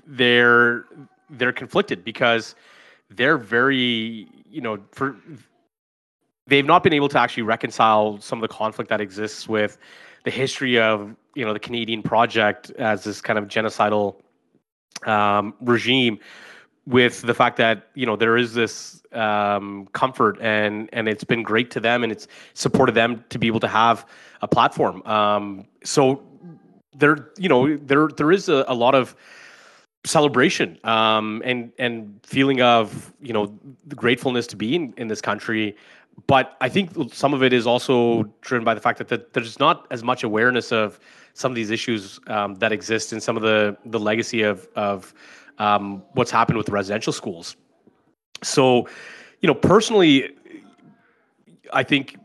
they're 0.06 0.84
they're 1.30 1.54
conflicted 1.54 2.04
because 2.04 2.56
they're 3.10 3.38
very 3.38 4.28
you 4.50 4.60
know 4.60 4.80
for 4.92 5.16
they've 6.48 6.66
not 6.66 6.84
been 6.84 6.94
able 6.94 7.10
to 7.10 7.20
actually 7.20 7.44
reconcile 7.44 8.20
some 8.20 8.40
of 8.40 8.42
the 8.42 8.54
conflict 8.54 8.90
that 8.90 9.00
exists 9.00 9.48
with 9.48 9.78
the 10.26 10.32
history 10.32 10.80
of 10.80 11.16
you 11.36 11.46
know 11.46 11.54
the 11.54 11.60
Canadian 11.60 12.04
project 12.04 12.72
as 12.72 13.04
this 13.04 13.22
kind 13.22 13.40
of 13.40 13.46
genocidal 13.46 14.16
um, 15.06 15.54
regime 15.62 16.20
with 16.86 17.22
the 17.22 17.34
fact 17.34 17.58
that 17.58 17.88
you 17.94 18.06
know 18.06 18.16
there 18.16 18.36
is 18.38 18.54
this 18.54 19.02
um, 19.14 19.88
comfort 19.94 20.38
and 20.42 20.90
and 20.92 21.08
it's 21.08 21.24
been 21.24 21.44
great 21.44 21.72
to 21.72 21.80
them 21.80 22.04
and 22.04 22.12
it's 22.12 22.28
supported 22.54 22.96
them 22.96 23.24
to 23.30 23.40
be 23.40 23.48
able 23.48 23.60
to 23.62 23.68
have 23.68 24.06
a 24.42 24.48
platform. 24.48 25.02
Um, 25.06 25.66
so 25.84 26.22
there, 26.98 27.30
you 27.38 27.50
know, 27.50 27.78
there 27.78 28.08
there 28.08 28.32
is 28.32 28.50
a, 28.50 28.66
a 28.68 28.74
lot 28.74 28.96
of 28.96 29.16
celebration 30.06 30.80
um, 30.84 31.42
and 31.46 31.72
and 31.78 32.20
feeling 32.24 32.62
of 32.62 33.14
you 33.22 33.34
know 33.34 33.58
the 33.86 33.96
gratefulness 33.96 34.48
to 34.48 34.56
be 34.56 34.76
in, 34.76 34.94
in 34.98 35.08
this 35.08 35.22
country. 35.22 35.76
But 36.28 36.56
I 36.62 36.70
think 36.70 37.14
some 37.14 37.34
of 37.34 37.44
it 37.44 37.54
is 37.54 37.68
also 37.68 38.24
driven 38.42 38.64
by 38.64 38.74
the 38.74 38.82
fact 38.82 38.98
that 38.98 39.10
the, 39.10 39.26
there's 39.34 39.60
not 39.60 39.86
as 39.92 40.04
much 40.04 40.24
awareness 40.24 40.72
of 40.72 41.00
some 41.34 41.52
of 41.52 41.56
these 41.56 41.70
issues 41.70 42.20
um, 42.28 42.56
that 42.56 42.72
exist 42.72 43.14
in 43.14 43.22
some 43.22 43.36
of 43.36 43.44
the 43.44 43.78
the 43.86 44.00
legacy 44.00 44.42
of 44.42 44.68
of 44.76 45.14
um, 45.60 46.04
what's 46.14 46.32
happened 46.32 46.58
with 46.58 46.70
residential 46.70 47.14
schools. 47.14 47.56
So, 48.44 48.88
you 49.42 49.48
know, 49.48 49.54
personally, 49.54 50.32
I 51.74 51.84
think 51.84 52.18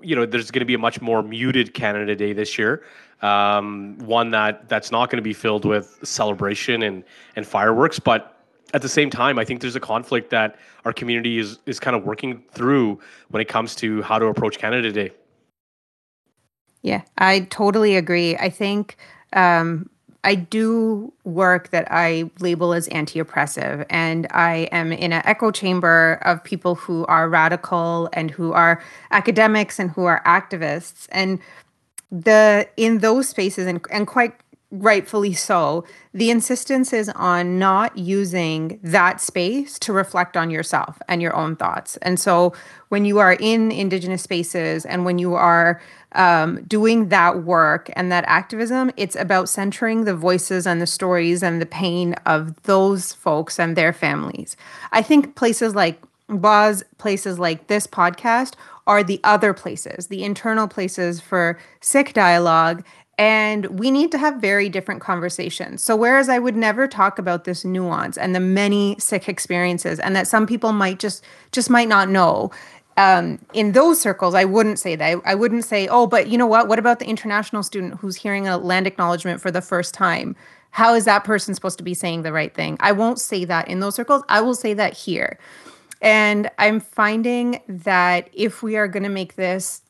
you 0.00 0.14
know 0.14 0.26
there's 0.26 0.50
going 0.50 0.60
to 0.60 0.66
be 0.66 0.74
a 0.74 0.78
much 0.78 1.00
more 1.00 1.22
muted 1.22 1.74
Canada 1.74 2.14
Day 2.14 2.32
this 2.32 2.58
year. 2.58 2.84
Um, 3.22 3.98
one 3.98 4.30
that 4.30 4.68
that's 4.68 4.90
not 4.90 5.10
going 5.10 5.18
to 5.18 5.22
be 5.22 5.32
filled 5.32 5.64
with 5.64 5.98
celebration 6.02 6.82
and 6.82 7.04
and 7.36 7.46
fireworks, 7.46 7.98
but 7.98 8.41
at 8.72 8.82
the 8.82 8.88
same 8.88 9.10
time, 9.10 9.38
I 9.38 9.44
think 9.44 9.60
there's 9.60 9.76
a 9.76 9.80
conflict 9.80 10.30
that 10.30 10.56
our 10.84 10.92
community 10.92 11.38
is 11.38 11.58
is 11.66 11.78
kind 11.78 11.96
of 11.96 12.04
working 12.04 12.42
through 12.52 12.98
when 13.28 13.40
it 13.40 13.48
comes 13.48 13.74
to 13.76 14.02
how 14.02 14.18
to 14.18 14.26
approach 14.26 14.58
Canada 14.58 14.92
Day. 14.92 15.10
Yeah, 16.82 17.02
I 17.18 17.40
totally 17.50 17.96
agree. 17.96 18.36
I 18.36 18.50
think 18.50 18.96
um, 19.34 19.88
I 20.24 20.34
do 20.34 21.12
work 21.24 21.70
that 21.70 21.86
I 21.90 22.30
label 22.40 22.72
as 22.72 22.88
anti 22.88 23.18
oppressive, 23.18 23.84
and 23.90 24.26
I 24.30 24.68
am 24.72 24.92
in 24.92 25.12
an 25.12 25.22
echo 25.24 25.50
chamber 25.50 26.18
of 26.22 26.42
people 26.42 26.74
who 26.74 27.04
are 27.06 27.28
radical 27.28 28.08
and 28.12 28.30
who 28.30 28.52
are 28.52 28.82
academics 29.10 29.78
and 29.78 29.90
who 29.90 30.04
are 30.04 30.22
activists. 30.24 31.06
And 31.10 31.38
the 32.10 32.68
in 32.76 32.98
those 32.98 33.28
spaces, 33.28 33.66
and, 33.66 33.84
and 33.90 34.06
quite 34.06 34.34
rightfully 34.72 35.34
so, 35.34 35.84
the 36.14 36.30
insistence 36.30 36.92
is 36.92 37.10
on 37.10 37.58
not 37.58 37.96
using 37.96 38.80
that 38.82 39.20
space 39.20 39.78
to 39.80 39.92
reflect 39.92 40.36
on 40.36 40.50
yourself 40.50 41.00
and 41.08 41.20
your 41.20 41.36
own 41.36 41.54
thoughts. 41.54 41.98
And 41.98 42.18
so 42.18 42.54
when 42.88 43.04
you 43.04 43.18
are 43.18 43.34
in 43.34 43.70
Indigenous 43.70 44.22
spaces 44.22 44.84
and 44.86 45.04
when 45.04 45.18
you 45.18 45.34
are 45.34 45.80
um, 46.12 46.62
doing 46.64 47.10
that 47.10 47.44
work 47.44 47.90
and 47.94 48.10
that 48.10 48.24
activism, 48.26 48.90
it's 48.96 49.16
about 49.16 49.48
centering 49.48 50.04
the 50.04 50.16
voices 50.16 50.66
and 50.66 50.80
the 50.80 50.86
stories 50.86 51.42
and 51.42 51.60
the 51.60 51.66
pain 51.66 52.14
of 52.26 52.60
those 52.62 53.12
folks 53.12 53.60
and 53.60 53.76
their 53.76 53.92
families. 53.92 54.56
I 54.90 55.02
think 55.02 55.36
places 55.36 55.74
like 55.74 56.02
Boz, 56.28 56.82
places 56.96 57.38
like 57.38 57.66
this 57.66 57.86
podcast 57.86 58.54
are 58.86 59.04
the 59.04 59.20
other 59.22 59.52
places, 59.52 60.08
the 60.08 60.24
internal 60.24 60.66
places 60.66 61.20
for 61.20 61.58
Sikh 61.80 62.14
dialogue 62.14 62.84
and 63.18 63.66
we 63.78 63.90
need 63.90 64.10
to 64.12 64.18
have 64.18 64.36
very 64.36 64.68
different 64.68 65.00
conversations. 65.00 65.82
So, 65.84 65.94
whereas 65.94 66.28
I 66.28 66.38
would 66.38 66.56
never 66.56 66.88
talk 66.88 67.18
about 67.18 67.44
this 67.44 67.64
nuance 67.64 68.16
and 68.16 68.34
the 68.34 68.40
many 68.40 68.96
Sikh 68.98 69.28
experiences, 69.28 69.98
and 69.98 70.16
that 70.16 70.26
some 70.26 70.46
people 70.46 70.72
might 70.72 70.98
just 70.98 71.24
just 71.52 71.68
might 71.68 71.88
not 71.88 72.08
know, 72.08 72.50
um, 72.96 73.38
in 73.52 73.72
those 73.72 74.00
circles, 74.00 74.34
I 74.34 74.44
wouldn't 74.44 74.78
say 74.78 74.96
that. 74.96 75.18
I, 75.18 75.32
I 75.32 75.34
wouldn't 75.34 75.64
say, 75.64 75.88
oh, 75.88 76.06
but 76.06 76.28
you 76.28 76.38
know 76.38 76.46
what? 76.46 76.68
What 76.68 76.78
about 76.78 76.98
the 76.98 77.06
international 77.06 77.62
student 77.62 77.94
who's 77.94 78.16
hearing 78.16 78.48
a 78.48 78.58
land 78.58 78.86
acknowledgement 78.86 79.40
for 79.40 79.50
the 79.50 79.62
first 79.62 79.94
time? 79.94 80.36
How 80.70 80.94
is 80.94 81.04
that 81.04 81.24
person 81.24 81.54
supposed 81.54 81.78
to 81.78 81.84
be 81.84 81.94
saying 81.94 82.22
the 82.22 82.32
right 82.32 82.54
thing? 82.54 82.78
I 82.80 82.92
won't 82.92 83.20
say 83.20 83.44
that 83.44 83.68
in 83.68 83.80
those 83.80 83.94
circles. 83.94 84.22
I 84.28 84.40
will 84.40 84.54
say 84.54 84.72
that 84.74 84.94
here. 84.94 85.38
And 86.00 86.50
I'm 86.58 86.80
finding 86.80 87.60
that 87.68 88.28
if 88.32 88.62
we 88.62 88.76
are 88.76 88.88
going 88.88 89.02
to 89.04 89.08
make 89.08 89.36
this 89.36 89.82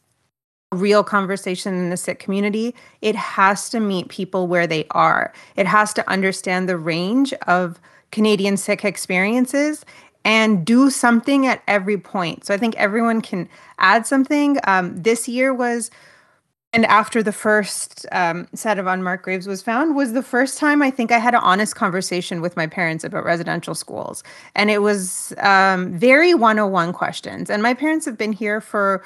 real 0.72 1.04
conversation 1.04 1.74
in 1.74 1.90
the 1.90 1.96
Sikh 1.96 2.18
community, 2.18 2.74
it 3.00 3.14
has 3.14 3.68
to 3.70 3.80
meet 3.80 4.08
people 4.08 4.46
where 4.46 4.66
they 4.66 4.86
are. 4.90 5.32
It 5.56 5.66
has 5.66 5.92
to 5.94 6.10
understand 6.10 6.68
the 6.68 6.76
range 6.76 7.32
of 7.46 7.80
Canadian 8.10 8.56
Sikh 8.56 8.84
experiences 8.84 9.84
and 10.24 10.64
do 10.64 10.90
something 10.90 11.46
at 11.46 11.62
every 11.66 11.98
point. 11.98 12.44
So 12.44 12.54
I 12.54 12.58
think 12.58 12.76
everyone 12.76 13.20
can 13.20 13.48
add 13.78 14.06
something. 14.06 14.58
Um, 14.64 14.96
this 15.02 15.28
year 15.28 15.52
was, 15.52 15.90
and 16.72 16.86
after 16.86 17.22
the 17.22 17.32
first 17.32 18.06
um, 18.12 18.46
set 18.54 18.78
of 18.78 18.86
unmarked 18.86 19.24
graves 19.24 19.46
was 19.46 19.62
found, 19.62 19.96
was 19.96 20.12
the 20.12 20.22
first 20.22 20.58
time 20.58 20.80
I 20.80 20.90
think 20.90 21.10
I 21.10 21.18
had 21.18 21.34
an 21.34 21.40
honest 21.42 21.74
conversation 21.74 22.40
with 22.40 22.56
my 22.56 22.66
parents 22.66 23.04
about 23.04 23.24
residential 23.24 23.74
schools. 23.74 24.22
And 24.54 24.70
it 24.70 24.80
was 24.80 25.34
um, 25.38 25.92
very 25.98 26.34
101 26.34 26.92
questions. 26.92 27.50
And 27.50 27.62
my 27.62 27.74
parents 27.74 28.06
have 28.06 28.16
been 28.16 28.32
here 28.32 28.60
for 28.60 29.02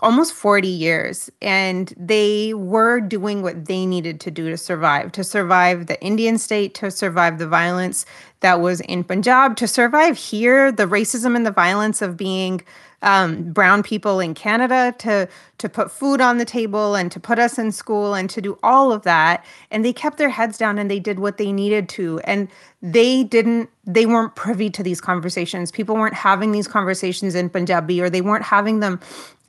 almost 0.00 0.32
40 0.32 0.68
years 0.68 1.30
and 1.40 1.94
they 1.96 2.54
were 2.54 3.00
doing 3.00 3.42
what 3.42 3.66
they 3.66 3.86
needed 3.86 4.20
to 4.20 4.30
do 4.30 4.50
to 4.50 4.56
survive 4.56 5.12
to 5.12 5.22
survive 5.22 5.86
the 5.86 6.00
indian 6.02 6.38
state 6.38 6.74
to 6.74 6.90
survive 6.90 7.38
the 7.38 7.46
violence 7.46 8.06
that 8.40 8.60
was 8.60 8.80
in 8.82 9.04
punjab 9.04 9.56
to 9.56 9.68
survive 9.68 10.16
here 10.16 10.72
the 10.72 10.86
racism 10.86 11.36
and 11.36 11.46
the 11.46 11.50
violence 11.50 12.02
of 12.02 12.16
being 12.16 12.60
um, 13.02 13.52
brown 13.52 13.82
people 13.82 14.20
in 14.20 14.34
canada 14.34 14.94
to 14.98 15.28
to 15.58 15.68
put 15.68 15.90
food 15.90 16.20
on 16.20 16.38
the 16.38 16.44
table 16.44 16.94
and 16.94 17.10
to 17.10 17.20
put 17.20 17.38
us 17.38 17.58
in 17.58 17.72
school 17.72 18.14
and 18.14 18.28
to 18.30 18.40
do 18.40 18.58
all 18.62 18.92
of 18.92 19.02
that 19.02 19.44
and 19.70 19.84
they 19.84 19.92
kept 19.92 20.18
their 20.18 20.28
heads 20.28 20.58
down 20.58 20.78
and 20.78 20.90
they 20.90 21.00
did 21.00 21.18
what 21.18 21.36
they 21.36 21.52
needed 21.52 21.88
to 21.88 22.18
and 22.20 22.48
they 22.82 23.24
didn't 23.24 23.70
they 23.84 24.06
weren't 24.06 24.34
privy 24.36 24.70
to 24.70 24.82
these 24.82 25.00
conversations 25.00 25.70
people 25.72 25.96
weren't 25.96 26.14
having 26.14 26.52
these 26.52 26.68
conversations 26.68 27.34
in 27.34 27.48
punjabi 27.48 28.00
or 28.00 28.10
they 28.10 28.20
weren't 28.20 28.44
having 28.44 28.80
them 28.80 29.00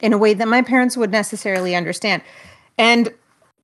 in 0.01 0.13
a 0.13 0.17
way 0.17 0.33
that 0.33 0.47
my 0.47 0.61
parents 0.61 0.97
would 0.97 1.11
necessarily 1.11 1.75
understand. 1.75 2.21
And 2.77 3.13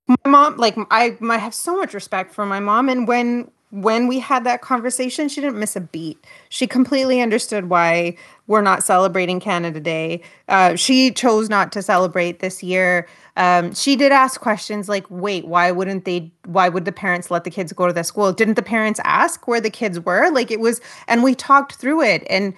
my 0.08 0.16
mom, 0.26 0.58
like 0.58 0.78
I, 0.92 1.18
I 1.22 1.38
have 1.38 1.54
so 1.54 1.76
much 1.76 1.94
respect 1.94 2.34
for 2.34 2.46
my 2.46 2.60
mom. 2.60 2.88
And 2.88 3.08
when 3.08 3.52
when 3.70 4.08
we 4.08 4.20
had 4.20 4.46
that 4.46 4.62
conversation, 4.62 5.28
she 5.28 5.42
didn't 5.42 5.60
miss 5.60 5.76
a 5.76 5.82
beat. 5.82 6.24
She 6.48 6.68
completely 6.68 7.20
understood 7.20 7.70
why 7.70 8.16
we're 8.48 8.62
not 8.62 8.82
celebrating 8.82 9.42
Canada 9.42 9.82
Day. 9.82 10.22
Uh, 10.48 10.76
she 10.76 11.12
chose 11.12 11.50
not 11.50 11.74
to 11.74 11.82
celebrate 11.82 12.40
this 12.40 12.64
year. 12.64 13.08
Um, 13.36 13.74
she 13.74 13.98
did 13.98 14.14
ask 14.14 14.40
questions 14.40 14.88
like, 14.88 15.06
"Wait, 15.10 15.46
why 15.46 15.72
wouldn't 15.72 16.06
they? 16.06 16.32
Why 16.46 16.70
would 16.70 16.86
the 16.86 16.94
parents 16.94 17.30
let 17.30 17.44
the 17.44 17.50
kids 17.50 17.74
go 17.74 17.88
to 17.88 17.94
the 17.94 18.06
school? 18.06 18.32
Didn't 18.32 18.56
the 18.56 18.64
parents 18.64 19.02
ask 19.04 19.48
where 19.48 19.62
the 19.62 19.70
kids 19.70 20.00
were? 20.00 20.32
Like 20.32 20.50
it 20.50 20.62
was?" 20.62 20.80
And 21.10 21.22
we 21.22 21.36
talked 21.36 21.76
through 21.76 22.04
it, 22.04 22.26
and 22.30 22.54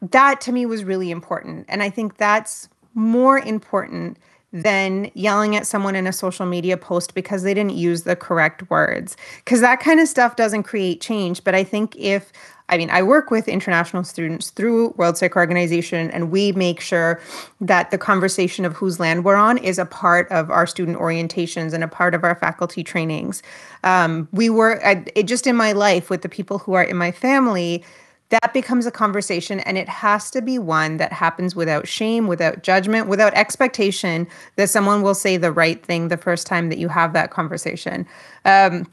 that 0.00 0.40
to 0.42 0.52
me 0.52 0.64
was 0.64 0.82
really 0.82 1.10
important. 1.10 1.66
And 1.68 1.82
I 1.82 1.90
think 1.90 2.16
that's 2.16 2.68
more 2.94 3.38
important 3.38 4.18
than 4.54 5.10
yelling 5.14 5.56
at 5.56 5.66
someone 5.66 5.96
in 5.96 6.06
a 6.06 6.12
social 6.12 6.46
media 6.46 6.76
post 6.76 7.12
because 7.12 7.42
they 7.42 7.52
didn't 7.52 7.74
use 7.76 8.04
the 8.04 8.14
correct 8.14 8.70
words. 8.70 9.16
Because 9.44 9.60
that 9.60 9.80
kind 9.80 9.98
of 9.98 10.06
stuff 10.06 10.36
doesn't 10.36 10.62
create 10.62 11.00
change. 11.00 11.42
But 11.42 11.56
I 11.56 11.64
think 11.64 11.96
if 11.96 12.32
I 12.70 12.78
mean, 12.78 12.88
I 12.88 13.02
work 13.02 13.30
with 13.30 13.46
international 13.46 14.04
students 14.04 14.48
through 14.48 14.94
World 14.96 15.18
Sikh 15.18 15.36
Organization, 15.36 16.10
and 16.12 16.30
we 16.30 16.52
make 16.52 16.80
sure 16.80 17.20
that 17.60 17.90
the 17.90 17.98
conversation 17.98 18.64
of 18.64 18.72
whose 18.72 18.98
land 18.98 19.22
we're 19.22 19.34
on 19.34 19.58
is 19.58 19.78
a 19.78 19.84
part 19.84 20.30
of 20.30 20.50
our 20.50 20.66
student 20.66 20.96
orientations 20.96 21.74
and 21.74 21.84
a 21.84 21.88
part 21.88 22.14
of 22.14 22.24
our 22.24 22.34
faculty 22.34 22.82
trainings. 22.82 23.42
Um, 23.82 24.28
we 24.32 24.48
were, 24.48 24.82
I, 24.86 25.04
it, 25.14 25.24
just 25.24 25.46
in 25.46 25.56
my 25.56 25.72
life 25.72 26.08
with 26.08 26.22
the 26.22 26.28
people 26.28 26.58
who 26.58 26.72
are 26.72 26.84
in 26.84 26.96
my 26.96 27.12
family 27.12 27.84
that 28.30 28.52
becomes 28.52 28.86
a 28.86 28.90
conversation 28.90 29.60
and 29.60 29.78
it 29.78 29.88
has 29.88 30.30
to 30.30 30.42
be 30.42 30.58
one 30.58 30.96
that 30.96 31.12
happens 31.12 31.54
without 31.54 31.86
shame 31.86 32.26
without 32.26 32.62
judgment 32.62 33.08
without 33.08 33.34
expectation 33.34 34.26
that 34.56 34.70
someone 34.70 35.02
will 35.02 35.14
say 35.14 35.36
the 35.36 35.52
right 35.52 35.84
thing 35.84 36.08
the 36.08 36.16
first 36.16 36.46
time 36.46 36.68
that 36.68 36.78
you 36.78 36.88
have 36.88 37.12
that 37.12 37.30
conversation. 37.30 38.06
Um, 38.44 38.86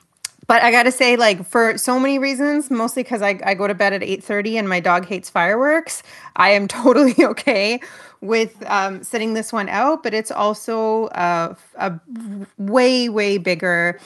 but 0.47 0.61
i 0.63 0.71
gotta 0.71 0.91
say 0.91 1.15
like 1.15 1.45
for 1.45 1.77
so 1.77 1.99
many 1.99 2.19
reasons 2.19 2.69
mostly 2.69 3.03
because 3.03 3.21
I, 3.21 3.39
I 3.45 3.53
go 3.53 3.67
to 3.67 3.73
bed 3.73 3.93
at 3.93 4.01
8.30 4.01 4.59
and 4.59 4.69
my 4.69 4.79
dog 4.79 5.05
hates 5.05 5.29
fireworks 5.29 6.03
i 6.35 6.49
am 6.49 6.67
totally 6.81 7.15
okay 7.19 7.79
with 8.19 8.61
um, 8.67 9.01
setting 9.01 9.33
this 9.33 9.53
one 9.53 9.69
out 9.69 10.03
but 10.03 10.13
it's 10.13 10.31
also 10.31 11.05
uh, 11.07 11.55
a 11.75 11.99
way 12.57 13.07
way 13.07 13.37
bigger 13.37 13.99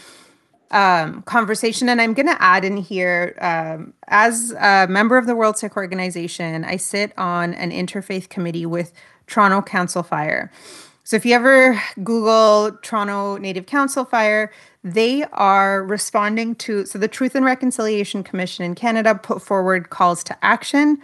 um, 0.72 1.22
conversation. 1.24 1.90
And 1.90 2.02
I'm 2.02 2.14
going 2.14 2.28
to 2.28 2.42
add 2.42 2.66
in 2.66 2.78
here 2.78 3.38
um, 3.40 3.94
as 4.08 4.52
a 4.52 4.88
member 4.88 5.18
of 5.18 5.28
the 5.28 5.36
World 5.36 5.58
Sikh 5.58 5.78
Organization, 5.78 6.66
I 6.66 6.78
sit 6.78 7.14
on 7.18 7.54
an 7.54 7.72
interfaith 7.72 8.30
committee 8.30 8.66
with 8.66 8.92
Toronto 9.28 9.62
Council 9.62 10.04
Fire. 10.04 10.52
So 11.04 11.16
if 11.16 11.26
you 11.26 11.36
ever 11.36 11.80
Google 12.04 12.78
Toronto 12.82 13.38
Native 13.38 13.68
Council 13.68 14.06
Fire, 14.06 14.52
they 14.84 15.24
are 15.34 15.84
responding 15.84 16.56
to 16.56 16.86
so 16.86 16.98
the 16.98 17.08
Truth 17.08 17.36
and 17.36 17.46
Reconciliation 17.46 18.24
Commission 18.24 18.66
in 18.66 18.74
Canada 18.76 19.14
put 19.16 19.42
forward 19.42 19.92
calls 19.92 20.24
to 20.26 20.38
action. 20.44 21.00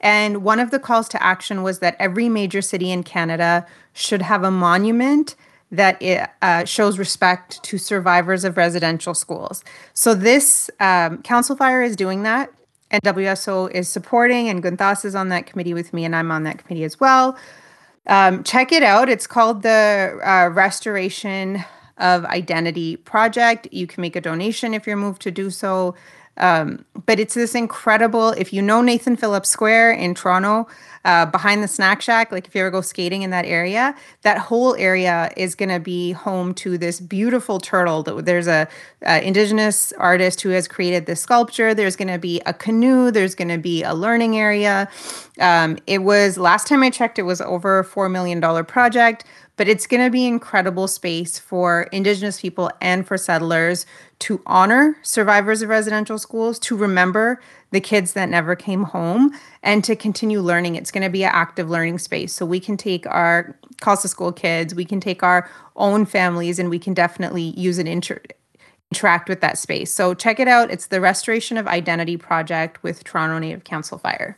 And 0.00 0.44
one 0.44 0.60
of 0.60 0.70
the 0.70 0.78
calls 0.78 1.08
to 1.08 1.22
action 1.22 1.62
was 1.62 1.78
that 1.80 1.96
every 1.98 2.28
major 2.28 2.62
city 2.62 2.90
in 2.90 3.02
Canada 3.02 3.66
should 3.94 4.22
have 4.22 4.44
a 4.44 4.50
monument 4.50 5.34
that 5.70 6.00
it 6.00 6.28
uh, 6.40 6.64
shows 6.64 6.98
respect 6.98 7.62
to 7.62 7.78
survivors 7.78 8.44
of 8.44 8.56
residential 8.56 9.14
schools. 9.14 9.62
So 9.92 10.14
this 10.14 10.70
um, 10.80 11.22
council 11.22 11.56
fire 11.56 11.82
is 11.82 11.96
doing 11.96 12.22
that. 12.22 12.50
And 12.90 13.02
WSO 13.02 13.70
is 13.72 13.86
supporting, 13.86 14.48
and 14.48 14.62
Gunthas 14.62 15.04
is 15.04 15.14
on 15.14 15.28
that 15.28 15.44
committee 15.44 15.74
with 15.74 15.92
me, 15.92 16.06
and 16.06 16.16
I'm 16.16 16.30
on 16.30 16.44
that 16.44 16.56
committee 16.64 16.84
as 16.84 16.98
well. 16.98 17.36
Um, 18.06 18.42
check 18.42 18.72
it 18.72 18.82
out. 18.82 19.10
It's 19.10 19.26
called 19.26 19.62
the 19.62 20.18
uh, 20.24 20.48
Restoration 20.48 21.62
of 21.98 22.24
Identity 22.24 22.96
Project. 22.96 23.68
You 23.70 23.86
can 23.86 24.00
make 24.00 24.16
a 24.16 24.22
donation 24.22 24.72
if 24.72 24.86
you're 24.86 24.96
moved 24.96 25.20
to 25.22 25.30
do 25.30 25.50
so. 25.50 25.94
Um, 26.38 26.84
but 27.06 27.18
it's 27.18 27.34
this 27.34 27.54
incredible, 27.54 28.30
if 28.30 28.52
you 28.52 28.62
know 28.62 28.80
Nathan 28.80 29.16
Phillips 29.16 29.48
Square 29.48 29.92
in 29.92 30.14
Toronto, 30.14 30.68
uh, 31.04 31.26
behind 31.26 31.62
the 31.62 31.68
snack 31.68 32.02
shack, 32.02 32.30
like 32.30 32.46
if 32.46 32.54
you 32.54 32.60
ever 32.60 32.70
go 32.70 32.80
skating 32.80 33.22
in 33.22 33.30
that 33.30 33.46
area, 33.46 33.94
that 34.22 34.38
whole 34.38 34.74
area 34.76 35.30
is 35.36 35.54
going 35.54 35.68
to 35.68 35.80
be 35.80 36.12
home 36.12 36.52
to 36.54 36.76
this 36.76 37.00
beautiful 37.00 37.58
turtle. 37.58 38.02
There's 38.02 38.46
a, 38.46 38.68
a 39.02 39.26
indigenous 39.26 39.92
artist 39.92 40.40
who 40.42 40.50
has 40.50 40.68
created 40.68 41.06
this 41.06 41.20
sculpture. 41.20 41.72
There's 41.72 41.96
going 41.96 42.08
to 42.08 42.18
be 42.18 42.40
a 42.46 42.52
canoe. 42.52 43.10
There's 43.10 43.34
going 43.34 43.48
to 43.48 43.58
be 43.58 43.82
a 43.82 43.94
learning 43.94 44.36
area. 44.36 44.88
Um, 45.40 45.78
it 45.86 46.02
was 46.02 46.36
last 46.36 46.66
time 46.66 46.82
I 46.82 46.90
checked, 46.90 47.18
it 47.18 47.22
was 47.22 47.40
over 47.40 47.78
a 47.78 47.84
four 47.84 48.08
million 48.08 48.40
dollar 48.40 48.64
project 48.64 49.24
but 49.58 49.68
it's 49.68 49.88
going 49.88 50.02
to 50.02 50.08
be 50.08 50.24
incredible 50.24 50.86
space 50.86 51.38
for 51.38 51.82
indigenous 51.90 52.40
people 52.40 52.70
and 52.80 53.06
for 53.06 53.18
settlers 53.18 53.84
to 54.20 54.42
honor 54.46 54.96
survivors 55.02 55.62
of 55.62 55.68
residential 55.68 56.18
schools 56.18 56.58
to 56.58 56.76
remember 56.76 57.40
the 57.70 57.80
kids 57.80 58.14
that 58.14 58.28
never 58.28 58.56
came 58.56 58.82
home 58.84 59.32
and 59.62 59.84
to 59.84 59.94
continue 59.94 60.40
learning. 60.40 60.74
It's 60.74 60.90
going 60.90 61.04
to 61.04 61.10
be 61.10 61.24
an 61.24 61.30
active 61.32 61.70
learning 61.70 61.98
space. 61.98 62.32
So 62.32 62.44
we 62.44 62.60
can 62.60 62.76
take 62.76 63.06
our 63.06 63.56
calls 63.80 64.02
to 64.02 64.08
school 64.08 64.32
kids, 64.32 64.74
we 64.74 64.84
can 64.84 65.00
take 65.00 65.22
our 65.22 65.48
own 65.76 66.04
families, 66.04 66.58
and 66.58 66.70
we 66.70 66.78
can 66.78 66.94
definitely 66.94 67.54
use 67.56 67.78
inter- 67.78 68.22
interact 68.90 69.28
with 69.28 69.40
that 69.40 69.58
space. 69.58 69.92
So 69.92 70.14
check 70.14 70.40
it 70.40 70.48
out. 70.48 70.70
It's 70.70 70.86
the 70.86 71.00
Restoration 71.00 71.56
of 71.56 71.68
Identity 71.68 72.16
Project 72.16 72.82
with 72.82 73.04
Toronto 73.04 73.38
Native 73.38 73.64
Council 73.64 73.98
Fire. 73.98 74.36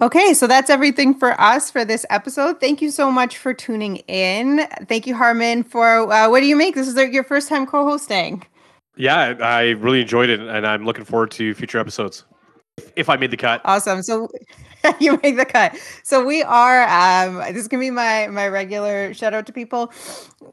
Okay, 0.00 0.32
so 0.32 0.46
that's 0.46 0.70
everything 0.70 1.12
for 1.12 1.38
us 1.40 1.72
for 1.72 1.84
this 1.84 2.06
episode. 2.08 2.60
Thank 2.60 2.80
you 2.80 2.92
so 2.92 3.10
much 3.10 3.36
for 3.36 3.52
tuning 3.52 3.96
in. 4.06 4.64
Thank 4.88 5.08
you, 5.08 5.16
Harman, 5.16 5.64
for 5.64 6.12
uh, 6.12 6.30
what 6.30 6.38
do 6.38 6.46
you 6.46 6.54
make? 6.54 6.76
This 6.76 6.86
is 6.86 6.96
your 7.12 7.24
first 7.24 7.48
time 7.48 7.66
co 7.66 7.84
hosting. 7.84 8.44
Yeah, 8.98 9.34
I 9.40 9.70
really 9.70 10.00
enjoyed 10.00 10.28
it, 10.28 10.40
and 10.40 10.66
I'm 10.66 10.84
looking 10.84 11.04
forward 11.04 11.30
to 11.32 11.54
future 11.54 11.78
episodes 11.78 12.24
if 12.96 13.08
I 13.08 13.16
made 13.16 13.30
the 13.30 13.36
cut. 13.36 13.60
Awesome. 13.64 14.02
So 14.02 14.28
you 15.00 15.18
make 15.22 15.36
the 15.36 15.44
cut. 15.44 15.76
So 16.02 16.24
we 16.24 16.42
are. 16.42 16.82
Um, 16.82 17.36
this 17.52 17.56
is 17.56 17.68
gonna 17.68 17.80
be 17.80 17.90
my 17.90 18.28
my 18.28 18.48
regular 18.48 19.14
shout 19.14 19.34
out 19.34 19.46
to 19.46 19.52
people. 19.52 19.92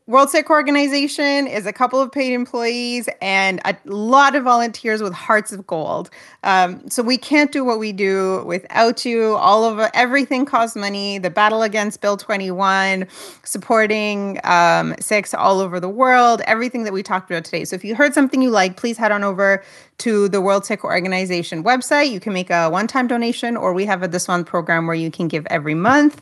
World 0.08 0.30
Sikh 0.30 0.50
Organization 0.50 1.48
is 1.48 1.66
a 1.66 1.74
couple 1.74 2.00
of 2.00 2.12
paid 2.12 2.34
employees 2.34 3.10
and 3.22 3.60
a 3.66 3.76
lot 3.86 4.36
of 4.36 4.44
volunteers 4.44 5.02
with 5.02 5.14
hearts 5.14 5.52
of 5.52 5.66
gold. 5.66 6.10
Um, 6.44 6.88
so 6.90 7.02
we 7.02 7.18
can't 7.18 7.52
do 7.52 7.64
what 7.64 7.80
we 7.80 7.92
do 7.92 8.44
without 8.46 9.04
you. 9.04 9.36
All 9.36 9.64
of 9.64 9.90
everything 9.94 10.46
costs 10.46 10.76
money. 10.76 11.18
The 11.18 11.32
battle 11.32 11.64
against 11.64 12.02
Bill 12.02 12.18
21, 12.18 13.08
supporting 13.44 14.40
um, 14.44 14.94
Sikhs 15.00 15.34
all 15.34 15.60
over 15.60 15.80
the 15.80 15.90
world, 15.90 16.42
everything 16.46 16.84
that 16.84 16.94
we 16.94 17.02
talked 17.02 17.32
about 17.32 17.46
today. 17.46 17.66
So 17.66 17.76
if 17.76 17.84
you 17.84 17.96
heard 17.96 18.14
something 18.14 18.42
you 18.42 18.52
like, 18.52 18.78
please 18.78 18.98
head 18.98 19.12
on 19.12 19.24
over 19.24 19.64
to 20.00 20.28
the 20.30 20.42
World 20.42 20.66
Sikh 20.66 20.84
Organization 20.84 21.64
website. 21.64 22.12
You 22.12 22.20
can 22.20 22.34
make 22.34 22.50
a 22.50 22.70
one-time 22.70 23.08
donation, 23.08 23.56
or 23.58 23.74
we 23.74 23.86
have 23.86 24.04
a 24.04 24.08
Dasvandh 24.08 24.46
program 24.46 24.88
where 24.88 24.96
you 24.96 25.12
can 25.12 25.28
give 25.28 25.46
every 25.50 25.76
month. 25.76 26.22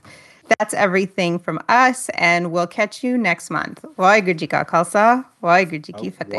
That's 0.60 0.74
everything 0.74 1.40
from 1.40 1.60
us, 1.70 2.10
and 2.16 2.52
we'll 2.52 2.68
catch 2.68 3.04
you 3.04 3.18
next 3.18 3.50
month. 3.50 3.84
Waheguru 3.98 4.36
Ji 4.36 4.48
Ka 4.48 4.64
Khalsa, 4.64 5.26
Waheguru 5.42 5.82
Ji 5.82 5.94
Ki 5.94 6.10
Fateh. 6.10 6.38